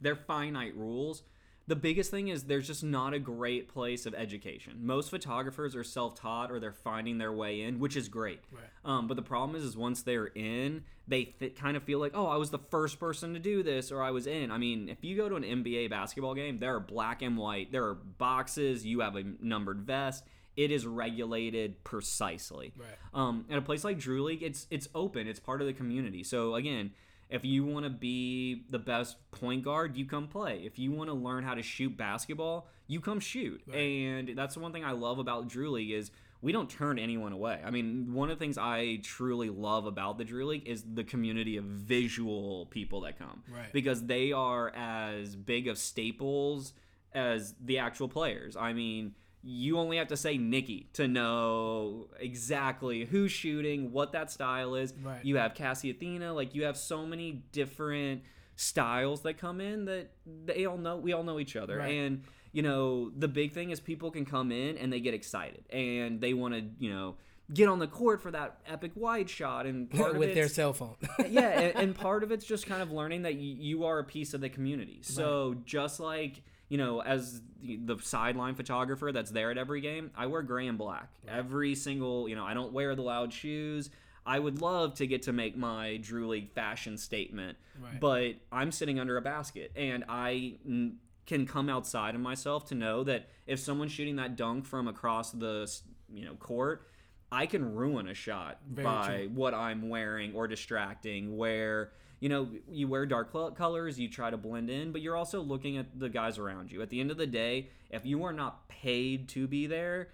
they're 0.00 0.16
finite 0.16 0.76
rules. 0.76 1.22
The 1.70 1.76
biggest 1.76 2.10
thing 2.10 2.26
is 2.26 2.42
there's 2.42 2.66
just 2.66 2.82
not 2.82 3.14
a 3.14 3.20
great 3.20 3.68
place 3.68 4.04
of 4.04 4.12
education. 4.12 4.78
Most 4.80 5.08
photographers 5.08 5.76
are 5.76 5.84
self-taught 5.84 6.50
or 6.50 6.58
they're 6.58 6.72
finding 6.72 7.18
their 7.18 7.32
way 7.32 7.62
in, 7.62 7.78
which 7.78 7.94
is 7.94 8.08
great. 8.08 8.40
Right. 8.50 8.64
Um, 8.84 9.06
but 9.06 9.14
the 9.14 9.22
problem 9.22 9.54
is, 9.54 9.62
is 9.62 9.76
once 9.76 10.02
they're 10.02 10.26
in, 10.26 10.82
they 11.06 11.26
th- 11.26 11.54
kind 11.54 11.76
of 11.76 11.84
feel 11.84 12.00
like, 12.00 12.10
oh, 12.12 12.26
I 12.26 12.34
was 12.34 12.50
the 12.50 12.58
first 12.58 12.98
person 12.98 13.34
to 13.34 13.38
do 13.38 13.62
this, 13.62 13.92
or 13.92 14.02
I 14.02 14.10
was 14.10 14.26
in. 14.26 14.50
I 14.50 14.58
mean, 14.58 14.88
if 14.88 15.04
you 15.04 15.16
go 15.16 15.28
to 15.28 15.36
an 15.36 15.44
NBA 15.44 15.90
basketball 15.90 16.34
game, 16.34 16.58
there 16.58 16.74
are 16.74 16.80
black 16.80 17.22
and 17.22 17.38
white, 17.38 17.70
there 17.70 17.84
are 17.84 17.94
boxes, 17.94 18.84
you 18.84 18.98
have 18.98 19.14
a 19.14 19.22
numbered 19.40 19.82
vest 19.82 20.24
it 20.56 20.72
is 20.72 20.84
regulated 20.84 21.82
precisely. 21.84 22.72
Right. 22.76 22.88
Um, 23.14 23.46
at 23.48 23.56
a 23.56 23.62
place 23.62 23.84
like 23.84 23.98
Drew 23.98 24.24
League, 24.24 24.42
it's 24.42 24.66
it's 24.68 24.88
open. 24.94 25.28
It's 25.28 25.40
part 25.40 25.60
of 25.60 25.68
the 25.68 25.72
community. 25.72 26.24
So 26.24 26.56
again, 26.56 26.90
if 27.30 27.44
you 27.44 27.64
want 27.64 27.84
to 27.84 27.90
be 27.90 28.64
the 28.70 28.78
best 28.78 29.16
point 29.30 29.64
guard, 29.64 29.96
you 29.96 30.04
come 30.04 30.26
play. 30.26 30.62
If 30.64 30.78
you 30.78 30.90
want 30.90 31.08
to 31.08 31.14
learn 31.14 31.44
how 31.44 31.54
to 31.54 31.62
shoot 31.62 31.96
basketball, 31.96 32.68
you 32.86 33.00
come 33.00 33.20
shoot. 33.20 33.62
Right. 33.66 33.76
And 33.76 34.36
that's 34.36 34.54
the 34.54 34.60
one 34.60 34.72
thing 34.72 34.84
I 34.84 34.92
love 34.92 35.18
about 35.18 35.48
Drew 35.48 35.70
League 35.70 35.92
is 35.92 36.10
we 36.42 36.52
don't 36.52 36.68
turn 36.68 36.98
anyone 36.98 37.32
away. 37.32 37.60
I 37.64 37.70
mean, 37.70 38.14
one 38.14 38.30
of 38.30 38.38
the 38.38 38.44
things 38.44 38.58
I 38.58 39.00
truly 39.02 39.48
love 39.48 39.86
about 39.86 40.18
the 40.18 40.24
Drew 40.24 40.46
League 40.46 40.66
is 40.66 40.84
the 40.94 41.04
community 41.04 41.56
of 41.56 41.64
visual 41.64 42.66
people 42.66 43.02
that 43.02 43.18
come. 43.18 43.44
Right. 43.48 43.72
Because 43.72 44.06
they 44.06 44.32
are 44.32 44.70
as 44.74 45.36
big 45.36 45.68
of 45.68 45.78
staples 45.78 46.72
as 47.12 47.54
the 47.62 47.78
actual 47.78 48.08
players. 48.08 48.56
I 48.56 48.72
mean, 48.72 49.14
you 49.42 49.78
only 49.78 49.96
have 49.96 50.08
to 50.08 50.16
say 50.16 50.36
Nikki 50.36 50.88
to 50.94 51.08
know 51.08 52.08
exactly 52.18 53.04
who's 53.04 53.32
shooting, 53.32 53.92
what 53.92 54.12
that 54.12 54.30
style 54.30 54.74
is. 54.74 54.92
Right. 55.02 55.24
You 55.24 55.36
have 55.36 55.54
Cassie 55.54 55.90
Athena, 55.90 56.32
like 56.32 56.54
you 56.54 56.64
have 56.64 56.76
so 56.76 57.06
many 57.06 57.42
different 57.52 58.22
styles 58.56 59.22
that 59.22 59.38
come 59.38 59.60
in 59.60 59.86
that 59.86 60.10
they 60.44 60.66
all 60.66 60.76
know 60.76 60.96
we 60.98 61.12
all 61.12 61.22
know 61.22 61.38
each 61.38 61.56
other. 61.56 61.78
Right. 61.78 61.94
And 61.94 62.24
you 62.52 62.62
know, 62.62 63.10
the 63.16 63.28
big 63.28 63.52
thing 63.52 63.70
is 63.70 63.80
people 63.80 64.10
can 64.10 64.26
come 64.26 64.52
in 64.52 64.76
and 64.76 64.92
they 64.92 65.00
get 65.00 65.14
excited 65.14 65.64
and 65.70 66.20
they 66.20 66.34
want 66.34 66.54
to, 66.54 66.64
you 66.78 66.92
know, 66.92 67.16
get 67.52 67.68
on 67.68 67.78
the 67.78 67.86
court 67.86 68.20
for 68.20 68.30
that 68.30 68.58
epic 68.66 68.92
wide 68.94 69.28
shot 69.30 69.66
and 69.66 69.92
with 70.16 70.34
their 70.34 70.48
cell 70.48 70.72
phone. 70.72 70.96
yeah, 71.28 71.60
and, 71.60 71.76
and 71.76 71.94
part 71.98 72.22
of 72.22 72.32
it's 72.32 72.44
just 72.44 72.66
kind 72.66 72.82
of 72.82 72.90
learning 72.90 73.22
that 73.22 73.34
you, 73.34 73.54
you 73.58 73.84
are 73.84 73.98
a 73.98 74.04
piece 74.04 74.34
of 74.34 74.40
the 74.40 74.48
community. 74.48 74.98
So 75.02 75.56
just 75.64 76.00
like 76.00 76.42
you 76.70 76.78
know, 76.78 77.02
as 77.02 77.42
the, 77.62 77.76
the 77.84 77.98
sideline 78.00 78.54
photographer 78.54 79.10
that's 79.12 79.30
there 79.30 79.50
at 79.50 79.58
every 79.58 79.82
game, 79.82 80.10
I 80.16 80.26
wear 80.26 80.40
gray 80.40 80.66
and 80.68 80.78
black 80.78 81.10
every 81.28 81.74
single. 81.74 82.26
You 82.28 82.36
know, 82.36 82.44
I 82.46 82.54
don't 82.54 82.72
wear 82.72 82.94
the 82.94 83.02
loud 83.02 83.32
shoes. 83.34 83.90
I 84.24 84.38
would 84.38 84.60
love 84.62 84.94
to 84.94 85.06
get 85.06 85.22
to 85.22 85.32
make 85.32 85.56
my 85.56 85.96
Drew 85.98 86.28
League 86.28 86.50
fashion 86.52 86.96
statement, 86.96 87.58
Right. 87.82 87.98
but 88.00 88.34
I'm 88.52 88.70
sitting 88.70 89.00
under 89.00 89.16
a 89.16 89.22
basket, 89.22 89.72
and 89.74 90.04
I 90.08 90.58
mm, 90.66 90.94
can 91.26 91.46
come 91.46 91.68
outside 91.68 92.14
of 92.14 92.20
myself 92.20 92.66
to 92.66 92.74
know 92.74 93.02
that 93.04 93.28
if 93.46 93.58
someone's 93.58 93.92
shooting 93.92 94.16
that 94.16 94.36
dunk 94.36 94.64
from 94.66 94.88
across 94.88 95.32
the 95.32 95.70
you 96.12 96.24
know 96.24 96.34
court, 96.34 96.86
I 97.32 97.46
can 97.46 97.74
ruin 97.74 98.08
a 98.08 98.14
shot 98.14 98.58
Very 98.70 98.84
by 98.84 99.16
true. 99.26 99.30
what 99.34 99.54
I'm 99.54 99.88
wearing 99.88 100.34
or 100.34 100.46
distracting. 100.46 101.36
Where 101.36 101.92
you 102.20 102.28
know 102.28 102.48
you 102.70 102.86
wear 102.86 103.06
dark 103.06 103.32
colors, 103.56 103.98
you 103.98 104.08
try 104.08 104.30
to 104.30 104.36
blend 104.36 104.70
in, 104.70 104.92
but 104.92 105.00
you're 105.00 105.16
also 105.16 105.40
looking 105.40 105.76
at 105.78 105.98
the 105.98 106.08
guys 106.08 106.38
around 106.38 106.70
you. 106.70 106.82
At 106.82 106.90
the 106.90 107.00
end 107.00 107.10
of 107.10 107.16
the 107.16 107.26
day, 107.26 107.70
if 107.90 108.06
you 108.06 108.22
are 108.24 108.32
not 108.32 108.68
paid 108.68 109.28
to 109.30 109.46
be 109.46 109.66
there, 109.66 110.10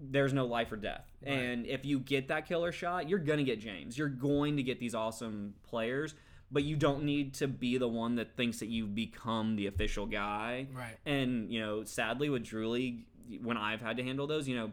there's 0.00 0.32
no 0.32 0.46
life 0.46 0.72
or 0.72 0.76
death. 0.76 1.06
And 1.22 1.66
if 1.66 1.84
you 1.84 2.00
get 2.00 2.28
that 2.28 2.48
killer 2.48 2.72
shot, 2.72 3.08
you're 3.08 3.18
gonna 3.18 3.44
get 3.44 3.60
James. 3.60 3.96
You're 3.96 4.08
going 4.08 4.56
to 4.56 4.62
get 4.62 4.80
these 4.80 4.94
awesome 4.94 5.54
players. 5.62 6.14
But 6.50 6.62
you 6.62 6.76
don't 6.76 7.04
need 7.04 7.34
to 7.34 7.48
be 7.48 7.78
the 7.78 7.88
one 7.88 8.16
that 8.16 8.36
thinks 8.36 8.60
that 8.60 8.68
you've 8.68 8.94
become 8.94 9.56
the 9.56 9.66
official 9.66 10.06
guy. 10.06 10.68
Right. 10.72 10.96
And 11.04 11.50
you 11.50 11.60
know, 11.60 11.84
sadly 11.84 12.28
with 12.28 12.44
Drew 12.44 12.68
League, 12.70 13.06
when 13.42 13.56
I've 13.56 13.80
had 13.80 13.96
to 13.96 14.04
handle 14.04 14.26
those, 14.26 14.46
you 14.46 14.54
know, 14.54 14.70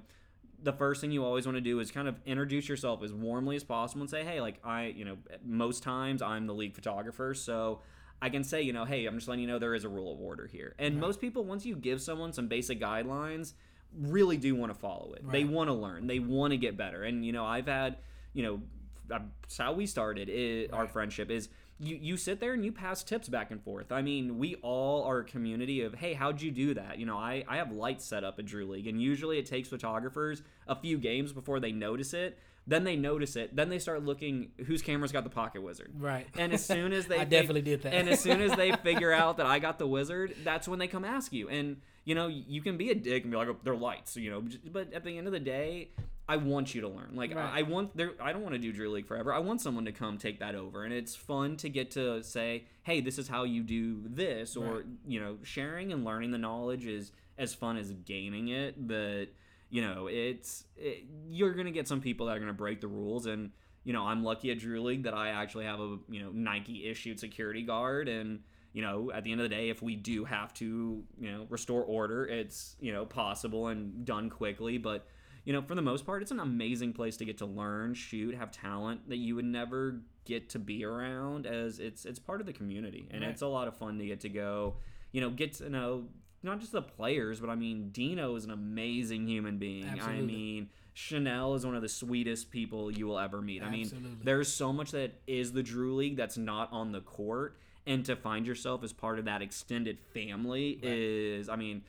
the 0.63 0.73
first 0.73 1.01
thing 1.01 1.11
you 1.11 1.25
always 1.25 1.45
want 1.45 1.57
to 1.57 1.61
do 1.61 1.79
is 1.79 1.91
kind 1.91 2.07
of 2.07 2.19
introduce 2.25 2.69
yourself 2.69 3.03
as 3.03 3.11
warmly 3.13 3.55
as 3.55 3.63
possible 3.63 4.01
and 4.01 4.09
say, 4.09 4.23
hey, 4.23 4.41
like 4.41 4.59
I, 4.63 4.85
you 4.85 5.05
know, 5.05 5.17
most 5.43 5.83
times 5.83 6.21
I'm 6.21 6.47
the 6.47 6.53
league 6.53 6.75
photographer, 6.75 7.33
so 7.33 7.81
I 8.21 8.29
can 8.29 8.43
say, 8.43 8.61
you 8.61 8.73
know, 8.73 8.85
hey, 8.85 9.05
I'm 9.05 9.15
just 9.15 9.27
letting 9.27 9.41
you 9.41 9.47
know 9.47 9.57
there 9.57 9.73
is 9.73 9.83
a 9.83 9.89
rule 9.89 10.13
of 10.13 10.19
order 10.19 10.47
here. 10.47 10.75
And 10.77 10.99
most 10.99 11.19
people, 11.19 11.43
once 11.43 11.65
you 11.65 11.75
give 11.75 12.01
someone 12.01 12.33
some 12.33 12.47
basic 12.47 12.79
guidelines, 12.79 13.53
really 13.97 14.37
do 14.37 14.55
want 14.55 14.71
to 14.71 14.77
follow 14.79 15.13
it. 15.13 15.29
They 15.29 15.43
want 15.43 15.69
to 15.69 15.73
learn. 15.73 16.07
They 16.07 16.19
want 16.19 16.51
to 16.51 16.57
get 16.57 16.77
better. 16.77 17.03
And 17.03 17.25
you 17.25 17.31
know, 17.31 17.45
I've 17.45 17.67
had, 17.67 17.97
you 18.33 18.43
know, 18.43 18.61
that's 19.07 19.59
uh, 19.59 19.63
how 19.63 19.73
we 19.73 19.85
started 19.85 20.29
it, 20.29 20.71
our 20.71 20.87
friendship 20.87 21.29
is 21.29 21.49
you 21.81 21.97
you 21.99 22.15
sit 22.17 22.39
there 22.39 22.53
and 22.53 22.63
you 22.63 22.71
pass 22.71 23.03
tips 23.03 23.27
back 23.27 23.51
and 23.51 23.61
forth. 23.61 23.91
I 23.91 24.01
mean, 24.01 24.37
we 24.37 24.55
all 24.61 25.03
are 25.03 25.19
a 25.19 25.23
community 25.23 25.81
of 25.81 25.95
hey, 25.95 26.13
how'd 26.13 26.41
you 26.41 26.51
do 26.51 26.73
that? 26.75 26.99
You 26.99 27.05
know, 27.05 27.17
I 27.17 27.43
I 27.47 27.57
have 27.57 27.71
lights 27.71 28.05
set 28.05 28.23
up 28.23 28.37
at 28.39 28.45
Drew 28.45 28.67
League, 28.69 28.87
and 28.87 29.01
usually 29.01 29.39
it 29.39 29.45
takes 29.47 29.67
photographers 29.69 30.43
a 30.67 30.75
few 30.75 30.97
games 30.97 31.33
before 31.33 31.59
they 31.59 31.71
notice 31.71 32.13
it. 32.13 32.37
Then 32.67 32.83
they 32.83 32.95
notice 32.95 33.35
it. 33.35 33.55
Then 33.55 33.69
they 33.69 33.79
start 33.79 34.03
looking 34.05 34.51
whose 34.67 34.83
camera's 34.83 35.11
got 35.11 35.23
the 35.23 35.31
pocket 35.31 35.63
wizard. 35.63 35.91
Right. 35.97 36.27
And 36.37 36.53
as 36.53 36.63
soon 36.63 36.93
as 36.93 37.05
they 37.07 37.15
I 37.15 37.19
fig- 37.21 37.29
definitely 37.31 37.63
did 37.63 37.81
that. 37.81 37.93
and 37.95 38.07
as 38.07 38.19
soon 38.19 38.39
as 38.39 38.55
they 38.55 38.71
figure 38.83 39.11
out 39.11 39.37
that 39.37 39.47
I 39.47 39.57
got 39.57 39.79
the 39.79 39.87
wizard, 39.87 40.35
that's 40.43 40.67
when 40.67 40.77
they 40.77 40.87
come 40.87 41.03
ask 41.03 41.33
you. 41.33 41.49
And 41.49 41.77
you 42.03 42.15
know, 42.15 42.27
you 42.27 42.61
can 42.61 42.77
be 42.77 42.89
a 42.89 42.95
dick 42.95 43.23
and 43.23 43.31
be 43.31 43.37
like, 43.37 43.47
oh, 43.47 43.57
"They're 43.63 43.75
lights," 43.75 44.15
you 44.17 44.29
know. 44.31 44.43
But 44.71 44.93
at 44.93 45.03
the 45.03 45.17
end 45.17 45.27
of 45.27 45.33
the 45.33 45.39
day, 45.39 45.89
I 46.27 46.37
want 46.37 46.73
you 46.73 46.81
to 46.81 46.87
learn. 46.87 47.11
Like 47.13 47.35
Right. 47.35 47.53
I, 47.53 47.59
I 47.59 47.61
want 47.63 47.95
there. 47.95 48.11
I 48.21 48.31
don't 48.33 48.41
want 48.41 48.53
to 48.55 48.59
do 48.59 48.71
Drew 48.71 48.89
League 48.91 49.05
forever. 49.07 49.33
I 49.33 49.39
want 49.39 49.61
someone 49.61 49.85
to 49.85 49.91
come 49.91 50.17
take 50.17 50.39
that 50.39 50.55
over, 50.55 50.83
and 50.83 50.93
it's 50.93 51.15
fun 51.15 51.57
to 51.57 51.69
get 51.69 51.91
to 51.91 52.23
say, 52.23 52.65
"Hey, 52.83 53.01
this 53.01 53.17
is 53.19 53.27
how 53.27 53.43
you 53.43 53.61
do 53.63 54.01
this," 54.05 54.55
or 54.55 54.75
Right. 54.77 54.85
you 55.07 55.19
know, 55.19 55.37
sharing 55.43 55.91
and 55.91 56.03
learning 56.05 56.31
the 56.31 56.37
knowledge 56.37 56.85
is 56.85 57.11
as 57.37 57.53
fun 57.53 57.77
as 57.77 57.91
gaining 57.91 58.47
it. 58.49 58.87
But 58.87 59.25
you 59.69 59.81
know, 59.81 60.07
it's 60.07 60.65
it, 60.77 61.05
you're 61.29 61.53
gonna 61.53 61.71
get 61.71 61.87
some 61.87 62.01
people 62.01 62.25
that 62.27 62.37
are 62.37 62.39
gonna 62.39 62.53
break 62.53 62.81
the 62.81 62.87
rules, 62.87 63.25
and 63.25 63.51
you 63.83 63.93
know, 63.93 64.03
I'm 64.05 64.23
lucky 64.23 64.51
at 64.51 64.59
Drew 64.59 64.81
League 64.81 65.03
that 65.03 65.13
I 65.13 65.29
actually 65.29 65.65
have 65.65 65.79
a 65.79 65.97
you 66.09 66.21
know 66.23 66.31
Nike 66.31 66.87
issued 66.87 67.19
security 67.19 67.61
guard, 67.63 68.07
and 68.07 68.41
you 68.73 68.81
know, 68.81 69.11
at 69.11 69.23
the 69.23 69.31
end 69.31 69.41
of 69.41 69.49
the 69.49 69.55
day, 69.55 69.69
if 69.69 69.81
we 69.81 69.95
do 69.95 70.25
have 70.25 70.53
to 70.55 71.03
you 71.19 71.31
know 71.31 71.45
restore 71.49 71.83
order, 71.83 72.25
it's 72.25 72.75
you 72.79 72.93
know 72.93 73.05
possible 73.05 73.67
and 73.67 74.05
done 74.05 74.29
quickly, 74.29 74.77
but. 74.77 75.05
You 75.43 75.53
know, 75.53 75.63
for 75.63 75.73
the 75.73 75.81
most 75.81 76.05
part, 76.05 76.21
it's 76.21 76.29
an 76.29 76.39
amazing 76.39 76.93
place 76.93 77.17
to 77.17 77.25
get 77.25 77.39
to 77.39 77.47
learn, 77.47 77.95
shoot, 77.95 78.35
have 78.35 78.51
talent 78.51 79.09
that 79.09 79.15
you 79.17 79.33
would 79.33 79.45
never 79.45 80.03
get 80.23 80.49
to 80.49 80.59
be 80.59 80.85
around. 80.85 81.47
As 81.47 81.79
it's 81.79 82.05
it's 82.05 82.19
part 82.19 82.41
of 82.41 82.45
the 82.45 82.53
community, 82.53 83.07
and 83.09 83.23
Right. 83.23 83.31
it's 83.31 83.41
a 83.41 83.47
lot 83.47 83.67
of 83.67 83.75
fun 83.75 83.97
to 83.97 84.05
get 84.05 84.19
to 84.19 84.29
go. 84.29 84.75
You 85.11 85.19
know, 85.21 85.31
get 85.31 85.53
to 85.53 85.67
know 85.67 86.09
not 86.43 86.59
just 86.59 86.73
the 86.73 86.83
players, 86.83 87.39
but 87.39 87.49
I 87.49 87.55
mean, 87.55 87.89
Dino 87.89 88.35
is 88.35 88.45
an 88.45 88.51
amazing 88.51 89.27
human 89.27 89.57
being. 89.57 89.85
I 89.99 90.21
mean, 90.21 90.69
Chanel 90.93 91.55
is 91.55 91.65
one 91.65 91.75
of 91.75 91.81
the 91.81 91.89
sweetest 91.89 92.51
people 92.51 92.91
you 92.91 93.07
will 93.07 93.17
ever 93.17 93.41
meet. 93.41 93.63
I 93.63 93.71
mean, 93.71 93.85
there's 94.23 94.53
so 94.53 94.71
much 94.71 94.91
that 94.91 95.21
is 95.25 95.53
the 95.53 95.63
Drew 95.63 95.95
League 95.95 96.17
that's 96.17 96.37
not 96.37 96.71
on 96.71 96.91
the 96.91 97.01
court, 97.01 97.57
and 97.85 98.05
to 98.05 98.15
find 98.15 98.45
yourself 98.45 98.83
as 98.83 98.93
part 98.93 99.19
of 99.19 99.25
that 99.25 99.41
extended 99.41 99.99
family 100.13 100.79
is, 100.81 101.49
I 101.49 101.55
mean, 101.55 101.83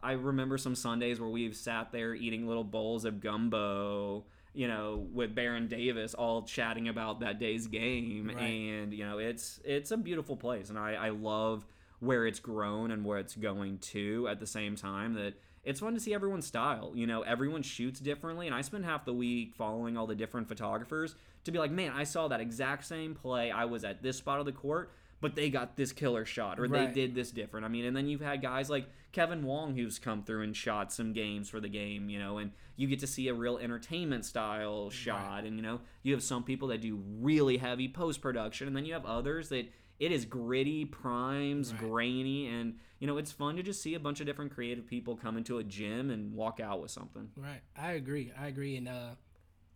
I 0.00 0.12
remember 0.12 0.58
some 0.58 0.74
Sundays 0.74 1.20
where 1.20 1.28
we've 1.30 1.56
sat 1.56 1.90
there 1.92 2.14
eating 2.14 2.46
little 2.46 2.64
bowls 2.64 3.04
of 3.04 3.20
gumbo. 3.20 4.24
You 4.54 4.66
know, 4.66 5.06
with 5.12 5.34
Baron 5.36 5.68
Davis, 5.68 6.14
all 6.14 6.42
chatting 6.42 6.88
about 6.88 7.20
that 7.20 7.38
day's 7.38 7.68
game, 7.68 8.28
Right. 8.34 8.38
and 8.42 8.92
you 8.92 9.04
know, 9.06 9.18
it's 9.18 9.60
it's 9.62 9.92
a 9.92 9.96
beautiful 9.96 10.36
place, 10.36 10.68
and 10.70 10.78
I, 10.78 10.94
I 10.94 11.08
love 11.10 11.64
where 12.00 12.26
it's 12.26 12.40
grown 12.40 12.90
and 12.90 13.04
where 13.04 13.18
it's 13.18 13.36
going 13.36 13.78
to 13.78 14.26
at 14.28 14.40
the 14.40 14.46
same 14.46 14.74
time 14.74 15.14
that 15.14 15.34
it's 15.64 15.78
fun 15.80 15.94
to 15.94 16.00
see 16.00 16.12
everyone's 16.14 16.46
style. 16.46 16.92
You 16.94 17.06
know, 17.06 17.22
everyone 17.22 17.62
shoots 17.62 18.00
differently, 18.00 18.46
and 18.46 18.56
I 18.56 18.62
spend 18.62 18.84
half 18.84 19.04
the 19.04 19.12
week 19.14 19.54
following 19.54 19.96
all 19.96 20.06
the 20.08 20.16
different 20.16 20.48
photographers 20.48 21.14
to 21.44 21.52
be 21.52 21.58
like, 21.58 21.70
man, 21.70 21.92
I 21.94 22.02
saw 22.04 22.26
that 22.28 22.40
exact 22.40 22.84
same 22.86 23.14
play. 23.14 23.52
I 23.52 23.66
was 23.66 23.84
at 23.84 24.02
this 24.02 24.16
spot 24.16 24.40
of 24.40 24.46
the 24.46 24.52
court, 24.52 24.90
but 25.20 25.34
they 25.34 25.50
got 25.50 25.76
this 25.76 25.92
killer 25.92 26.24
shot, 26.24 26.58
or 26.60 26.64
Right. 26.66 26.86
they 26.94 27.00
did 27.06 27.14
this 27.14 27.30
different. 27.30 27.64
I 27.66 27.68
mean, 27.68 27.84
and 27.84 27.96
then 27.96 28.08
you've 28.08 28.20
had 28.20 28.40
guys 28.42 28.70
like 28.70 28.88
Kevin 29.12 29.44
Wong 29.44 29.74
who's 29.76 29.98
come 29.98 30.22
through 30.22 30.42
and 30.42 30.54
shot 30.56 30.92
some 30.92 31.12
games 31.12 31.48
for 31.48 31.60
the 31.60 31.68
game, 31.68 32.08
you 32.08 32.18
know, 32.18 32.38
and 32.38 32.52
you 32.76 32.86
get 32.86 33.00
to 33.00 33.06
see 33.06 33.26
a 33.28 33.34
real 33.34 33.58
entertainment 33.58 34.24
style 34.24 34.90
shot. 34.90 35.44
And, 35.44 35.56
you 35.56 35.62
know, 35.62 35.80
you 36.02 36.12
have 36.12 36.22
some 36.22 36.44
people 36.44 36.68
that 36.68 36.80
do 36.80 37.02
really 37.20 37.56
heavy 37.56 37.88
post 37.88 38.20
production, 38.20 38.66
and 38.68 38.76
then 38.76 38.84
you 38.84 38.92
have 38.92 39.04
others 39.06 39.48
that 39.48 39.72
it 39.98 40.12
is 40.12 40.24
gritty, 40.24 40.84
primes, 40.84 41.72
Right. 41.72 41.80
grainy, 41.80 42.46
and 42.46 42.78
you 43.00 43.06
know 43.08 43.16
it's 43.18 43.32
fun 43.32 43.56
to 43.56 43.64
just 43.64 43.82
see 43.82 43.94
a 43.94 44.00
bunch 44.00 44.20
of 44.20 44.26
different 44.26 44.52
creative 44.54 44.86
people 44.86 45.16
come 45.16 45.36
into 45.36 45.58
a 45.58 45.64
gym 45.64 46.10
and 46.10 46.32
walk 46.34 46.60
out 46.60 46.80
with 46.80 46.92
something. 46.92 47.30
Right. 47.36 47.62
I 47.76 47.92
agree. 47.94 48.30
I 48.38 48.46
agree. 48.46 48.76
And 48.76 48.88
uh, 48.88 49.16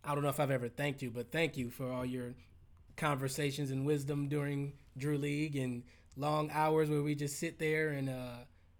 I 0.01 0.13
don't 0.15 0.23
know 0.23 0.29
if 0.29 0.39
I've 0.39 0.51
ever 0.51 0.69
thanked 0.69 1.01
you, 1.01 1.11
but 1.11 1.31
thank 1.33 1.57
you 1.57 1.69
for 1.69 1.91
all 1.91 2.05
your 2.05 2.35
conversations 2.95 3.71
and 3.71 3.85
wisdom 3.85 4.27
during 4.29 4.73
Drew 4.97 5.17
League 5.17 5.55
and 5.55 5.83
long 6.15 6.49
hours 6.51 6.89
where 6.89 7.01
we 7.01 7.15
just 7.15 7.39
sit 7.39 7.59
there 7.59 7.89
and 7.89 8.09
uh, 8.09 8.35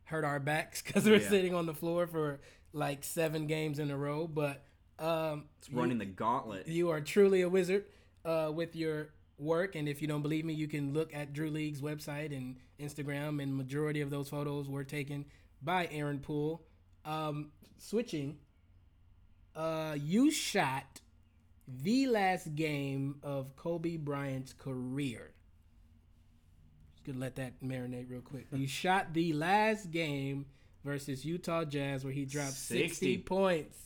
hurt 0.05 0.23
our 0.23 0.39
backs 0.39 0.81
because 0.85 1.05
we're 1.05 1.17
Yeah. 1.19 1.29
sitting 1.29 1.53
on 1.55 1.65
the 1.65 1.73
floor 1.73 2.07
for 2.07 2.39
like 2.73 3.03
seven 3.03 3.47
games 3.47 3.79
in 3.79 3.89
a 3.91 3.97
row. 3.97 4.27
But 4.27 4.63
um, 4.99 5.45
It's 5.59 5.69
running 5.71 5.97
the 5.97 6.05
gauntlet. 6.05 6.67
you 6.67 6.89
are 6.89 7.01
truly 7.01 7.41
a 7.41 7.49
wizard 7.49 7.85
uh, 8.25 8.51
with 8.53 8.75
your 8.75 9.09
work. 9.37 9.75
And 9.75 9.89
if 9.89 10.01
you 10.01 10.07
don't 10.07 10.21
believe 10.21 10.45
me, 10.45 10.53
you 10.53 10.67
can 10.67 10.93
look 10.93 11.13
at 11.13 11.33
Drew 11.33 11.49
League's 11.49 11.81
website 11.81 12.35
and 12.35 12.57
Instagram. 12.79 13.41
And 13.41 13.55
majority 13.55 14.01
of 14.01 14.09
those 14.09 14.29
photos 14.29 14.69
were 14.69 14.83
taken 14.83 15.25
by 15.61 15.87
Aaron 15.91 16.19
Poole. 16.19 16.61
Um, 17.05 17.51
switching, 17.79 18.37
uh, 19.55 19.95
you 19.99 20.31
shot 20.31 21.01
the 21.67 22.07
last 22.07 22.55
game 22.55 23.15
of 23.23 23.55
Kobe 23.55 23.97
Bryant's 23.97 24.53
career. 24.53 25.31
Gonna 27.05 27.19
let 27.19 27.35
that 27.35 27.61
marinate 27.63 28.09
real 28.09 28.21
quick. 28.21 28.47
You 28.51 28.67
shot 28.67 29.13
the 29.13 29.33
last 29.33 29.91
game 29.91 30.45
versus 30.83 31.23
Utah 31.25 31.65
Jazz 31.65 32.03
where 32.03 32.13
he 32.13 32.25
dropped 32.25 32.53
60, 32.53 32.87
60. 32.89 33.17
points. 33.19 33.77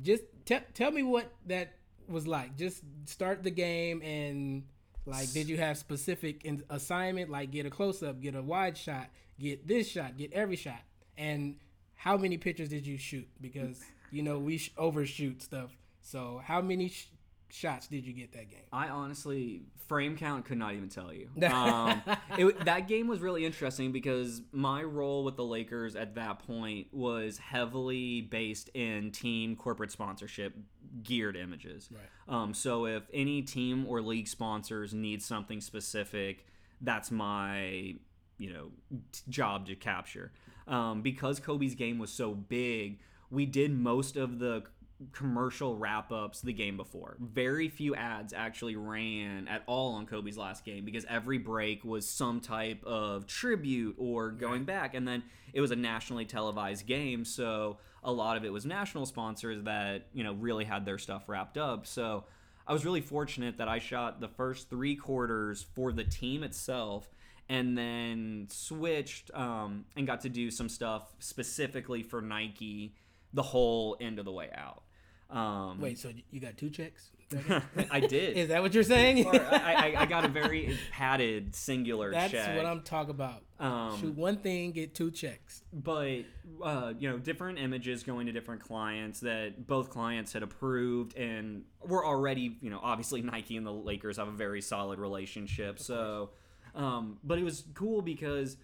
Just 0.00 0.22
te- 0.44 0.58
tell 0.74 0.90
me 0.90 1.02
what 1.02 1.30
that 1.46 1.74
was 2.08 2.26
like. 2.26 2.56
Just 2.56 2.82
start 3.04 3.42
the 3.42 3.50
game 3.50 4.02
and 4.02 4.64
like, 5.06 5.32
did 5.32 5.48
you 5.48 5.56
have 5.58 5.76
specific 5.78 6.44
in- 6.44 6.64
assignment 6.70 7.30
like 7.30 7.50
get 7.50 7.66
a 7.66 7.70
close 7.70 8.02
up, 8.02 8.20
get 8.20 8.34
a 8.34 8.42
wide 8.42 8.76
shot, 8.76 9.08
get 9.38 9.66
this 9.66 9.88
shot, 9.88 10.16
get 10.16 10.32
every 10.32 10.56
shot, 10.56 10.80
and 11.18 11.56
how 11.94 12.16
many 12.16 12.38
pictures 12.38 12.68
did 12.68 12.86
you 12.86 12.96
shoot? 12.98 13.28
Because 13.40 13.80
you 14.10 14.22
know, 14.22 14.38
we 14.38 14.58
sh- 14.58 14.72
overshoot 14.76 15.42
stuff. 15.42 15.70
So, 16.00 16.40
how 16.44 16.60
many 16.60 16.88
sh- 16.88 17.08
shots 17.52 17.86
did 17.86 18.06
you 18.06 18.12
get 18.12 18.32
that 18.32 18.50
game? 18.50 18.62
I 18.72 18.88
honestly 18.88 19.62
frame 19.86 20.16
count 20.16 20.46
could 20.46 20.58
not 20.58 20.74
even 20.74 20.88
tell 20.88 21.12
you. 21.12 21.28
Um, 21.52 22.02
it, 22.38 22.64
that 22.64 22.88
game 22.88 23.08
was 23.08 23.20
really 23.20 23.44
interesting 23.44 23.92
because 23.92 24.40
my 24.52 24.82
role 24.82 25.22
with 25.22 25.36
the 25.36 25.44
Lakers 25.44 25.94
at 25.94 26.14
that 26.14 26.38
point 26.40 26.86
was 26.92 27.38
heavily 27.38 28.22
based 28.22 28.70
in 28.74 29.10
team 29.10 29.54
corporate 29.54 29.90
sponsorship 29.90 30.54
geared 31.02 31.36
images. 31.36 31.90
Right. 31.92 32.02
Um, 32.28 32.54
so 32.54 32.86
if 32.86 33.02
any 33.12 33.42
team 33.42 33.84
or 33.86 34.00
league 34.00 34.28
sponsors 34.28 34.94
need 34.94 35.22
something 35.22 35.60
specific, 35.60 36.46
that's 36.80 37.10
my 37.10 37.94
you 38.38 38.52
know 38.52 38.70
t- 39.12 39.20
job 39.28 39.66
to 39.66 39.76
capture. 39.76 40.32
Um, 40.66 41.02
because 41.02 41.38
Kobe's 41.38 41.74
game 41.74 41.98
was 41.98 42.10
so 42.10 42.34
big, 42.34 43.00
we 43.30 43.46
did 43.46 43.72
most 43.72 44.16
of 44.16 44.38
the 44.38 44.64
commercial 45.12 45.76
wrap 45.76 46.12
ups 46.12 46.40
the 46.40 46.52
game 46.52 46.76
before. 46.76 47.16
Very 47.20 47.68
few 47.68 47.94
ads 47.94 48.32
actually 48.32 48.76
ran 48.76 49.48
at 49.48 49.62
all 49.66 49.94
on 49.94 50.06
Kobe's 50.06 50.38
last 50.38 50.64
game 50.64 50.84
because 50.84 51.04
every 51.08 51.38
break 51.38 51.84
was 51.84 52.08
some 52.08 52.40
type 52.40 52.82
of 52.84 53.26
tribute 53.26 53.96
or 53.98 54.30
going 54.30 54.64
back. 54.64 54.94
And 54.94 55.06
then 55.06 55.22
it 55.52 55.60
was 55.60 55.70
a 55.70 55.76
nationally 55.76 56.24
televised 56.24 56.86
game, 56.86 57.24
so 57.24 57.78
a 58.04 58.12
lot 58.12 58.36
of 58.36 58.44
it 58.44 58.52
was 58.52 58.66
national 58.66 59.06
sponsors 59.06 59.62
that, 59.64 60.06
you 60.12 60.24
know, 60.24 60.34
really 60.34 60.64
had 60.64 60.84
their 60.84 60.98
stuff 60.98 61.28
wrapped 61.28 61.58
up. 61.58 61.86
So 61.86 62.24
I 62.66 62.72
was 62.72 62.84
really 62.84 63.00
fortunate 63.00 63.58
that 63.58 63.68
I 63.68 63.78
shot 63.78 64.20
the 64.20 64.28
first 64.28 64.70
three 64.70 64.96
quarters 64.96 65.64
for 65.74 65.92
the 65.92 66.04
team 66.04 66.42
itself 66.42 67.08
and 67.48 67.76
then 67.76 68.46
switched 68.50 69.30
um, 69.34 69.84
and 69.96 70.06
got 70.06 70.20
to 70.22 70.28
do 70.28 70.50
some 70.50 70.68
stuff 70.68 71.14
specifically 71.18 72.02
for 72.02 72.22
Nike 72.22 72.94
the 73.32 73.42
whole 73.42 73.96
end 74.00 74.18
of 74.18 74.24
the 74.24 74.32
way 74.32 74.48
out. 74.54 74.82
Um, 75.30 75.80
Wait, 75.80 75.98
so 75.98 76.10
you 76.30 76.40
got 76.40 76.56
two 76.56 76.70
checks? 76.70 77.10
I 77.90 78.00
did. 78.00 78.36
Is 78.36 78.48
that 78.48 78.62
what 78.62 78.74
you're 78.74 78.82
saying? 78.82 79.26
Or 79.26 79.34
I, 79.34 79.94
I, 79.96 80.02
I 80.02 80.06
got 80.06 80.24
a 80.24 80.28
very 80.28 80.78
padded 80.90 81.54
singular 81.54 82.12
check. 82.12 82.30
That's 82.30 82.46
check. 82.46 82.56
what 82.56 82.66
I'm 82.66 82.82
talking 82.82 83.10
about. 83.10 83.42
Um, 83.58 83.98
Shoot 84.00 84.16
one 84.16 84.36
thing, 84.38 84.72
get 84.72 84.94
two 84.94 85.10
checks. 85.10 85.62
but 85.72 86.24
uh, 86.62 86.92
you 86.98 87.08
know 87.08 87.18
different 87.18 87.58
images 87.58 88.02
going 88.02 88.26
to 88.26 88.32
different 88.32 88.62
clients 88.62 89.20
that 89.20 89.66
both 89.66 89.88
clients 89.88 90.32
had 90.32 90.42
approved 90.42 91.16
and 91.16 91.62
were 91.80 92.04
already 92.04 92.56
you 92.60 92.70
know 92.70 92.80
obviously 92.82 93.22
nike 93.22 93.56
and 93.56 93.66
the 93.66 93.72
lakers 93.72 94.16
have 94.16 94.28
a 94.28 94.32
very 94.32 94.60
solid 94.60 94.98
relationship 94.98 95.78
so 95.78 96.30
um, 96.74 97.18
but 97.22 97.38
it 97.38 97.44
was 97.44 97.64
cool 97.74 98.02
because 98.02 98.56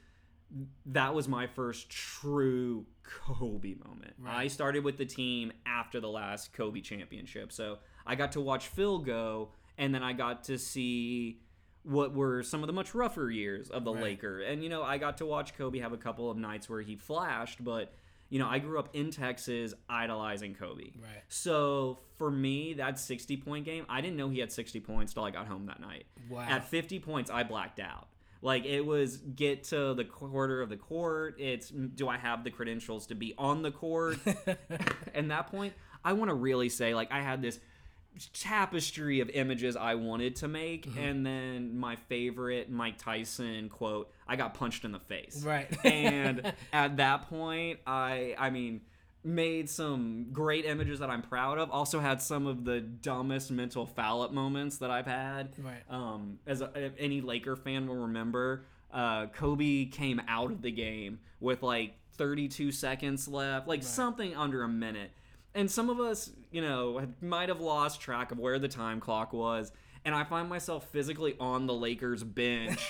that 0.86 1.14
was 1.14 1.28
my 1.28 1.46
first 1.46 1.90
true 1.90 2.86
kobe 3.02 3.74
moment 3.86 4.14
i 4.26 4.46
started 4.48 4.82
with 4.84 4.96
the 4.96 5.04
team 5.04 5.52
after 5.66 6.00
the 6.00 6.08
last 6.08 6.52
kobe 6.52 6.80
championship 6.80 7.52
so 7.52 7.78
i 8.06 8.14
got 8.14 8.32
to 8.32 8.40
watch 8.40 8.68
phil 8.68 8.98
go 8.98 9.50
and 9.76 9.94
then 9.94 10.02
i 10.02 10.12
got 10.12 10.44
to 10.44 10.58
see 10.58 11.40
what 11.84 12.14
were 12.14 12.42
some 12.42 12.62
of 12.62 12.66
the 12.66 12.72
much 12.72 12.94
rougher 12.94 13.30
years 13.30 13.70
of 13.70 13.84
the 13.84 13.92
Right. 13.94 14.02
Laker. 14.02 14.40
And 14.42 14.62
you 14.62 14.68
know, 14.68 14.82
I 14.82 14.98
got 14.98 15.18
to 15.18 15.26
watch 15.26 15.56
Kobe 15.56 15.78
have 15.78 15.92
a 15.94 15.96
couple 15.96 16.30
of 16.30 16.36
nights 16.36 16.68
where 16.68 16.82
he 16.82 16.96
flashed, 16.96 17.64
but 17.64 17.94
you 18.28 18.38
know, 18.38 18.46
I 18.46 18.58
grew 18.58 18.78
up 18.78 18.90
in 18.94 19.10
Texas 19.10 19.72
idolizing 19.88 20.54
Kobe. 20.54 20.90
Right. 21.00 21.22
So 21.28 22.00
for 22.18 22.30
me, 22.30 22.74
that 22.74 22.98
60 22.98 23.38
point 23.38 23.64
game, 23.64 23.86
I 23.88 24.02
didn't 24.02 24.16
know 24.16 24.28
he 24.28 24.38
had 24.40 24.52
60 24.52 24.80
points 24.80 25.14
till 25.14 25.24
I 25.24 25.30
got 25.30 25.46
home 25.46 25.64
that 25.66 25.80
night. 25.80 26.04
Wow. 26.28 26.44
At 26.46 26.68
50 26.68 26.98
points, 26.98 27.30
I 27.30 27.42
blacked 27.42 27.80
out. 27.80 28.08
Like 28.40 28.64
it 28.64 28.82
was 28.86 29.16
get 29.16 29.64
to 29.64 29.94
the 29.94 30.04
quarter 30.04 30.62
of 30.62 30.68
the 30.68 30.76
court. 30.76 31.36
It's 31.38 31.68
do 31.70 32.08
I 32.08 32.16
have 32.18 32.44
the 32.44 32.50
credentials 32.50 33.06
to 33.08 33.14
be 33.14 33.34
on 33.36 33.62
the 33.62 33.70
court? 33.72 34.18
and 35.14 35.30
that 35.30 35.48
point, 35.48 35.74
I 36.04 36.12
want 36.12 36.28
to 36.30 36.34
really 36.34 36.68
say 36.68 36.94
like 36.94 37.10
I 37.10 37.20
had 37.20 37.42
this 37.42 37.58
tapestry 38.34 39.20
of 39.20 39.30
images 39.30 39.76
I 39.76 39.94
wanted 39.94 40.36
to 40.36 40.48
make, 40.48 40.86
Mm-hmm. 40.88 40.98
and 40.98 41.26
then 41.26 41.78
my 41.78 41.96
favorite 41.96 42.70
Mike 42.70 42.98
Tyson 42.98 43.68
quote: 43.68 44.10
"I 44.26 44.36
got 44.36 44.54
punched 44.54 44.84
in 44.84 44.92
the 44.92 44.98
face." 45.00 45.42
Right. 45.44 45.68
and 45.84 46.52
at 46.72 46.96
that 46.98 47.28
point, 47.28 47.80
I 47.86 48.34
I 48.38 48.50
mean 48.50 48.82
made 49.28 49.68
some 49.68 50.26
great 50.32 50.64
images 50.64 50.98
that 51.00 51.10
I'm 51.10 51.22
proud 51.22 51.58
of. 51.58 51.70
Also 51.70 52.00
had 52.00 52.20
some 52.20 52.46
of 52.46 52.64
the 52.64 52.80
dumbest 52.80 53.50
mental 53.50 53.86
foul 53.86 54.22
up 54.22 54.32
moments 54.32 54.78
that 54.78 54.90
I've 54.90 55.06
had. 55.06 55.50
Right. 55.58 55.82
Um, 55.90 56.38
as 56.46 56.62
a, 56.62 56.92
any 56.98 57.20
Laker 57.20 57.54
fan 57.54 57.86
will 57.86 57.96
remember, 57.96 58.64
uh, 58.92 59.26
Kobe 59.26 59.84
came 59.84 60.20
out 60.26 60.50
of 60.50 60.62
the 60.62 60.70
game 60.70 61.20
with 61.40 61.62
like 61.62 61.94
32 62.16 62.72
seconds 62.72 63.28
left, 63.28 63.68
like 63.68 63.82
something 63.82 64.34
under 64.34 64.62
a 64.62 64.68
minute. 64.68 65.10
And 65.54 65.70
some 65.70 65.90
of 65.90 66.00
us, 66.00 66.30
you 66.50 66.62
know, 66.62 66.98
had- 66.98 67.22
might 67.22 67.48
have 67.48 67.60
lost 67.60 68.00
track 68.00 68.32
of 68.32 68.38
where 68.38 68.58
the 68.58 68.68
time 68.68 68.98
clock 69.00 69.32
was. 69.32 69.72
And 70.04 70.14
I 70.14 70.24
find 70.24 70.48
myself 70.48 70.88
physically 70.90 71.36
on 71.38 71.66
the 71.66 71.74
Lakers 71.74 72.24
bench 72.24 72.80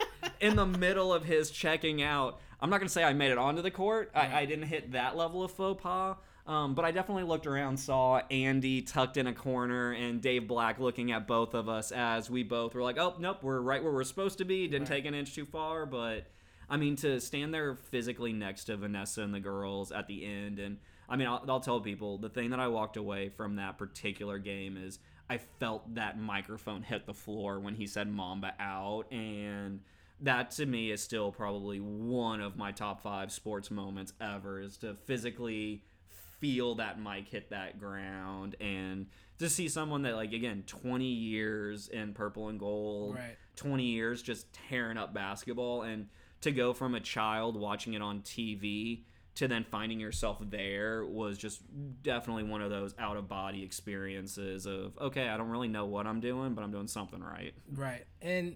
in 0.40 0.54
the 0.54 0.66
middle 0.66 1.12
of 1.12 1.24
his 1.24 1.50
checking 1.50 2.02
out. 2.02 2.40
I'm 2.60 2.70
not 2.70 2.78
going 2.78 2.88
to 2.88 2.92
say 2.92 3.04
I 3.04 3.12
made 3.12 3.30
it 3.30 3.38
onto 3.38 3.62
the 3.62 3.70
court. 3.70 4.10
I, 4.14 4.40
I 4.40 4.44
didn't 4.44 4.66
hit 4.66 4.92
that 4.92 5.16
level 5.16 5.42
of 5.42 5.52
faux 5.52 5.80
pas. 5.82 6.16
Um, 6.48 6.74
but 6.74 6.86
I 6.86 6.92
definitely 6.92 7.24
looked 7.24 7.46
around, 7.46 7.76
saw 7.76 8.22
Andy 8.30 8.80
tucked 8.80 9.18
in 9.18 9.26
a 9.26 9.34
corner, 9.34 9.92
and 9.92 10.22
Dave 10.22 10.48
Black 10.48 10.80
looking 10.80 11.12
at 11.12 11.26
both 11.26 11.52
of 11.52 11.68
us 11.68 11.92
as 11.92 12.30
we 12.30 12.42
both 12.42 12.74
were 12.74 12.82
like, 12.82 12.96
"Oh, 12.96 13.16
nope, 13.18 13.42
we're 13.42 13.60
right 13.60 13.84
where 13.84 13.92
we're 13.92 14.02
supposed 14.02 14.38
to 14.38 14.46
be. 14.46 14.66
Didn't 14.66 14.86
take 14.86 15.04
an 15.04 15.12
inch 15.12 15.34
too 15.34 15.44
far." 15.44 15.84
But 15.84 16.26
I 16.70 16.78
mean, 16.78 16.96
to 16.96 17.20
stand 17.20 17.52
there 17.52 17.74
physically 17.74 18.32
next 18.32 18.64
to 18.64 18.78
Vanessa 18.78 19.20
and 19.20 19.34
the 19.34 19.40
girls 19.40 19.92
at 19.92 20.06
the 20.06 20.24
end, 20.24 20.58
and 20.58 20.78
I 21.06 21.16
mean, 21.16 21.28
I'll, 21.28 21.44
I'll 21.46 21.60
tell 21.60 21.80
people 21.80 22.16
the 22.16 22.30
thing 22.30 22.48
that 22.48 22.60
I 22.60 22.68
walked 22.68 22.96
away 22.96 23.28
from 23.28 23.56
that 23.56 23.76
particular 23.76 24.38
game 24.38 24.78
is 24.78 25.00
I 25.28 25.36
felt 25.36 25.94
that 25.96 26.18
microphone 26.18 26.82
hit 26.82 27.04
the 27.04 27.12
floor 27.12 27.60
when 27.60 27.74
he 27.74 27.86
said 27.86 28.08
"Mamba 28.08 28.54
out," 28.58 29.12
and 29.12 29.80
that 30.20 30.50
to 30.52 30.66
me 30.66 30.90
is 30.90 31.02
still 31.02 31.30
probably 31.32 31.78
one 31.80 32.40
of 32.40 32.56
my 32.56 32.72
top 32.72 33.02
five 33.02 33.30
sports 33.32 33.70
moments 33.70 34.12
ever. 34.20 34.60
Is 34.60 34.76
to 34.78 34.94
physically 35.04 35.82
feel 36.40 36.76
that 36.76 37.00
mic 37.00 37.28
hit 37.28 37.50
that 37.50 37.78
ground 37.78 38.54
and 38.60 39.06
to 39.38 39.48
see 39.48 39.68
someone 39.68 40.02
that 40.02 40.14
like 40.14 40.32
again 40.32 40.62
20 40.66 41.04
years 41.04 41.88
in 41.88 42.14
purple 42.14 42.48
and 42.48 42.60
gold 42.60 43.16
Right. 43.16 43.36
20 43.56 43.82
years 43.84 44.22
just 44.22 44.46
tearing 44.52 44.96
up 44.96 45.12
basketball 45.12 45.82
and 45.82 46.06
to 46.42 46.52
go 46.52 46.72
from 46.72 46.94
a 46.94 47.00
child 47.00 47.56
watching 47.56 47.94
it 47.94 48.02
on 48.02 48.20
TV 48.20 49.02
to 49.34 49.48
then 49.48 49.64
finding 49.64 49.98
yourself 49.98 50.38
there 50.40 51.04
was 51.04 51.38
just 51.38 51.60
definitely 52.02 52.44
one 52.44 52.62
of 52.62 52.70
those 52.70 52.94
out 53.00 53.16
of 53.16 53.28
body 53.28 53.64
experiences 53.64 54.64
of 54.64 54.96
okay 55.00 55.28
I 55.28 55.36
don't 55.36 55.48
really 55.50 55.66
know 55.68 55.86
what 55.86 56.06
I'm 56.06 56.20
doing 56.20 56.54
but 56.54 56.62
I'm 56.62 56.70
doing 56.70 56.86
something 56.86 57.20
right 57.20 57.52
Right. 57.72 58.04
And 58.22 58.54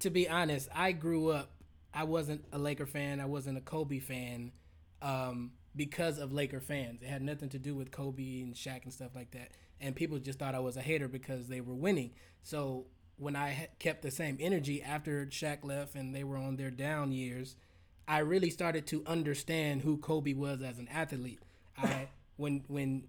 to 0.00 0.10
be 0.10 0.28
honest, 0.28 0.68
I 0.74 0.92
grew 0.92 1.30
up, 1.30 1.50
I 1.94 2.04
wasn't 2.04 2.44
a 2.52 2.58
Laker 2.58 2.86
fan, 2.86 3.20
I 3.20 3.26
wasn't 3.26 3.58
a 3.58 3.60
Kobe 3.60 3.98
fan 3.98 4.52
um, 5.02 5.52
because 5.76 6.18
of 6.18 6.32
Laker 6.32 6.60
fans. 6.60 7.02
It 7.02 7.08
had 7.08 7.22
nothing 7.22 7.48
to 7.50 7.58
do 7.58 7.74
with 7.74 7.90
Kobe 7.90 8.40
and 8.42 8.54
Shaq 8.54 8.84
and 8.84 8.92
stuff 8.92 9.14
like 9.14 9.30
that. 9.32 9.52
And 9.80 9.94
people 9.94 10.18
just 10.18 10.38
thought 10.38 10.54
I 10.54 10.60
was 10.60 10.76
a 10.76 10.82
hater 10.82 11.08
because 11.08 11.48
they 11.48 11.60
were 11.60 11.74
winning. 11.74 12.12
So 12.42 12.86
when 13.16 13.36
I 13.36 13.68
kept 13.78 14.02
the 14.02 14.10
same 14.10 14.38
energy 14.40 14.82
after 14.82 15.26
Shaq 15.26 15.64
left 15.64 15.94
and 15.94 16.14
they 16.14 16.24
were 16.24 16.36
on 16.36 16.56
their 16.56 16.70
down 16.70 17.12
years, 17.12 17.56
I 18.08 18.18
really 18.18 18.50
started 18.50 18.86
to 18.88 19.04
understand 19.06 19.82
who 19.82 19.98
Kobe 19.98 20.32
was 20.32 20.62
as 20.62 20.78
an 20.78 20.88
athlete. 20.88 21.40
I 21.78 22.08
when 22.36 22.64
when 22.66 23.04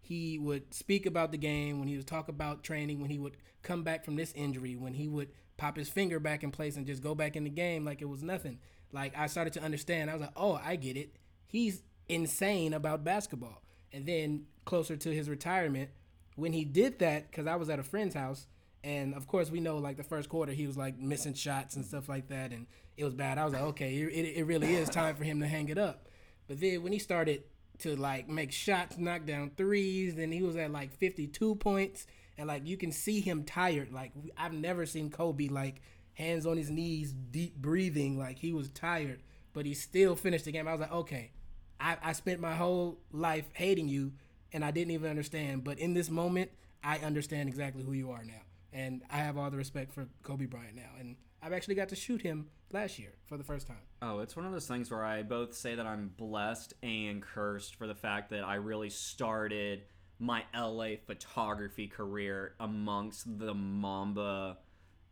he 0.00 0.38
would 0.38 0.72
speak 0.72 1.06
about 1.06 1.30
the 1.30 1.38
game, 1.38 1.78
when 1.78 1.88
he 1.88 1.96
would 1.96 2.06
talk 2.06 2.28
about 2.28 2.62
training, 2.64 3.00
when 3.00 3.10
he 3.10 3.18
would 3.18 3.36
come 3.62 3.82
back 3.82 4.04
from 4.04 4.16
this 4.16 4.32
injury, 4.34 4.76
when 4.76 4.94
he 4.94 5.08
would 5.08 5.28
pop 5.60 5.76
his 5.76 5.90
finger 5.90 6.18
back 6.18 6.42
in 6.42 6.50
place 6.50 6.76
and 6.76 6.86
just 6.86 7.02
go 7.02 7.14
back 7.14 7.36
in 7.36 7.44
the 7.44 7.50
game 7.50 7.84
like 7.84 8.00
it 8.00 8.08
was 8.08 8.22
nothing. 8.22 8.58
Like 8.92 9.16
I 9.16 9.26
started 9.26 9.52
to 9.52 9.62
understand. 9.62 10.10
I 10.10 10.14
was 10.14 10.22
like, 10.22 10.32
"Oh, 10.34 10.58
I 10.64 10.76
get 10.76 10.96
it. 10.96 11.16
He's 11.46 11.82
insane 12.08 12.72
about 12.72 13.04
basketball." 13.04 13.62
And 13.92 14.06
then 14.06 14.46
closer 14.64 14.96
to 14.96 15.14
his 15.14 15.28
retirement, 15.28 15.90
when 16.34 16.54
he 16.54 16.64
did 16.64 16.98
that 17.00 17.30
cuz 17.30 17.46
I 17.46 17.56
was 17.56 17.68
at 17.68 17.78
a 17.78 17.82
friend's 17.82 18.14
house 18.14 18.46
and 18.82 19.14
of 19.14 19.26
course 19.26 19.50
we 19.50 19.60
know 19.60 19.76
like 19.76 19.98
the 19.98 20.02
first 20.02 20.30
quarter 20.30 20.52
he 20.52 20.66
was 20.66 20.78
like 20.78 20.98
missing 20.98 21.34
shots 21.34 21.76
and 21.76 21.84
stuff 21.84 22.08
like 22.08 22.28
that 22.28 22.52
and 22.52 22.66
it 22.96 23.04
was 23.04 23.14
bad. 23.14 23.36
I 23.36 23.44
was 23.44 23.52
like, 23.52 23.62
"Okay, 23.62 23.94
it, 23.98 24.38
it 24.38 24.46
really 24.46 24.74
is 24.74 24.88
time 24.88 25.14
for 25.14 25.24
him 25.24 25.40
to 25.40 25.46
hang 25.46 25.68
it 25.68 25.78
up." 25.78 26.08
But 26.48 26.58
then 26.60 26.82
when 26.82 26.92
he 26.92 26.98
started 26.98 27.44
to 27.80 27.96
like 27.96 28.28
make 28.28 28.50
shots, 28.50 28.96
knock 28.96 29.26
down 29.26 29.50
threes, 29.56 30.16
and 30.16 30.32
he 30.32 30.42
was 30.42 30.56
at 30.56 30.72
like 30.72 30.90
52 30.90 31.54
points, 31.56 32.06
and 32.40 32.48
like 32.48 32.66
you 32.66 32.76
can 32.76 32.90
see 32.90 33.20
him 33.20 33.44
tired. 33.44 33.92
Like 33.92 34.12
I've 34.36 34.52
never 34.54 34.86
seen 34.86 35.10
Kobe 35.10 35.48
like 35.48 35.82
hands 36.14 36.46
on 36.46 36.56
his 36.56 36.70
knees, 36.70 37.12
deep 37.12 37.56
breathing, 37.56 38.18
like 38.18 38.38
he 38.38 38.52
was 38.52 38.68
tired, 38.70 39.20
but 39.52 39.66
he 39.66 39.74
still 39.74 40.16
finished 40.16 40.46
the 40.46 40.52
game. 40.52 40.66
I 40.66 40.72
was 40.72 40.80
like, 40.80 40.92
okay, 40.92 41.30
I, 41.78 41.96
I 42.02 42.12
spent 42.14 42.40
my 42.40 42.54
whole 42.54 42.98
life 43.12 43.48
hating 43.52 43.88
you, 43.88 44.12
and 44.52 44.64
I 44.64 44.70
didn't 44.70 44.90
even 44.92 45.08
understand. 45.10 45.64
But 45.64 45.78
in 45.78 45.94
this 45.94 46.10
moment, 46.10 46.50
I 46.82 46.98
understand 46.98 47.48
exactly 47.48 47.84
who 47.84 47.92
you 47.92 48.10
are 48.10 48.24
now. 48.24 48.42
and 48.72 49.02
I 49.10 49.18
have 49.18 49.36
all 49.36 49.50
the 49.50 49.56
respect 49.56 49.92
for 49.92 50.08
Kobe 50.22 50.46
Bryant 50.46 50.76
now. 50.76 50.90
And 50.98 51.16
I've 51.42 51.52
actually 51.52 51.74
got 51.74 51.88
to 51.90 51.96
shoot 51.96 52.22
him 52.22 52.48
last 52.72 52.98
year 52.98 53.14
for 53.26 53.36
the 53.36 53.44
first 53.44 53.66
time. 53.66 53.78
Oh, 54.02 54.20
it's 54.20 54.36
one 54.36 54.46
of 54.46 54.52
those 54.52 54.66
things 54.66 54.90
where 54.90 55.04
I 55.04 55.22
both 55.22 55.54
say 55.54 55.74
that 55.74 55.86
I'm 55.86 56.12
blessed 56.16 56.74
and 56.82 57.22
cursed 57.22 57.76
for 57.76 57.86
the 57.86 57.94
fact 57.94 58.30
that 58.30 58.44
I 58.44 58.54
really 58.56 58.90
started 58.90 59.82
my 60.20 60.44
LA 60.54 60.90
photography 61.06 61.86
career 61.88 62.54
amongst 62.60 63.38
the 63.38 63.54
Mamba 63.54 64.58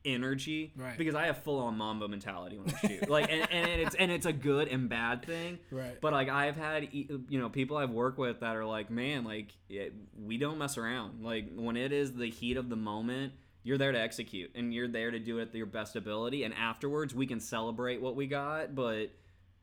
energy 0.04 0.72
Right. 0.76 0.96
because 0.96 1.14
I 1.14 1.26
have 1.26 1.38
full 1.42 1.58
on 1.58 1.76
Mamba 1.76 2.08
mentality 2.08 2.56
when 2.58 2.72
I 2.74 2.86
shoot. 2.88 3.08
like 3.10 3.30
and, 3.30 3.50
and 3.50 3.80
it's 3.80 3.94
and 3.96 4.10
it's 4.12 4.26
a 4.26 4.32
good 4.32 4.68
and 4.68 4.88
bad 4.88 5.24
thing. 5.24 5.58
Right. 5.70 6.00
But 6.00 6.12
like 6.12 6.28
I've 6.28 6.56
had 6.56 6.88
you 6.92 7.22
know 7.30 7.48
people 7.48 7.76
I've 7.76 7.90
worked 7.90 8.18
with 8.18 8.40
that 8.40 8.54
are 8.56 8.64
like, 8.64 8.90
"Man, 8.90 9.24
like 9.24 9.48
it, 9.68 9.92
we 10.16 10.38
don't 10.38 10.58
mess 10.58 10.78
around. 10.78 11.24
Like 11.24 11.50
when 11.54 11.76
it 11.76 11.92
is 11.92 12.12
the 12.14 12.30
heat 12.30 12.56
of 12.56 12.68
the 12.68 12.76
moment, 12.76 13.32
you're 13.64 13.78
there 13.78 13.92
to 13.92 14.00
execute 14.00 14.52
and 14.54 14.72
you're 14.72 14.88
there 14.88 15.10
to 15.10 15.18
do 15.18 15.38
it 15.38 15.50
to 15.52 15.58
your 15.58 15.66
best 15.66 15.96
ability 15.96 16.44
and 16.44 16.54
afterwards 16.54 17.14
we 17.14 17.26
can 17.26 17.40
celebrate 17.40 18.00
what 18.00 18.14
we 18.14 18.26
got, 18.26 18.74
but 18.74 19.10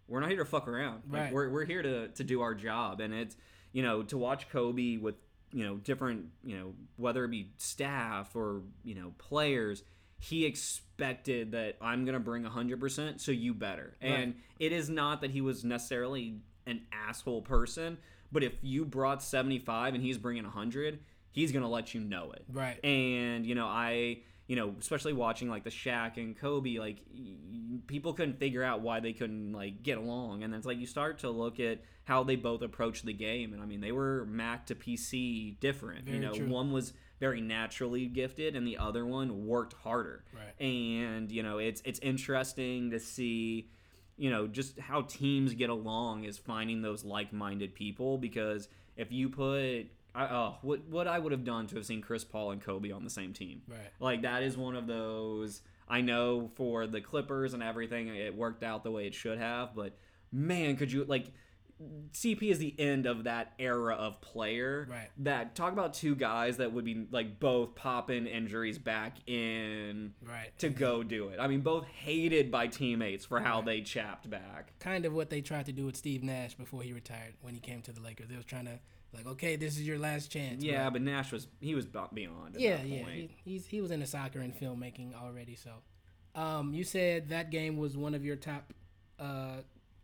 we're 0.08 0.20
not 0.20 0.30
here 0.30 0.40
to 0.40 0.46
fuck 0.46 0.68
around. 0.68 1.02
Like, 1.10 1.22
Right. 1.24 1.34
We're, 1.34 1.50
we're 1.50 1.66
here 1.66 1.82
to, 1.82 2.10
to 2.10 2.24
do 2.24 2.42
our 2.42 2.54
job. 2.54 3.00
And 3.02 3.12
it's, 3.12 3.36
you 3.72 3.82
know, 3.82 4.04
to 4.04 4.18
watch 4.20 4.48
Kobe 4.50 4.98
with, 4.98 5.16
you 5.52 5.64
know, 5.64 5.78
different, 5.78 6.26
you 6.44 6.58
know, 6.58 6.74
whether 6.98 7.24
it 7.26 7.32
be 7.32 7.50
staff 7.58 8.36
or, 8.36 8.62
you 8.84 8.96
know, 8.96 9.14
players, 9.18 9.84
he 10.20 10.46
expected 10.46 11.52
that 11.52 11.78
I'm 11.82 12.06
going 12.06 12.14
to 12.14 12.20
bring 12.20 12.44
100%, 12.44 13.20
so 13.20 13.32
you 13.32 13.54
better. 13.54 13.96
And 14.02 14.36
it 14.60 14.72
is 14.72 14.90
not 14.90 15.22
that 15.22 15.32
he 15.32 15.42
was 15.42 15.64
necessarily 15.64 16.40
an 16.66 16.82
asshole 16.92 17.42
person, 17.42 17.98
but 18.32 18.44
if 18.44 18.54
you 18.62 18.86
brought 18.86 19.22
75 19.22 19.94
and 19.94 20.04
he's 20.04 20.18
bringing 20.18 20.44
100, 20.44 21.00
he's 21.32 21.52
going 21.52 21.64
to 21.64 21.70
let 21.70 21.94
you 21.94 22.02
know 22.02 22.32
it. 22.32 22.44
Right. 22.52 22.84
And 22.84 23.46
you 23.46 23.56
know, 23.56 23.68
I 23.68 24.20
you 24.48 24.56
know, 24.56 24.76
especially 24.80 25.14
watching 25.14 25.50
like 25.50 25.64
the 25.64 25.70
Shaq 25.70 26.18
and 26.18 26.38
Kobe, 26.38 26.78
like 26.78 27.02
y- 27.12 27.38
people 27.88 28.14
couldn't 28.14 28.40
figure 28.40 28.64
out 28.64 28.82
why 28.82 29.00
they 29.00 29.14
couldn't 29.14 29.54
like 29.54 29.82
get 29.82 29.98
along, 29.98 30.44
and 30.44 30.54
then 30.54 30.58
it's 30.58 30.68
like 30.68 30.78
you 30.78 30.86
start 30.86 31.20
to 31.20 31.30
look 31.30 31.60
at 31.60 31.80
how 32.04 32.24
they 32.24 32.36
both 32.36 32.62
approach 32.62 33.02
the 33.02 33.14
game, 33.14 33.54
and 33.54 33.62
I 33.62 33.66
mean, 33.66 33.82
they 33.82 33.92
were 33.92 34.26
Mac 34.26 34.68
to 34.68 34.76
PC 34.76 35.60
different. 35.60 36.06
Very 36.06 36.18
you 36.18 36.24
know, 36.24 36.34
true. 36.34 36.48
one 36.48 36.72
was 36.72 36.94
very 37.20 37.42
naturally 37.42 38.06
gifted, 38.06 38.56
and 38.56 38.68
the 38.68 38.78
other 38.78 39.06
one 39.06 39.48
worked 39.48 39.74
harder. 39.74 40.24
Right. 40.34 40.66
And 40.66 41.32
you 41.32 41.42
know, 41.42 41.58
it's 41.58 41.82
it's 41.84 42.00
interesting 42.00 42.92
to 42.92 43.00
see 43.00 43.70
you 44.18 44.30
know 44.30 44.48
just 44.48 44.80
how 44.80 45.02
teams 45.02 45.54
get 45.54 45.70
along 45.70 46.24
is 46.24 46.38
finding 46.38 46.82
those 46.82 47.04
like-minded 47.04 47.76
people 47.76 48.18
because 48.18 48.70
if 48.96 49.12
you 49.12 49.30
put 49.30 49.88
I, 50.16 50.26
oh, 50.26 50.56
what 50.62 50.88
what 50.88 51.08
I 51.08 51.20
would 51.20 51.32
have 51.32 51.44
done 51.44 51.68
to 51.68 51.76
have 51.76 51.86
seen 51.86 52.02
Chris 52.02 52.24
Paul 52.24 52.52
and 52.52 52.62
Kobe 52.62 52.92
on 52.92 53.04
the 53.04 53.10
same 53.10 53.34
team. 53.34 53.62
Right. 53.68 53.80
Like 54.00 54.22
that 54.22 54.44
is 54.44 54.58
one 54.58 54.76
of 54.76 54.88
those 54.88 55.62
I 55.88 56.02
know 56.02 56.50
for 56.56 56.88
the 56.88 57.02
Clippers 57.02 57.54
and 57.54 57.62
everything 57.62 58.08
it 58.08 58.36
worked 58.36 58.64
out 58.64 58.84
the 58.84 58.92
way 58.92 59.08
it 59.08 59.14
should 59.14 59.38
have, 59.38 59.76
but 59.76 59.98
man, 60.32 60.78
could 60.78 60.92
you 60.92 61.04
like 61.06 61.32
CP 62.14 62.44
is 62.44 62.58
the 62.58 62.74
end 62.80 63.06
of 63.06 63.26
that 63.26 63.54
era 63.60 63.96
of 63.96 64.22
player. 64.22 64.88
Right. 64.90 65.10
That 65.18 65.56
talk 65.56 65.74
about 65.74 65.94
two 65.94 66.16
guys 66.16 66.58
that 66.58 66.72
would 66.72 66.86
be 66.86 67.06
like 67.12 67.40
both 67.40 67.76
popping 67.76 68.28
injuries 68.28 68.78
back 68.78 69.18
in 69.28 70.14
Right. 70.22 70.58
to 70.60 70.70
go 70.70 71.04
do 71.04 71.30
it. 71.30 71.40
I 71.40 71.48
mean, 71.48 71.62
both 71.62 71.86
hated 71.86 72.50
by 72.50 72.68
teammates 72.68 73.26
for 73.26 73.42
how 73.42 73.62
they 73.62 73.82
chapped 73.82 74.30
back. 74.30 74.72
Kind 74.80 75.06
of 75.06 75.14
what 75.14 75.30
they 75.30 75.42
tried 75.42 75.66
to 75.66 75.74
do 75.74 75.86
with 75.86 75.98
Steve 75.98 76.24
Nash 76.24 76.54
before 76.56 76.82
he 76.82 76.94
retired 76.94 77.34
when 77.42 77.54
he 77.54 77.60
came 77.60 77.82
to 77.82 77.92
the 77.92 78.02
Lakers. 78.02 78.30
They 78.30 78.38
was 78.38 78.46
trying 78.46 78.66
to 78.66 78.80
like, 79.16 79.26
okay, 79.28 79.56
this 79.56 79.76
is 79.78 79.88
your 79.88 79.98
last 79.98 80.32
chance. 80.32 80.64
Yeah, 80.64 80.86
But- 80.86 80.94
but 80.94 81.02
Nash 81.04 81.32
was 81.32 81.48
he 81.60 81.76
was 81.76 81.86
beyond. 81.86 82.56
At 82.56 82.60
yeah, 82.62 82.78
that 82.78 82.86
yeah. 82.88 83.06
He, 83.06 83.30
he's 83.44 83.66
he 83.66 83.82
was 83.82 83.92
into 83.92 84.06
soccer 84.08 84.40
and 84.40 84.54
filmmaking 84.54 85.14
already. 85.16 85.56
So, 85.56 85.72
um, 86.40 86.74
you 86.74 86.84
said 86.84 87.30
that 87.30 87.50
game 87.52 87.78
was 87.78 87.96
one 87.98 88.14
of 88.14 88.24
your 88.26 88.36
top 88.36 88.74
uh, 89.20 89.58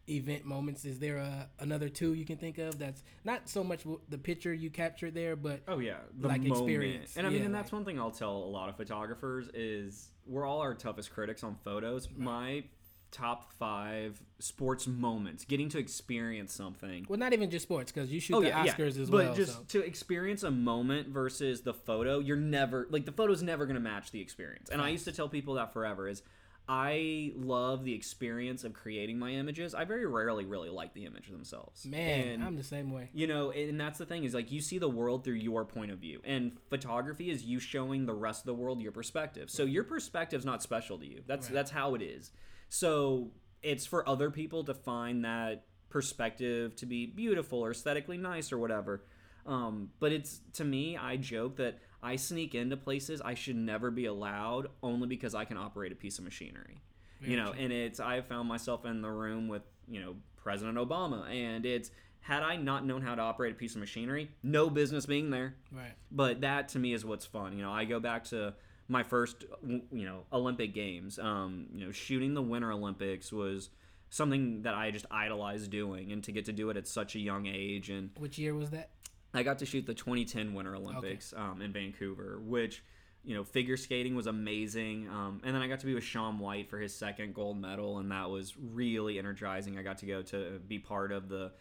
event 0.09 0.45
moments. 0.45 0.85
Is 0.85 0.99
there 0.99 1.17
a, 1.17 1.49
another 1.59 1.89
two 1.89 2.13
you 2.13 2.25
can 2.25 2.37
think 2.37 2.57
of 2.57 2.79
that's 2.79 3.03
not 3.23 3.47
so 3.49 3.63
much 3.63 3.81
the 4.09 4.17
picture 4.17 4.53
you 4.53 4.69
captured 4.69 5.13
there, 5.13 5.35
but 5.35 5.61
Oh 5.67 5.79
yeah, 5.79 5.97
the 6.19 6.27
Like 6.27 6.41
moment. 6.41 6.59
experience. 6.61 7.17
And 7.17 7.27
I 7.27 7.29
mean, 7.29 7.39
Yeah, 7.39 7.45
and 7.45 7.55
that's 7.55 7.71
like- 7.71 7.79
one 7.79 7.85
thing 7.85 7.99
I'll 7.99 8.11
tell 8.11 8.35
a 8.35 8.51
lot 8.51 8.69
of 8.69 8.77
photographers 8.77 9.49
is 9.53 10.09
we're 10.25 10.45
all 10.45 10.59
our 10.61 10.73
toughest 10.73 11.11
critics 11.13 11.43
on 11.43 11.55
photos. 11.63 12.07
My 12.15 12.63
top 13.11 13.51
five 13.59 14.21
sports 14.39 14.87
moments, 14.87 15.43
getting 15.45 15.67
to 15.69 15.77
experience 15.77 16.53
something. 16.53 17.05
well, 17.09 17.19
not 17.19 17.33
even 17.33 17.49
just 17.49 17.63
sports 17.63 17.91
because 17.91 18.11
you 18.11 18.19
shoot 18.19 18.35
Oh 18.37 18.41
the 18.41 18.47
yeah, 18.47 18.65
Oscars 18.65 18.95
yeah. 18.95 19.01
as 19.03 19.09
but 19.09 19.17
well. 19.17 19.27
But 19.29 19.35
just 19.37 19.53
so. 19.53 19.63
to 19.69 19.85
experience 19.85 20.43
a 20.43 20.51
moment 20.51 21.09
versus 21.09 21.61
the 21.61 21.73
photo, 21.73 22.19
you're 22.19 22.37
never 22.37 22.87
like 22.89 23.05
the 23.05 23.11
photo's 23.11 23.43
never 23.43 23.65
gonna 23.65 23.79
match 23.81 24.11
the 24.11 24.21
experience. 24.21 24.69
And 24.69 24.81
I 24.81 24.89
used 24.89 25.05
to 25.05 25.11
tell 25.11 25.27
people 25.29 25.55
that 25.55 25.73
forever 25.73 26.07
is 26.07 26.21
I 26.69 27.33
love 27.35 27.83
the 27.83 27.93
experience 27.93 28.63
of 28.63 28.71
creating 28.73 29.19
my 29.19 29.31
images. 29.31 29.73
I 29.75 29.83
very 29.83 30.05
rarely 30.05 30.45
really 30.45 30.69
like 30.69 30.93
the 30.93 31.05
image 31.05 31.27
themselves. 31.29 31.85
Man, 31.85 32.27
And- 32.29 32.43
I'm 32.43 32.55
the 32.55 32.63
same 32.63 32.91
way. 32.91 33.09
you 33.13 33.27
know 33.27 33.51
and 33.51 33.79
that's 33.79 33.97
the 33.97 34.05
thing 34.05 34.23
is 34.23 34.33
like 34.33 34.51
you 34.51 34.61
see 34.61 34.77
the 34.77 34.87
world 34.87 35.23
through 35.25 35.33
your 35.33 35.65
point 35.65 35.91
of 35.91 35.97
view 35.99 36.21
and 36.23 36.55
photography 36.69 37.29
is 37.29 37.43
you 37.43 37.59
showing 37.59 38.05
the 38.05 38.13
rest 38.13 38.41
of 38.43 38.45
the 38.45 38.53
world 38.53 38.81
your 38.81 38.91
perspective 38.93 39.49
so 39.49 39.63
your 39.65 39.83
perspective's 39.83 40.45
not 40.45 40.61
special 40.63 40.97
to 40.99 41.05
you 41.05 41.23
that's 41.27 41.47
Right. 41.47 41.55
that's 41.55 41.71
how 41.71 41.95
it 41.95 42.01
is 42.01 42.31
so 42.73 43.31
it's 43.61 43.85
for 43.85 44.07
other 44.07 44.31
people 44.31 44.63
to 44.63 44.73
find 44.73 45.25
that 45.25 45.65
perspective 45.89 46.73
to 46.77 46.85
be 46.85 47.05
beautiful 47.05 47.59
or 47.59 47.71
aesthetically 47.71 48.17
nice 48.17 48.53
or 48.53 48.57
whatever. 48.57 49.03
Um, 49.45 49.89
but 49.99 50.11
it's 50.13 50.39
to 50.53 50.63
me 50.63 50.95
i 50.95 51.17
joke 51.17 51.57
that 51.57 51.79
i 52.03 52.15
sneak 52.15 52.53
into 52.53 52.77
places 52.77 53.21
i 53.25 53.33
should 53.33 53.55
never 53.55 53.89
be 53.89 54.05
allowed 54.05 54.67
only 54.83 55.07
because 55.07 55.33
i 55.33 55.45
can 55.45 55.57
operate 55.57 55.91
a 55.91 55.95
piece 55.95 56.17
of 56.17 56.23
machinery. 56.23 56.81
You 57.21 57.37
know 57.37 57.51
and 57.51 57.73
it's 57.73 57.99
i 57.99 58.21
found 58.21 58.47
myself 58.47 58.85
in 58.85 59.01
the 59.01 59.11
room 59.11 59.47
with 59.47 59.63
you 59.87 59.99
know 59.99 60.15
president 60.37 60.77
obama 60.77 61.29
and 61.29 61.65
it's 61.65 61.91
had 62.19 62.41
i 62.43 62.55
not 62.55 62.85
known 62.85 63.01
how 63.01 63.15
to 63.15 63.21
operate 63.21 63.51
a 63.51 63.55
piece 63.55 63.73
of 63.73 63.79
machinery 63.79 64.29
no 64.43 64.69
business 64.69 65.05
being 65.05 65.29
there. 65.29 65.55
Right. 65.71 65.93
but 66.11 66.41
that 66.41 66.69
to 66.69 66.79
me 66.79 66.93
is 66.93 67.03
what's 67.03 67.25
fun. 67.25 67.57
You 67.57 67.63
know 67.63 67.71
i 67.71 67.83
go 67.83 67.99
back 67.99 68.23
to 68.25 68.53
my 68.91 69.03
first 69.03 69.45
you 69.63 70.05
know 70.05 70.23
olympic 70.33 70.73
games 70.73 71.17
um, 71.17 71.65
you 71.73 71.85
know 71.85 71.91
shooting 71.91 72.33
the 72.33 72.41
winter 72.41 72.71
olympics 72.71 73.31
was 73.31 73.69
something 74.09 74.61
that 74.63 74.75
i 74.75 74.91
just 74.91 75.05
idolized 75.09 75.71
doing 75.71 76.11
and 76.11 76.23
to 76.23 76.31
get 76.33 76.43
to 76.45 76.51
do 76.51 76.69
it 76.69 76.75
at 76.75 76.87
such 76.87 77.15
a 77.15 77.19
young 77.19 77.45
age 77.47 77.89
and 77.89 78.09
Which 78.19 78.37
year 78.37 78.53
was 78.53 78.69
that? 78.71 78.89
I 79.33 79.43
got 79.43 79.59
to 79.59 79.65
shoot 79.65 79.85
the 79.85 79.93
2010 79.93 80.53
Winter 80.53 80.75
Olympics 80.75 81.33
um, 81.37 81.61
in 81.61 81.71
Vancouver, 81.71 82.41
which 82.43 82.83
you 83.23 83.33
know 83.33 83.45
figure 83.45 83.77
skating 83.77 84.13
was 84.13 84.27
amazing, 84.27 85.07
um, 85.07 85.39
and 85.45 85.55
then 85.55 85.61
I 85.61 85.69
got 85.69 85.79
to 85.79 85.85
be 85.85 85.93
with 85.93 86.03
Shaun 86.03 86.37
White 86.37 86.69
for 86.69 86.79
his 86.79 86.93
second 86.93 87.33
gold 87.33 87.57
medal, 87.57 87.99
and 87.99 88.11
that 88.11 88.29
was 88.29 88.55
really 88.57 89.17
energizing. 89.17 89.77
I 89.77 89.83
got 89.83 89.99
to 89.99 90.05
go 90.05 90.21
to 90.23 90.59
be 90.67 90.79
part 90.79 91.13
of 91.13 91.29
the 91.29 91.53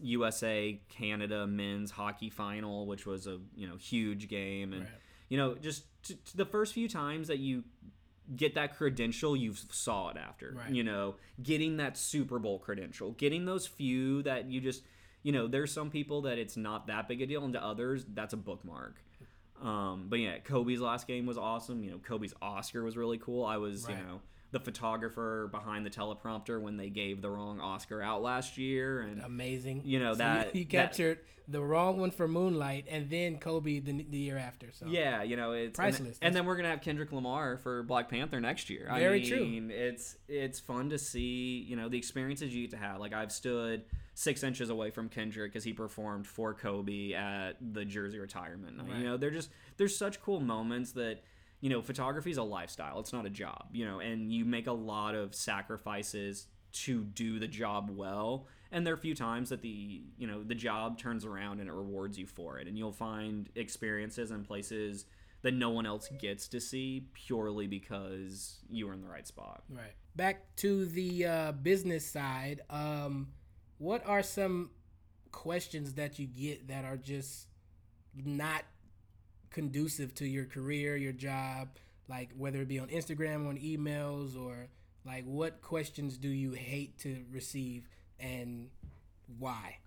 USA 0.00 0.80
Canada 0.88 1.46
men's 1.48 1.90
hockey 1.90 2.30
final, 2.30 2.86
which 2.86 3.06
was 3.06 3.26
a 3.26 3.38
you 3.56 3.66
know 3.66 3.76
huge 3.76 4.28
game, 4.28 4.72
and 4.72 4.82
Right. 4.82 4.90
You 5.28 5.36
know 5.38 5.54
just 5.54 5.84
t- 6.02 6.14
t- 6.14 6.20
the 6.34 6.44
first 6.46 6.72
few 6.74 6.88
times 6.88 7.28
that 7.28 7.38
you 7.38 7.64
get 8.36 8.54
that 8.56 8.76
credential 8.76 9.36
you 9.36 9.54
saw 9.70 10.08
it 10.10 10.16
after 10.16 10.52
Right. 10.56 10.70
you 10.70 10.82
know 10.82 11.14
getting 11.42 11.76
that 11.78 11.96
super 11.96 12.38
bowl 12.38 12.58
credential 12.58 13.12
getting 13.12 13.44
those 13.44 13.66
few 13.66 14.22
that 14.24 14.50
you 14.50 14.60
just 14.60 14.82
you 15.22 15.32
know 15.32 15.46
there's 15.46 15.72
some 15.72 15.90
people 15.90 16.22
that 16.22 16.38
it's 16.38 16.56
not 16.56 16.86
that 16.88 17.06
big 17.08 17.22
a 17.22 17.26
deal 17.26 17.44
and 17.44 17.52
to 17.52 17.62
others 17.64 18.04
that's 18.14 18.32
a 18.32 18.36
bookmark 18.36 18.96
um, 19.62 20.06
but 20.08 20.18
yeah 20.18 20.38
kobe's 20.38 20.80
last 20.80 21.06
game 21.06 21.24
was 21.26 21.38
awesome 21.38 21.82
you 21.82 21.90
know 21.90 21.98
kobe's 21.98 22.34
oscar 22.42 22.82
was 22.82 22.96
really 22.96 23.18
cool 23.18 23.44
i 23.44 23.56
was 23.56 23.84
Right. 23.86 23.96
you 23.96 24.02
know 24.04 24.20
the 24.52 24.60
photographer 24.60 25.48
behind 25.50 25.84
the 25.84 25.90
teleprompter 25.90 26.60
when 26.60 26.76
they 26.76 26.88
gave 26.88 27.20
the 27.20 27.28
wrong 27.30 27.60
oscar 27.60 28.00
out 28.00 28.22
last 28.22 28.56
year 28.56 29.00
and 29.00 29.20
Amazing. 29.22 29.82
You 29.84 29.98
know, 29.98 30.12
So 30.14 30.18
that- 30.18 30.52
that- 30.52 30.68
captured 30.68 31.18
the 31.48 31.60
wrong 31.62 31.98
one 32.00 32.10
for 32.10 32.26
Moonlight, 32.26 32.86
and 32.90 33.08
then 33.08 33.38
Kobe 33.38 33.78
the, 33.78 33.92
the 34.10 34.18
year 34.18 34.36
after. 34.36 34.72
So 34.72 34.86
Yeah, 34.86 35.22
you 35.22 35.36
know 35.36 35.52
it's 35.52 35.76
Priceless. 35.76 36.18
And, 36.20 36.28
and 36.28 36.34
then 36.36 36.44
we're 36.44 36.56
gonna 36.56 36.70
have 36.70 36.80
Kendrick 36.80 37.12
Lamar 37.12 37.56
for 37.58 37.84
Black 37.84 38.08
Panther 38.08 38.40
next 38.40 38.68
year. 38.68 38.88
I 38.90 38.98
Very 38.98 39.22
true. 39.24 39.44
mean, 39.44 39.70
It's 39.70 40.16
it's 40.28 40.58
fun 40.58 40.90
to 40.90 40.98
see 40.98 41.64
you 41.68 41.76
know 41.76 41.88
the 41.88 41.98
experiences 41.98 42.52
you 42.54 42.62
get 42.62 42.72
to 42.72 42.76
have. 42.78 42.98
Like 42.98 43.12
I've 43.12 43.30
stood 43.30 43.84
six 44.14 44.42
inches 44.42 44.70
away 44.70 44.90
from 44.90 45.08
Kendrick 45.08 45.54
as 45.54 45.62
he 45.62 45.72
performed 45.72 46.26
for 46.26 46.52
Kobe 46.54 47.12
at 47.12 47.58
the 47.60 47.84
Jersey 47.84 48.18
retirement 48.18 48.76
night. 48.78 48.88
Right. 48.88 48.98
You 48.98 49.04
know, 49.04 49.16
they're 49.16 49.30
just 49.30 49.50
there's 49.76 49.96
such 49.96 50.20
cool 50.22 50.40
moments 50.40 50.92
that 50.92 51.20
you 51.60 51.70
know 51.70 51.82
photography 51.82 52.30
is 52.30 52.38
a 52.38 52.42
lifestyle. 52.42 53.00
It's 53.00 53.12
not 53.12 53.26
a 53.26 53.30
job. 53.30 53.68
You 53.72 53.86
know, 53.86 54.00
and 54.00 54.32
you 54.32 54.44
make 54.44 54.66
a 54.66 54.72
lot 54.72 55.14
of 55.14 55.34
sacrifices 55.34 56.46
to 56.72 57.04
do 57.04 57.38
the 57.38 57.48
job 57.48 57.90
well 57.90 58.46
and 58.70 58.86
there 58.86 58.92
are 58.92 58.96
a 58.96 59.00
few 59.00 59.14
times 59.14 59.48
that 59.48 59.62
the 59.62 60.02
you 60.18 60.26
know 60.26 60.42
the 60.42 60.54
job 60.54 60.98
turns 60.98 61.24
around 61.24 61.60
and 61.60 61.68
it 61.68 61.72
rewards 61.72 62.18
you 62.18 62.26
for 62.26 62.58
it 62.58 62.68
and 62.68 62.76
you'll 62.76 62.92
find 62.92 63.48
experiences 63.54 64.30
and 64.30 64.46
places 64.46 65.06
that 65.42 65.54
no 65.54 65.70
one 65.70 65.86
else 65.86 66.10
gets 66.18 66.48
to 66.48 66.60
see 66.60 67.06
purely 67.14 67.66
because 67.66 68.58
you 68.68 68.86
were 68.86 68.92
in 68.92 69.00
the 69.00 69.08
right 69.08 69.26
spot 69.26 69.62
Right. 69.70 69.94
Back 70.14 70.56
to 70.56 70.86
the 70.86 71.26
uh, 71.26 71.52
business 71.52 72.06
side. 72.06 72.62
Um, 72.70 73.28
what 73.76 74.02
are 74.06 74.22
some 74.22 74.70
questions 75.30 75.92
that 75.94 76.18
you 76.18 76.26
get 76.26 76.68
that 76.68 76.86
are 76.86 76.96
just 76.96 77.48
not 78.24 78.64
conducive 79.50 80.14
to 80.16 80.26
your 80.26 80.44
career, 80.44 80.96
your 80.96 81.12
job, 81.12 81.68
like 82.08 82.30
whether 82.36 82.60
it 82.62 82.68
be 82.68 82.78
on 82.78 82.88
Instagram, 82.88 83.48
on 83.48 83.58
emails, 83.58 84.38
or 84.38 84.68
like 85.04 85.24
what 85.24 85.62
questions 85.62 86.18
do 86.18 86.28
you 86.28 86.52
hate 86.52 86.98
to 86.98 87.24
receive 87.30 87.88
and 88.18 88.68
why? 89.38 89.78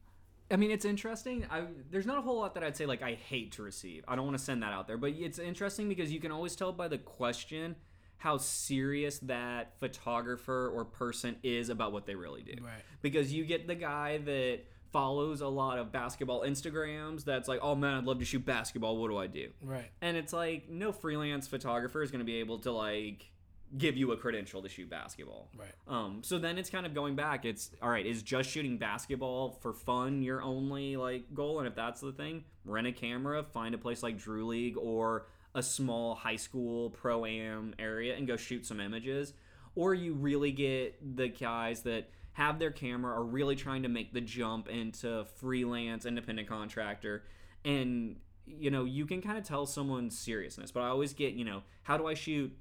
I 0.52 0.56
mean, 0.56 0.72
it's 0.72 0.86
interesting. 0.86 1.46
I, 1.52 1.64
there's 1.92 2.08
not 2.08 2.18
a 2.18 2.22
whole 2.22 2.40
lot 2.40 2.56
that 2.56 2.64
I'd 2.64 2.76
say 2.76 2.86
like 2.86 3.04
I 3.04 3.14
hate 3.14 3.52
to 3.54 3.64
receive. 3.64 4.04
I 4.08 4.16
don't 4.16 4.26
want 4.26 4.38
to 4.38 4.44
send 4.44 4.64
that 4.64 4.74
out 4.74 4.88
there, 4.88 4.98
but 4.98 5.12
it's 5.12 5.38
interesting 5.38 5.90
because 5.90 6.12
you 6.12 6.20
can 6.20 6.32
always 6.32 6.56
tell 6.56 6.72
by 6.72 6.88
the 6.88 6.98
question 6.98 7.76
how 8.18 8.38
serious 8.38 9.20
that 9.20 9.80
photographer 9.80 10.70
or 10.74 10.84
person 10.86 11.38
is 11.44 11.70
about 11.70 11.94
what 11.94 12.06
they 12.06 12.16
really 12.16 12.42
do. 12.42 12.56
Right. 12.62 12.82
Because 13.02 13.32
you 13.32 13.46
get 13.46 13.68
the 13.68 13.76
guy 13.76 14.18
that 14.18 14.62
follows 14.92 15.42
a 15.42 15.48
lot 15.48 15.78
of 15.78 15.92
basketball 15.92 16.42
Instagrams 16.42 17.24
that's 17.24 17.48
like, 17.48 17.60
oh 17.62 17.76
man, 17.76 17.96
I'd 17.96 18.06
love 18.06 18.20
to 18.20 18.26
shoot 18.26 18.46
basketball. 18.46 18.98
What 18.98 19.10
do 19.10 19.18
I 19.18 19.28
do? 19.28 19.50
Right. 19.62 19.90
And 20.02 20.18
it's 20.18 20.34
like, 20.34 20.70
no 20.70 20.92
freelance 20.92 21.48
photographer 21.48 22.02
is 22.02 22.12
going 22.12 22.20
to 22.20 22.26
be 22.26 22.38
able 22.38 22.60
to 22.60 22.72
like 22.72 23.32
give 23.78 23.96
you 23.96 24.12
a 24.12 24.18
credential 24.18 24.62
to 24.64 24.70
shoot 24.70 24.90
basketball. 24.90 25.50
Right. 25.56 25.74
Um, 25.88 26.22
so 26.24 26.40
then 26.40 26.58
it's 26.58 26.70
kind 26.70 26.86
of 26.86 26.94
going 26.94 27.16
back. 27.16 27.46
It's 27.46 27.72
all 27.82 27.90
right. 27.90 28.06
Is 28.06 28.24
just 28.24 28.50
shooting 28.50 28.78
basketball 28.78 29.60
for 29.62 29.74
fun 29.74 30.24
your 30.24 30.42
only 30.42 30.98
like 30.98 31.34
goal? 31.34 31.60
And 31.60 31.68
if 31.68 31.76
that's 31.76 32.02
the 32.02 32.12
thing, 32.12 32.44
rent 32.66 32.88
a 32.88 32.92
camera, 32.92 33.44
find 33.44 33.76
a 33.76 33.78
place 33.78 34.02
like 34.02 34.18
Drew 34.18 34.48
League 34.48 34.78
or 34.78 35.28
a 35.54 35.62
small 35.62 36.16
high 36.16 36.36
school 36.36 36.90
pro 36.90 37.26
am 37.26 37.74
area 37.78 38.16
and 38.16 38.28
go 38.28 38.38
shoot 38.38 38.66
some 38.66 38.80
images. 38.80 39.34
Or 39.76 39.94
you 39.94 40.14
really 40.14 40.52
get 40.52 41.16
the 41.16 41.28
guys 41.28 41.84
that 41.84 42.10
have 42.34 42.60
their 42.60 42.72
camera 42.72 43.14
are 43.14 43.24
really 43.24 43.56
trying 43.56 43.84
to 43.84 43.90
make 43.90 44.14
the 44.14 44.22
jump 44.22 44.70
into 44.70 45.26
freelance 45.36 46.06
independent 46.06 46.48
contractor. 46.48 47.24
And 47.66 48.18
you 48.46 48.72
know 48.72 48.84
you 48.84 49.06
can 49.06 49.22
kind 49.22 49.38
of 49.38 49.44
tell 49.44 49.68
someone's 49.68 50.18
seriousness 50.18 50.72
but 50.72 50.80
i 50.80 50.88
always 50.88 51.14
get 51.14 51.36
you 51.36 51.46
know 51.46 51.62
how 51.84 51.98
do 51.98 52.08
i 52.08 52.16
shoot 52.16 52.52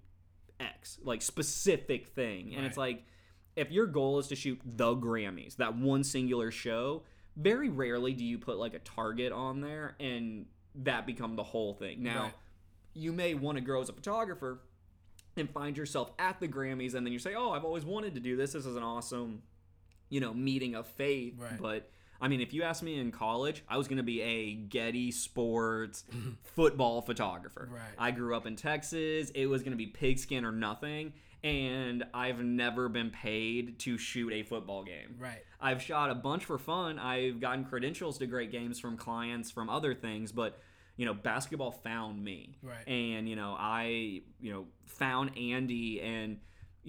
x? 0.61 0.99
Like 1.03 1.23
specific 1.23 2.09
thing. 2.09 2.55
And 2.55 2.67
it's 2.67 2.77
like 2.77 3.05
if 3.57 3.71
your 3.71 3.87
goal 3.87 4.19
is 4.19 4.27
to 4.29 4.37
shoot 4.37 4.61
the 4.65 4.95
grammys 4.97 5.57
that 5.57 5.77
one 5.77 6.05
singular 6.05 6.51
show 6.51 7.05
very 7.37 7.69
rarely 7.71 8.13
do 8.13 8.25
you 8.25 8.37
put 8.39 8.59
like 8.59 8.75
a 8.75 8.81
target 8.81 9.33
on 9.33 9.61
there 9.63 9.95
and 9.99 10.45
that 10.75 11.07
become 11.07 11.37
the 11.37 11.43
whole 11.45 11.73
thing. 11.75 12.03
Now 12.03 12.25
Right. 12.25 12.35
you 12.95 13.13
may 13.13 13.35
want 13.35 13.57
to 13.57 13.63
grow 13.63 13.81
as 13.81 13.89
a 13.89 13.93
photographer 13.95 14.61
and 15.37 15.49
find 15.49 15.77
yourself 15.77 16.11
at 16.19 16.41
the 16.41 16.49
Grammys, 16.49 16.95
and 16.95 17.07
then 17.07 17.13
you 17.13 17.19
say, 17.21 17.35
"Oh, 17.37 17.53
I've 17.53 17.65
always 17.65 17.85
wanted 17.85 18.15
to 18.15 18.21
do 18.21 18.37
this. 18.37 18.53
This 18.53 18.67
is 18.67 18.75
an 18.75 18.83
awesome, 18.83 19.43
you 20.09 20.21
know, 20.21 20.33
meeting 20.35 20.75
of 20.75 20.87
faith." 20.87 21.35
Right. 21.39 21.61
But 21.61 21.91
I 22.21 22.29
mean, 22.29 22.41
if 22.41 22.53
you 22.53 22.63
asked 22.63 22.83
me 22.83 22.99
in 22.99 23.13
college, 23.13 23.63
I 23.69 23.77
was 23.77 23.87
going 23.87 23.99
to 23.99 24.03
be 24.03 24.21
a 24.23 24.55
Getty 24.55 25.13
Sports 25.13 26.05
football 26.43 27.01
photographer. 27.01 27.69
Right. 27.73 27.83
I 27.97 28.11
grew 28.11 28.35
up 28.37 28.47
in 28.47 28.57
Texas. 28.57 29.31
It 29.35 29.47
was 29.47 29.63
going 29.63 29.73
to 29.73 29.77
be 29.77 29.87
pigskin 29.87 30.45
or 30.45 30.53
nothing, 30.53 31.13
and 31.45 32.05
I've 32.13 32.41
never 32.41 32.89
been 32.89 33.11
paid 33.11 33.79
to 33.81 33.99
shoot 33.99 34.33
a 34.33 34.43
football 34.43 34.83
game. 34.83 35.17
Right. 35.19 35.45
I've 35.61 35.81
shot 35.81 36.11
a 36.11 36.15
bunch 36.15 36.45
for 36.45 36.59
fun. 36.59 36.99
I've 36.99 37.41
gotten 37.41 37.65
credentials 37.65 38.19
to 38.19 38.27
great 38.27 38.51
games 38.51 38.81
from 38.81 38.97
clients 38.97 39.51
from 39.51 39.71
other 39.71 39.95
things, 39.95 40.33
but 40.33 40.59
you 40.97 41.07
know, 41.07 41.15
basketball 41.15 41.71
found 41.71 42.23
me. 42.23 42.57
Right. 42.61 42.87
And 42.89 43.29
you 43.29 43.37
know, 43.37 43.55
I 43.57 44.23
you 44.41 44.53
know 44.53 44.67
found 44.87 45.39
Andy 45.39 46.01
and 46.01 46.39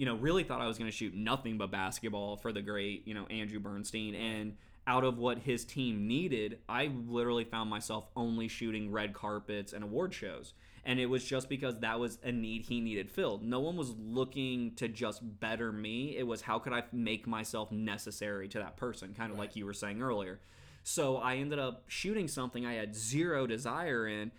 you 0.00 0.06
know 0.06 0.16
really 0.16 0.44
thought 0.44 0.62
I 0.62 0.66
was 0.66 0.78
going 0.78 0.90
to 0.90 0.96
shoot 0.96 1.14
nothing 1.14 1.58
but 1.58 1.70
basketball 1.70 2.38
for 2.38 2.52
the 2.52 2.62
great 2.62 3.06
you 3.06 3.12
know 3.12 3.26
Andrew 3.26 3.60
Bernstein 3.60 4.14
and 4.14 4.56
out 4.86 5.04
of 5.04 5.18
what 5.18 5.40
his 5.40 5.66
team 5.66 6.08
needed, 6.08 6.58
I 6.66 6.90
literally 7.06 7.44
found 7.44 7.68
myself 7.68 8.06
only 8.16 8.48
shooting 8.48 8.90
red 8.90 9.12
carpets 9.12 9.74
and 9.74 9.84
award 9.84 10.14
shows. 10.14 10.54
And 10.86 10.98
it 10.98 11.04
was 11.04 11.22
just 11.22 11.50
because 11.50 11.78
that 11.80 12.00
was 12.00 12.18
a 12.24 12.32
need 12.32 12.62
he 12.62 12.80
needed 12.80 13.10
filled. 13.10 13.44
No 13.44 13.60
one 13.60 13.76
was 13.76 13.90
looking 13.90 14.74
to 14.76 14.88
just 14.88 15.20
better 15.38 15.70
me. 15.70 16.16
It 16.16 16.26
was 16.26 16.40
how 16.40 16.58
could 16.58 16.72
I 16.72 16.84
make 16.92 17.26
myself 17.26 17.70
necessary 17.70 18.48
to 18.48 18.58
that 18.58 18.78
person, 18.78 19.14
kind 19.14 19.30
of 19.30 19.38
like 19.38 19.54
you 19.54 19.66
were 19.66 19.74
saying 19.74 20.00
earlier. 20.00 20.40
So 20.82 21.18
I 21.18 21.36
ended 21.36 21.58
up 21.58 21.84
shooting 21.86 22.26
something 22.26 22.64
I 22.64 22.72
had 22.72 22.96
zero 22.96 23.46
desire 23.46 24.08
in. 24.08 24.32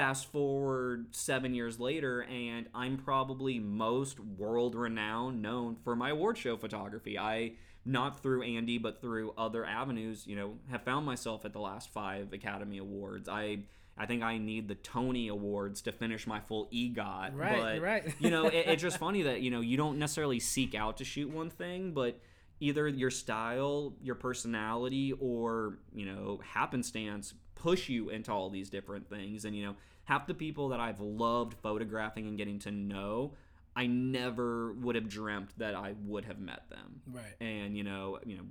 Fast 0.00 0.32
forward 0.32 1.14
seven 1.14 1.52
years 1.52 1.78
later, 1.78 2.22
and 2.22 2.66
I'm 2.74 2.96
probably 2.96 3.58
most 3.58 4.18
world 4.18 4.74
renowned, 4.74 5.42
known 5.42 5.76
for 5.84 5.94
my 5.94 6.08
award 6.08 6.38
show 6.38 6.56
photography. 6.56 7.18
I, 7.18 7.52
not 7.84 8.22
through 8.22 8.40
Andy, 8.44 8.78
but 8.78 9.02
through 9.02 9.34
other 9.36 9.62
avenues, 9.62 10.26
you 10.26 10.36
know, 10.36 10.54
have 10.70 10.84
found 10.84 11.04
myself 11.04 11.44
at 11.44 11.52
the 11.52 11.60
last 11.60 11.90
five 11.90 12.32
Academy 12.32 12.78
Awards. 12.78 13.28
I, 13.28 13.58
I 13.98 14.06
think 14.06 14.22
I 14.22 14.38
need 14.38 14.68
the 14.68 14.74
Tony 14.76 15.28
Awards 15.28 15.82
to 15.82 15.92
finish 15.92 16.26
my 16.26 16.40
full 16.40 16.70
EGOT. 16.72 17.36
Right, 17.36 17.60
but, 17.60 17.82
right. 17.82 18.14
you 18.18 18.30
know, 18.30 18.46
it, 18.46 18.68
it's 18.68 18.80
just 18.80 18.96
funny 19.06 19.20
that, 19.24 19.42
you 19.42 19.50
know, 19.50 19.60
you 19.60 19.76
don't 19.76 19.98
necessarily 19.98 20.40
seek 20.40 20.74
out 20.74 20.96
to 20.96 21.04
shoot 21.04 21.28
one 21.28 21.50
thing, 21.50 21.92
but 21.92 22.18
either 22.58 22.88
your 22.88 23.10
style, 23.10 23.94
your 24.02 24.14
personality, 24.14 25.12
or 25.20 25.78
you 25.94 26.06
know 26.06 26.40
happenstance 26.42 27.34
push 27.54 27.88
you 27.88 28.08
into 28.08 28.32
all 28.32 28.50
these 28.50 28.70
different 28.70 29.08
things. 29.08 29.44
And 29.44 29.56
you 29.56 29.64
know, 29.64 29.74
half 30.10 30.26
the 30.26 30.34
people 30.34 30.68
that 30.70 30.80
I've 30.80 31.00
loved 31.00 31.54
photographing 31.62 32.26
and 32.26 32.36
getting 32.36 32.58
to 32.60 32.70
know, 32.70 33.34
I 33.76 33.86
never 33.86 34.72
would 34.74 34.96
have 34.96 35.08
dreamt 35.08 35.50
that 35.58 35.74
I 35.74 35.94
would 36.04 36.24
have 36.24 36.38
met 36.40 36.68
them. 36.68 37.00
Right. 37.06 37.34
And 37.40 37.76
you 37.76 37.84
know, 37.84 38.18
you 38.26 38.36
know, 38.38 38.44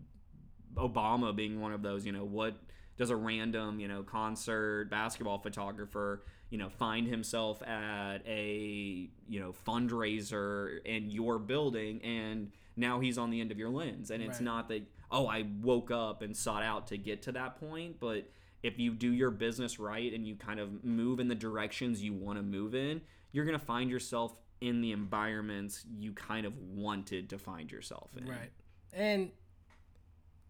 Obama 0.76 1.36
being 1.36 1.60
one 1.60 1.74
of 1.74 1.82
those. 1.82 2.06
You 2.06 2.12
know, 2.14 2.24
what 2.24 2.56
does 2.98 3.10
a 3.10 3.16
random 3.16 3.80
you 3.80 3.88
know 3.88 4.04
concert 4.04 4.90
basketball 4.92 5.40
photographer 5.40 6.22
you 6.50 6.58
know 6.58 6.68
find 6.70 7.08
himself 7.08 7.62
at 7.64 8.18
a 8.28 9.10
you 9.30 9.40
know 9.40 9.54
fundraiser 9.66 10.84
in 10.86 11.10
your 11.10 11.40
building 11.40 12.02
and 12.04 12.52
now 12.76 13.00
he's 13.00 13.18
on 13.18 13.30
the 13.30 13.40
end 13.40 13.52
of 13.52 13.58
your 13.58 13.70
lens 13.70 14.12
and 14.12 14.22
it's 14.22 14.40
Right. 14.40 14.42
not 14.42 14.68
that 14.68 14.84
oh 15.12 15.28
i 15.28 15.46
woke 15.62 15.92
up 15.92 16.22
and 16.22 16.36
sought 16.36 16.62
out 16.62 16.88
to 16.88 16.98
get 16.98 17.22
to 17.22 17.32
that 17.32 17.58
point 17.60 18.02
but 18.02 18.28
if 18.64 18.78
you 18.78 18.92
do 18.92 19.12
your 19.12 19.32
business 19.32 19.80
right 19.80 20.14
and 20.14 20.28
you 20.28 20.36
kind 20.36 20.60
of 20.60 20.84
move 20.84 21.20
in 21.20 21.28
the 21.28 21.36
directions 21.36 22.02
you 22.02 22.14
want 22.14 22.38
to 22.38 22.44
move 22.44 22.76
in 22.76 23.02
you're 23.32 23.46
going 23.46 23.58
to 23.58 23.66
find 23.66 23.90
yourself 23.90 24.34
in 24.62 24.82
the 24.82 24.92
environments 24.92 25.86
you 25.98 26.12
kind 26.12 26.46
of 26.46 26.58
wanted 26.58 27.30
to 27.30 27.38
find 27.38 27.72
yourself 27.72 28.10
in 28.18 28.28
Right. 28.28 28.52
And 28.92 29.32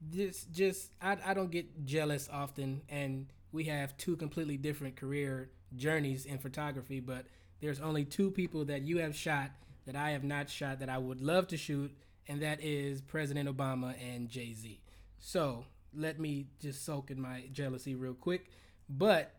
this 0.02 0.46
just 0.46 0.92
I, 1.02 1.18
I 1.26 1.34
don't 1.34 1.52
get 1.52 1.86
jealous 1.86 2.30
often 2.32 2.82
and 2.90 3.28
we 3.52 3.66
have 3.66 3.98
two 3.98 4.16
completely 4.16 4.58
different 4.58 4.96
career 4.96 5.50
journeys 5.76 6.26
in 6.26 6.38
photography, 6.38 7.00
but 7.00 7.26
there's 7.62 7.80
only 7.80 8.06
two 8.06 8.32
people 8.32 8.66
that 8.66 8.84
you 8.84 9.00
have 9.00 9.16
shot 9.16 9.52
that 9.86 9.96
I 9.96 10.12
have 10.12 10.24
not 10.24 10.50
shot 10.50 10.80
that 10.80 10.90
I 10.90 10.98
would 10.98 11.22
love 11.22 11.48
to 11.48 11.58
shoot, 11.58 11.92
and 12.28 12.42
that 12.42 12.62
is 12.62 13.02
President 13.02 13.50
Obama 13.50 13.96
and 14.02 14.30
Jay 14.30 14.54
Z. 14.54 14.82
So 15.18 15.66
let 15.94 16.20
me 16.20 16.48
just 16.60 16.86
soak 16.86 17.12
in 17.12 17.20
my 17.22 17.46
jealousy 17.52 17.96
real 17.96 18.14
quick. 18.14 18.52
But 18.90 19.34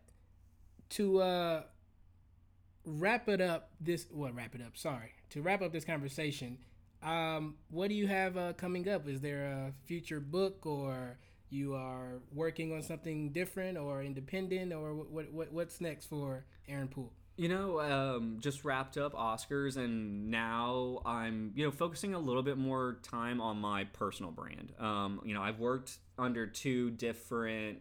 to 0.91 1.21
uh 1.21 1.63
wrap 2.85 3.29
it 3.29 3.41
up 3.41 3.69
this 3.79 4.07
well 4.11 4.31
wrap 4.33 4.55
it 4.55 4.61
up 4.61 4.77
sorry. 4.77 5.13
To 5.31 5.41
wrap 5.41 5.61
up 5.61 5.71
this 5.71 5.85
conversation 5.85 6.57
um 7.03 7.55
what 7.69 7.89
do 7.89 7.95
you 7.95 8.07
have 8.07 8.37
uh, 8.37 8.53
coming 8.53 8.87
up? 8.89 9.07
Is 9.07 9.21
there 9.21 9.45
a 9.45 9.73
future 9.85 10.19
book 10.19 10.65
or 10.65 11.17
you 11.49 11.75
are 11.75 12.21
working 12.33 12.73
on 12.73 12.81
something 12.81 13.31
different 13.31 13.77
or 13.77 14.01
independent 14.01 14.73
or 14.73 14.93
what, 14.93 15.31
what 15.31 15.51
what's 15.51 15.81
next 15.81 16.05
for 16.05 16.45
aaron 16.67 16.87
poole 16.87 17.11
You 17.41 17.47
know, 17.47 17.79
um, 17.81 18.37
just 18.39 18.63
wrapped 18.63 18.97
up 18.97 19.15
Oscars, 19.15 19.75
and 19.75 20.29
now 20.29 21.01
I'm, 21.03 21.53
you 21.55 21.65
know, 21.65 21.71
focusing 21.71 22.13
a 22.13 22.19
little 22.19 22.43
bit 22.43 22.55
more 22.55 22.99
time 23.01 23.41
on 23.41 23.57
my 23.57 23.85
personal 23.85 24.31
brand. 24.31 24.73
Um, 24.79 25.21
you 25.25 25.33
know, 25.33 25.41
I've 25.41 25.57
worked 25.57 25.97
under 26.19 26.45
two 26.45 26.91
different 26.91 27.79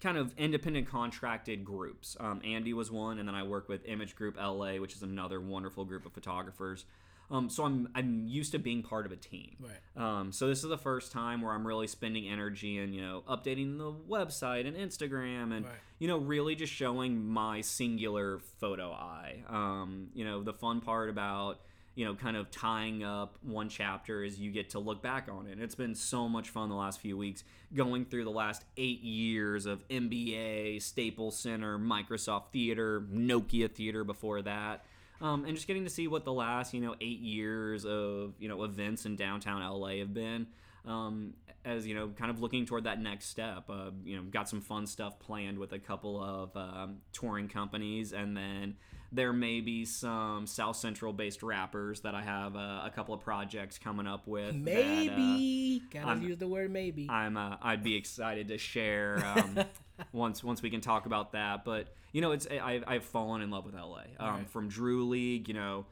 kind 0.00 0.16
of 0.18 0.32
independent 0.38 0.88
contracted 0.88 1.64
groups. 1.64 2.16
Um, 2.20 2.40
Andy 2.44 2.72
was 2.72 2.90
one, 2.90 3.18
and 3.18 3.28
then 3.28 3.34
I 3.34 3.42
work 3.42 3.68
with 3.68 3.84
Image 3.86 4.16
Group 4.16 4.36
LA, 4.38 4.76
which 4.76 4.94
is 4.94 5.02
another 5.02 5.40
wonderful 5.40 5.84
group 5.84 6.06
of 6.06 6.12
photographers. 6.12 6.84
Um, 7.32 7.48
so 7.48 7.64
I'm 7.64 7.88
I'm 7.94 8.26
used 8.26 8.50
to 8.52 8.58
being 8.58 8.82
part 8.82 9.06
of 9.06 9.12
a 9.12 9.16
team. 9.16 9.56
right 9.60 9.78
Um, 10.02 10.32
so 10.32 10.48
this 10.48 10.64
is 10.64 10.68
the 10.68 10.76
first 10.78 11.12
time 11.12 11.42
where 11.42 11.52
I'm 11.52 11.64
really 11.64 11.86
spending 11.86 12.28
energy 12.28 12.78
and 12.78 12.92
you 12.92 13.02
know 13.02 13.22
updating 13.28 13.78
the 13.78 13.92
website 13.92 14.66
and 14.66 14.76
Instagram 14.76 15.52
and 15.56 15.64
Right. 15.64 15.74
you 16.00 16.08
know 16.08 16.18
really 16.18 16.56
just 16.56 16.72
showing 16.72 17.24
my 17.24 17.60
singular 17.60 18.40
photo 18.58 18.90
eye. 18.90 19.44
Um, 19.48 20.08
you 20.12 20.24
know 20.24 20.42
the 20.42 20.52
fun 20.54 20.80
part 20.80 21.08
about 21.08 21.60
you 21.94 22.04
know 22.04 22.14
kind 22.14 22.36
of 22.36 22.50
tying 22.50 23.02
up 23.04 23.36
one 23.42 23.68
chapter 23.68 24.22
as 24.24 24.38
you 24.38 24.50
get 24.50 24.70
to 24.70 24.78
look 24.78 25.02
back 25.02 25.28
on 25.30 25.46
it. 25.46 25.58
It's 25.60 25.74
been 25.74 25.94
so 25.94 26.28
much 26.28 26.48
fun 26.50 26.68
the 26.68 26.74
last 26.74 27.00
few 27.00 27.16
weeks 27.16 27.44
going 27.74 28.04
through 28.04 28.24
the 28.24 28.30
last 28.30 28.64
eight 28.76 29.02
years 29.02 29.66
of 29.66 29.86
NBA, 29.88 30.82
Staples 30.82 31.38
Center, 31.38 31.78
Microsoft 31.78 32.52
Theater, 32.52 33.02
Nokia 33.12 33.70
Theater 33.70 34.04
before 34.04 34.42
that 34.42 34.84
um, 35.20 35.44
and 35.44 35.54
just 35.54 35.66
getting 35.66 35.84
to 35.84 35.90
see 35.90 36.08
what 36.08 36.24
the 36.24 36.32
last 36.32 36.72
you 36.74 36.80
know 36.80 36.94
eight 37.00 37.20
years 37.20 37.84
of 37.84 38.34
you 38.38 38.48
know 38.48 38.64
events 38.64 39.06
in 39.06 39.16
downtown 39.16 39.60
LA 39.62 39.96
have 39.98 40.14
been. 40.14 40.46
um, 40.86 41.34
as 41.64 41.86
you 41.86 41.94
know, 41.94 42.08
kind 42.08 42.30
of 42.30 42.40
looking 42.40 42.64
toward 42.64 42.84
that 42.84 43.00
next 43.00 43.26
step. 43.26 43.64
Uh, 43.68 43.90
you 44.04 44.16
know, 44.16 44.22
got 44.22 44.48
some 44.48 44.60
fun 44.62 44.86
stuff 44.86 45.18
planned 45.18 45.58
with 45.58 45.72
a 45.72 45.78
couple 45.78 46.22
of 46.22 46.56
um, 46.56 46.98
touring 47.12 47.48
companies, 47.48 48.12
and 48.12 48.36
then 48.36 48.76
there 49.12 49.32
may 49.32 49.60
be 49.60 49.84
some 49.84 50.46
South 50.46 50.76
Central 50.76 51.12
based 51.12 51.42
rappers 51.42 52.00
that 52.00 52.14
I 52.14 52.22
have 52.22 52.54
uh, 52.56 52.82
a 52.84 52.90
couple 52.94 53.14
of 53.14 53.20
projects 53.20 53.78
coming 53.78 54.06
up 54.06 54.26
with. 54.26 54.54
Maybe 54.54 55.82
that, 55.92 55.98
uh, 56.02 56.04
gotta 56.06 56.20
use 56.20 56.38
the 56.38 56.48
word 56.48 56.70
maybe. 56.70 57.08
I'm 57.10 57.36
uh, 57.36 57.56
I'd 57.62 57.82
be 57.82 57.96
excited 57.96 58.48
to 58.48 58.58
share 58.58 59.22
um, 59.36 59.64
once 60.12 60.44
once 60.44 60.62
we 60.62 60.70
can 60.70 60.80
talk 60.80 61.06
about 61.06 61.32
that. 61.32 61.64
But 61.64 61.88
you 62.12 62.20
know, 62.20 62.32
it's 62.32 62.46
I, 62.50 62.80
I've 62.86 63.04
fallen 63.04 63.42
in 63.42 63.50
love 63.50 63.64
with 63.66 63.74
LA 63.74 64.02
um, 64.18 64.34
Right. 64.36 64.50
from 64.50 64.68
Drew 64.68 65.08
League. 65.08 65.48
You 65.48 65.54
know, 65.54 65.86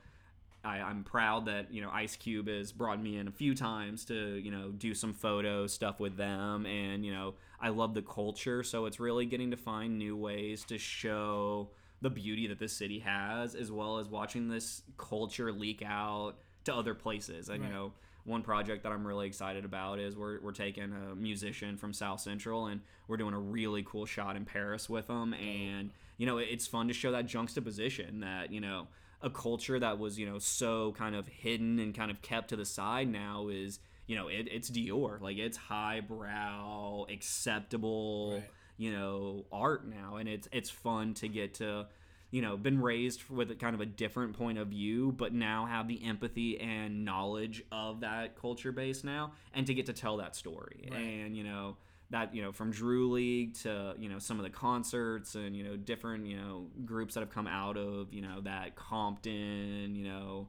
I, 0.65 0.79
I'm 0.81 1.03
proud 1.03 1.47
that 1.47 1.73
you 1.73 1.83
know 1.83 1.91
Ice 1.91 2.15
Cube 2.17 2.49
has 2.49 2.71
brought 2.73 3.03
me 3.03 3.17
in 3.17 3.27
a 3.27 3.33
few 3.33 3.55
times 3.55 4.05
to 4.07 4.15
you 4.37 4.51
know 4.53 4.69
do 4.71 4.95
some 4.95 5.13
photo 5.13 5.67
stuff 5.67 5.99
with 5.99 6.17
them, 6.17 6.67
and 6.67 7.05
you 7.05 7.13
know 7.13 7.35
I 7.61 7.71
love 7.71 7.95
the 7.95 8.03
culture. 8.03 8.63
So 8.63 8.87
it's 8.87 9.01
really 9.01 9.27
getting 9.27 9.51
to 9.51 9.57
find 9.57 9.99
new 9.99 10.17
ways 10.17 10.65
to 10.67 10.79
show 10.79 11.71
the 12.01 12.11
beauty 12.11 12.47
that 12.47 12.59
this 12.59 12.73
city 12.73 13.01
has, 13.01 13.55
as 13.55 13.71
well 13.73 13.99
as 13.99 14.09
watching 14.09 14.49
this 14.49 14.83
culture 14.97 15.53
leak 15.53 15.83
out 15.85 16.35
to 16.65 16.75
other 16.75 16.95
places. 16.95 17.49
And 17.49 17.61
Right. 17.63 17.69
you 17.69 17.75
know, 17.75 17.93
one 18.25 18.43
project 18.43 18.83
that 18.83 18.93
I'm 18.93 19.07
really 19.07 19.27
excited 19.27 19.65
about 19.65 19.99
is 19.99 20.17
we're, 20.17 20.39
we're 20.41 20.53
taking 20.53 20.93
a 20.93 21.15
musician 21.15 21.77
from 21.77 21.93
South 21.95 22.21
Central 22.21 22.67
and 22.67 22.83
we're 23.09 23.17
doing 23.17 23.33
a 23.35 23.39
really 23.39 23.83
cool 23.85 24.05
shot 24.07 24.37
in 24.37 24.45
Paris 24.45 24.89
with 24.89 25.07
them. 25.07 25.33
And, 25.35 25.91
you 26.19 26.27
know, 26.27 26.37
it's 26.39 26.67
fun 26.67 26.89
to 26.89 26.95
show 26.95 27.11
that 27.13 27.27
juxtaposition 27.27 28.21
that, 28.21 28.53
you 28.53 28.61
know, 28.61 28.89
a 29.23 29.31
culture 29.31 29.81
that 29.81 29.99
was, 29.99 30.19
you 30.19 30.27
know, 30.27 30.39
so 30.39 30.93
kind 30.93 31.17
of 31.17 31.27
hidden 31.27 31.79
and 31.79 31.95
kind 31.95 32.11
of 32.11 32.21
kept 32.23 32.51
to 32.51 32.57
the 32.57 32.65
side 32.67 33.09
now 33.09 33.49
is, 33.49 33.81
you 34.07 34.15
know, 34.15 34.29
it, 34.29 34.47
it's 34.51 34.71
Dior. 34.71 35.21
Like, 35.21 35.39
it's 35.39 35.57
highbrow, 35.57 37.07
acceptable, 37.11 38.33
Right. 38.35 38.51
You 38.79 38.93
know, 38.93 39.45
art 39.53 39.87
now. 39.87 40.17
And 40.17 40.29
it's, 40.29 40.49
it's 40.51 40.71
fun 40.71 41.13
to 41.15 41.29
get 41.29 41.55
to, 41.55 41.87
you 42.31 42.41
know, 42.41 42.57
been 42.57 42.81
raised 42.81 43.29
with 43.29 43.51
a 43.51 43.55
kind 43.55 43.75
of 43.75 43.83
a 43.83 43.87
different 43.87 44.39
point 44.39 44.57
of 44.57 44.69
view, 44.69 45.13
but 45.13 45.35
now 45.35 45.67
have 45.67 45.89
the 45.89 46.03
empathy 46.05 46.59
and 46.61 47.05
knowledge 47.05 47.63
of 47.71 48.01
that 48.01 48.41
culture 48.41 48.73
base 48.73 49.05
now, 49.05 49.33
and 49.53 49.67
to 49.67 49.75
get 49.75 49.87
to 49.87 49.93
tell 49.93 50.17
that 50.19 50.35
story. 50.37 50.89
Right. 50.91 51.01
And 51.01 51.37
you 51.37 51.45
know 51.45 51.77
that 52.11 52.35
you 52.35 52.43
know 52.43 52.53
from 52.53 52.71
Drew 52.71 53.11
League 53.11 53.55
to 53.63 53.95
you 53.99 54.09
know 54.09 54.19
some 54.19 54.39
of 54.39 54.45
the 54.45 54.51
concerts 54.51 55.35
and 55.35 55.55
you 55.57 55.65
know 55.65 55.77
different 55.77 56.27
you 56.27 56.37
know 56.37 56.67
groups 56.85 57.15
that 57.15 57.21
have 57.21 57.31
come 57.31 57.47
out 57.47 57.77
of 57.77 58.13
you 58.13 58.23
know 58.23 58.41
that 58.43 58.77
Compton 58.77 59.95
you 59.95 60.05
know 60.05 60.49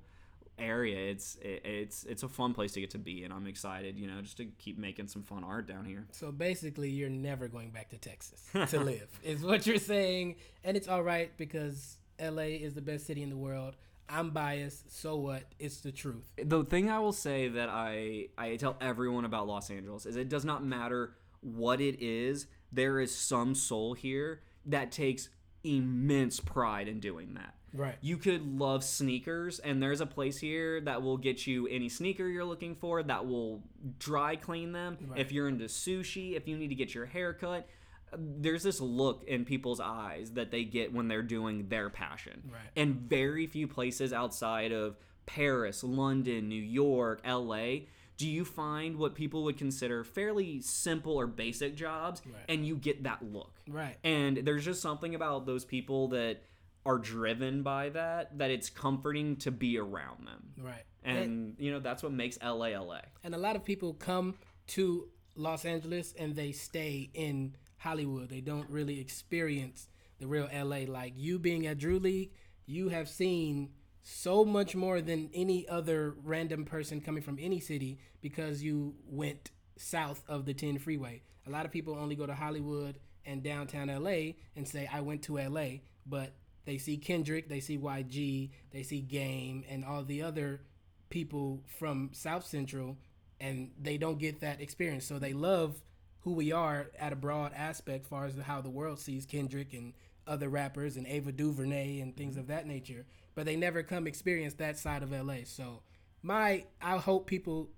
area. 0.60 1.12
It's 1.12 1.36
it, 1.42 1.62
it's 1.66 2.04
it's 2.04 2.24
a 2.24 2.30
fun 2.30 2.54
place 2.54 2.72
to 2.74 2.82
get 2.82 2.92
to 2.92 2.98
be, 2.98 3.24
and 3.24 3.34
I'm 3.34 3.48
excited. 3.48 3.98
You 3.98 4.08
know, 4.08 4.22
just 4.22 4.38
to 4.38 4.46
keep 4.58 4.78
making 4.78 5.08
some 5.08 5.24
fun 5.24 5.44
art 5.44 5.68
down 5.68 5.86
here. 5.86 6.08
So 6.12 6.32
basically, 6.32 6.90
you're 6.90 7.10
never 7.10 7.48
going 7.48 7.72
back 7.72 7.90
to 7.90 7.98
Texas 7.98 8.42
to 8.72 8.80
live, 8.80 9.10
is 9.24 9.42
what 9.42 9.66
you're 9.66 9.78
saying. 9.78 10.36
And 10.64 10.76
it's 10.78 10.88
all 10.88 11.04
right 11.04 11.32
because 11.38 11.98
LA 12.22 12.44
is 12.44 12.74
the 12.74 12.82
best 12.82 13.08
city 13.08 13.24
in 13.24 13.30
the 13.30 13.38
world. 13.38 13.76
I'm 14.10 14.32
biased. 14.32 15.00
So 15.00 15.18
what? 15.18 15.44
It's 15.60 15.78
the 15.78 15.92
truth. 15.92 16.26
the 16.44 16.64
thing 16.64 16.90
I 16.90 17.00
will 17.00 17.14
say 17.14 17.48
that 17.50 17.70
I 17.70 18.30
I 18.38 18.56
tell 18.56 18.76
everyone 18.82 19.26
about 19.26 19.48
Los 19.48 19.70
Angeles 19.70 20.06
is 20.06 20.16
it 20.16 20.30
does 20.30 20.46
not 20.46 20.64
matter 20.66 21.14
what 21.42 21.80
it 21.80 22.02
is. 22.02 22.48
There 22.72 23.00
is 23.00 23.16
some 23.16 23.56
soul 23.56 23.94
here 23.94 24.42
that 24.66 24.92
takes 24.92 25.30
immense 25.64 26.40
pride 26.40 26.88
in 26.88 27.00
doing 27.00 27.36
that. 27.36 27.56
Right. 27.74 27.96
You 28.02 28.18
could 28.18 28.60
love 28.60 28.84
sneakers, 28.84 29.60
and 29.60 29.82
there's 29.82 30.02
a 30.02 30.06
place 30.06 30.38
here 30.40 30.82
that 30.82 31.02
will 31.02 31.18
get 31.18 31.46
you 31.48 31.68
any 31.68 31.90
sneaker 31.90 32.28
you're 32.28 32.46
looking 32.46 32.76
for, 32.76 33.04
that 33.04 33.26
will 33.28 33.64
dry 34.00 34.36
clean 34.36 34.72
them. 34.72 34.98
Right. 35.08 35.20
If 35.20 35.32
you're 35.32 35.48
into 35.48 35.66
sushi, 35.66 36.36
if 36.36 36.48
you 36.48 36.58
need 36.58 36.70
to 36.70 36.76
get 36.76 36.94
your 36.94 37.06
hair 37.06 37.34
cut, 37.34 37.68
there's 38.18 38.64
this 38.64 38.82
look 38.82 39.24
in 39.28 39.46
people's 39.46 39.80
eyes 39.80 40.32
that 40.32 40.50
they 40.50 40.64
get 40.64 40.92
when 40.94 41.08
they're 41.08 41.22
doing 41.22 41.68
their 41.70 41.90
passion. 41.90 42.50
Right. 42.52 42.62
And 42.76 42.96
very 42.96 43.46
few 43.46 43.68
places 43.68 44.12
outside 44.14 44.72
of 44.72 44.98
Paris, 45.28 45.84
London, 45.84 46.50
New 46.50 46.62
York, 46.62 47.22
LA. 47.24 47.82
Do 48.18 48.28
you 48.28 48.44
find 48.44 48.98
what 48.98 49.16
people 49.16 49.44
would 49.44 49.58
consider 49.58 50.04
fairly 50.04 50.60
simple 50.60 51.14
or 51.18 51.26
basic 51.28 51.76
jobs, 51.76 52.22
Right. 52.26 52.44
and 52.50 52.66
you 52.68 52.76
get 52.76 53.04
that 53.04 53.24
look? 53.24 53.62
Right. 53.68 53.96
And 54.04 54.38
there's 54.38 54.66
just 54.66 54.82
something 54.82 55.14
about 55.16 55.46
those 55.46 55.64
people 55.64 56.08
that 56.10 56.42
are 56.90 56.98
driven 56.98 57.62
by 57.62 57.90
that 57.90 58.36
that 58.40 58.50
it's 58.50 58.70
comforting 58.70 59.36
to 59.36 59.52
be 59.52 59.78
around 59.78 60.26
them. 60.26 60.54
Right. 60.58 60.84
And 61.04 61.56
you 61.60 61.72
know 61.72 61.80
that's 61.80 62.02
what 62.02 62.12
makes 62.12 62.38
LA 62.44 62.70
LA. 62.70 63.02
And 63.24 63.36
a 63.36 63.38
lot 63.38 63.56
of 63.56 63.64
people 63.64 63.94
come 63.94 64.36
to 64.68 65.08
Los 65.36 65.66
Angeles 65.66 66.14
and 66.18 66.36
they 66.36 66.52
stay 66.52 67.10
in 67.14 67.56
Hollywood. 67.78 68.30
They 68.30 68.42
don't 68.42 68.70
really 68.70 69.00
experience 69.00 69.88
the 70.20 70.28
real 70.28 70.50
LA. 70.54 70.80
Like 70.88 71.14
you 71.16 71.38
being 71.38 71.68
at 71.68 71.78
Drew 71.78 72.00
League, 72.00 72.32
you 72.66 72.90
have 72.90 73.08
seen 73.08 73.70
so 74.02 74.44
much 74.44 74.76
more 74.76 75.00
than 75.02 75.30
any 75.34 75.68
other 75.68 76.16
random 76.24 76.66
person 76.66 77.02
coming 77.02 77.22
from 77.22 77.38
any 77.40 77.60
city 77.60 78.00
because 78.22 78.64
you 78.64 78.96
went 79.06 79.52
south 79.78 80.24
of 80.28 80.46
the 80.46 80.54
10 80.54 80.80
freeway. 80.80 81.22
A 81.48 81.52
lot 81.52 81.66
of 81.66 81.72
people 81.72 81.96
only 81.96 82.16
go 82.16 82.26
to 82.26 82.34
Hollywood 82.34 83.00
and 83.26 83.44
downtown 83.44 83.88
LA 83.88 84.34
and 84.56 84.68
say, 84.68 84.90
I 84.92 85.02
went 85.02 85.22
to 85.24 85.38
LA, 85.38 85.82
but 86.06 86.34
they 86.70 86.78
see 86.78 86.98
Kendrick, 86.98 87.50
they 87.50 87.62
see 87.62 87.80
YG, 87.80 88.52
they 88.70 88.84
see 88.84 89.02
Game, 89.02 89.64
and 89.68 89.84
all 89.84 90.04
the 90.04 90.22
other 90.22 90.62
people 91.10 91.64
from 91.80 92.12
South 92.14 92.46
Central, 92.46 92.96
and 93.42 93.72
they 93.82 93.98
don't 93.98 94.20
get 94.20 94.42
that 94.42 94.62
experience. 94.62 95.04
So 95.04 95.18
they 95.18 95.34
love 95.34 95.82
who 96.20 96.34
we 96.34 96.52
are 96.52 96.92
at 97.00 97.12
a 97.12 97.16
broad 97.16 97.54
aspect, 97.56 98.06
far 98.06 98.26
as 98.26 98.36
how 98.36 98.62
the 98.62 98.70
world 98.70 99.00
sees 99.00 99.26
Kendrick 99.26 99.74
and 99.74 99.94
other 100.28 100.48
rappers 100.48 100.96
and 100.96 101.08
Ava 101.08 101.32
DuVernay 101.32 102.02
and 102.02 102.16
things 102.16 102.38
of 102.38 102.46
that 102.50 102.68
nature. 102.68 103.08
But 103.34 103.48
they 103.48 103.56
never 103.56 103.82
come 103.82 104.06
experience 104.06 104.54
that 104.56 104.78
side 104.78 105.02
of 105.02 105.12
LA. 105.12 105.46
So 105.46 105.82
my, 106.22 106.66
I 106.80 106.98
hope 106.98 107.26
people 107.26 107.70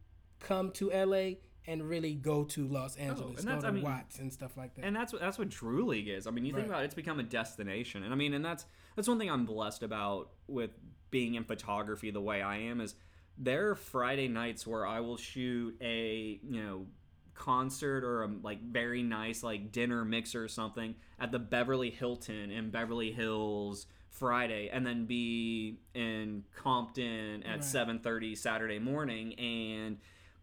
come 0.41 0.69
to 0.71 0.89
LA 0.89 1.35
and 1.68 1.88
really 1.88 2.14
go 2.14 2.43
to 2.43 2.68
Los 2.68 2.97
oh, 2.97 3.01
Angeles, 3.03 3.39
and 3.43 3.47
go 3.49 3.62
to 3.62 3.68
I 3.68 3.72
mean- 3.72 3.84
Watts 3.84 4.20
and 4.20 4.32
stuff 4.34 4.57
like 4.57 4.76
that. 4.76 4.86
And 4.86 4.95
that's 4.95 5.14
what 5.14 5.22
that's 5.22 5.38
what 5.38 5.49
Drew 5.49 5.86
League 5.86 6.07
is. 6.07 6.28
I 6.28 6.32
mean, 6.32 6.45
you 6.45 6.53
think 6.53 6.64
Right. 6.68 6.72
about 6.76 6.82
it, 6.84 6.86
it's 6.86 6.95
become 6.95 7.20
a 7.20 7.24
destination. 7.24 8.03
And 8.03 8.12
I 8.14 8.16
mean, 8.16 8.34
and 8.34 8.43
that's 8.43 8.66
that's 8.95 9.07
one 9.07 9.20
thing 9.20 9.30
I'm 9.30 9.45
blessed 9.45 9.84
about 9.84 10.32
with 10.47 10.72
being 11.12 11.36
in 11.36 11.43
photography 11.43 12.09
the 12.12 12.22
way 12.22 12.41
I 12.41 12.57
am 12.57 12.82
is 12.82 12.95
there 13.38 13.70
are 13.70 13.76
Friday 13.76 14.28
nights 14.28 14.66
where 14.68 14.86
I 14.86 14.99
will 14.99 15.18
shoot 15.18 15.76
a, 15.82 16.39
you 16.43 16.62
know, 16.64 16.86
concert 17.34 18.03
or 18.03 18.24
a 18.24 18.28
like 18.28 18.62
very 18.62 19.01
nice 19.03 19.41
like 19.41 19.72
dinner 19.72 20.03
mixer 20.05 20.43
or 20.43 20.47
something 20.47 20.95
at 21.20 21.32
the 21.32 21.39
Beverly 21.39 21.89
Hilton 21.89 22.51
in 22.51 22.70
Beverly 22.70 23.12
Hills 23.12 23.88
Friday 24.09 24.70
and 24.72 24.86
then 24.86 25.05
be 25.05 25.80
in 25.95 26.43
Compton 26.55 27.41
at 27.43 27.51
Right. 27.51 27.64
7:30 27.64 28.36
Saturday 28.36 28.80
morning 28.80 29.34
and 29.36 29.97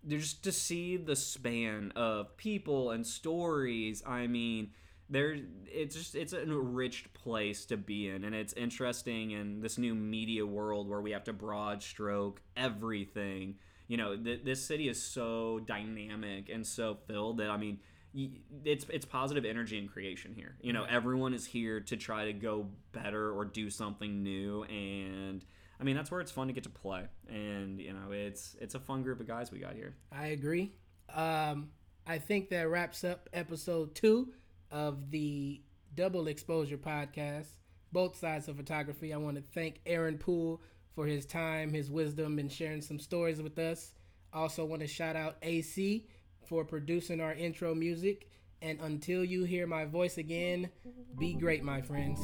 just 0.06 0.42
to 0.44 0.52
see 0.52 0.96
the 0.96 1.16
span 1.16 1.92
of 1.96 2.36
people 2.36 2.90
and 2.90 3.06
stories. 3.06 4.02
I 4.06 4.26
mean 4.26 4.70
there 5.10 5.38
it's 5.66 5.96
just 5.96 6.14
it's 6.14 6.32
an 6.32 6.42
enriched 6.42 7.14
place 7.14 7.64
to 7.64 7.76
be 7.76 8.08
in 8.08 8.24
and 8.24 8.34
it's 8.34 8.52
interesting 8.52 9.30
in 9.30 9.60
this 9.60 9.78
new 9.78 9.94
media 9.94 10.44
world 10.44 10.86
where 10.88 11.00
we 11.00 11.12
have 11.12 11.24
to 11.24 11.32
broad 11.32 11.82
stroke 11.82 12.40
everything. 12.56 13.56
You 13.86 13.96
know 13.96 14.16
th- 14.16 14.42
this 14.44 14.64
city 14.64 14.88
is 14.88 15.02
so 15.02 15.60
dynamic 15.60 16.50
and 16.50 16.66
so 16.66 16.98
filled 17.06 17.38
that 17.38 17.50
i 17.50 17.56
mean 17.56 17.78
it's 18.64 18.86
it's 18.88 19.04
positive 19.04 19.44
energy 19.44 19.78
and 19.78 19.90
creation 19.90 20.32
here. 20.34 20.56
You 20.60 20.72
know 20.72 20.84
everyone 20.88 21.34
is 21.34 21.46
here 21.46 21.80
to 21.80 21.96
try 21.96 22.24
to 22.26 22.32
go 22.32 22.66
better 22.92 23.30
or 23.32 23.44
do 23.44 23.70
something 23.70 24.22
new 24.22 24.64
and 24.64 25.44
I 25.80 25.84
mean, 25.84 25.96
that's 25.96 26.10
where 26.10 26.20
it's 26.20 26.32
fun 26.32 26.48
to 26.48 26.52
get 26.52 26.64
to 26.64 26.70
play, 26.70 27.04
and 27.28 27.80
you 27.80 27.92
know, 27.92 28.10
it's 28.10 28.56
it's 28.60 28.74
a 28.74 28.80
fun 28.80 29.02
group 29.02 29.20
of 29.20 29.26
guys 29.26 29.52
we 29.52 29.60
got 29.60 29.74
here. 29.74 29.94
I 30.10 30.28
agree. 30.28 30.72
Um, 31.14 31.70
I 32.06 32.18
think 32.18 32.48
that 32.50 32.68
wraps 32.68 33.04
up 33.04 33.28
episode 33.32 33.94
two 33.94 34.32
of 34.70 35.10
the 35.10 35.60
Double 35.94 36.26
Exposure 36.28 36.78
podcast, 36.78 37.48
both 37.92 38.18
sides 38.18 38.48
of 38.48 38.56
photography. 38.56 39.12
I 39.12 39.18
want 39.18 39.36
to 39.36 39.42
thank 39.42 39.80
Aaron 39.86 40.18
Poole 40.18 40.60
for 40.94 41.06
his 41.06 41.26
time, 41.26 41.72
his 41.72 41.90
wisdom, 41.90 42.38
and 42.38 42.50
sharing 42.50 42.82
some 42.82 42.98
stories 42.98 43.40
with 43.40 43.58
us. 43.58 43.92
Also, 44.32 44.64
want 44.64 44.82
to 44.82 44.88
shout 44.88 45.16
out 45.16 45.36
AC 45.42 46.06
for 46.46 46.64
producing 46.64 47.20
our 47.20 47.34
intro 47.34 47.74
music. 47.74 48.28
And 48.60 48.80
until 48.80 49.24
you 49.24 49.44
hear 49.44 49.66
my 49.66 49.84
voice 49.84 50.18
again, 50.18 50.68
be 51.18 51.34
great, 51.34 51.62
my 51.62 51.80
friends. 51.80 52.18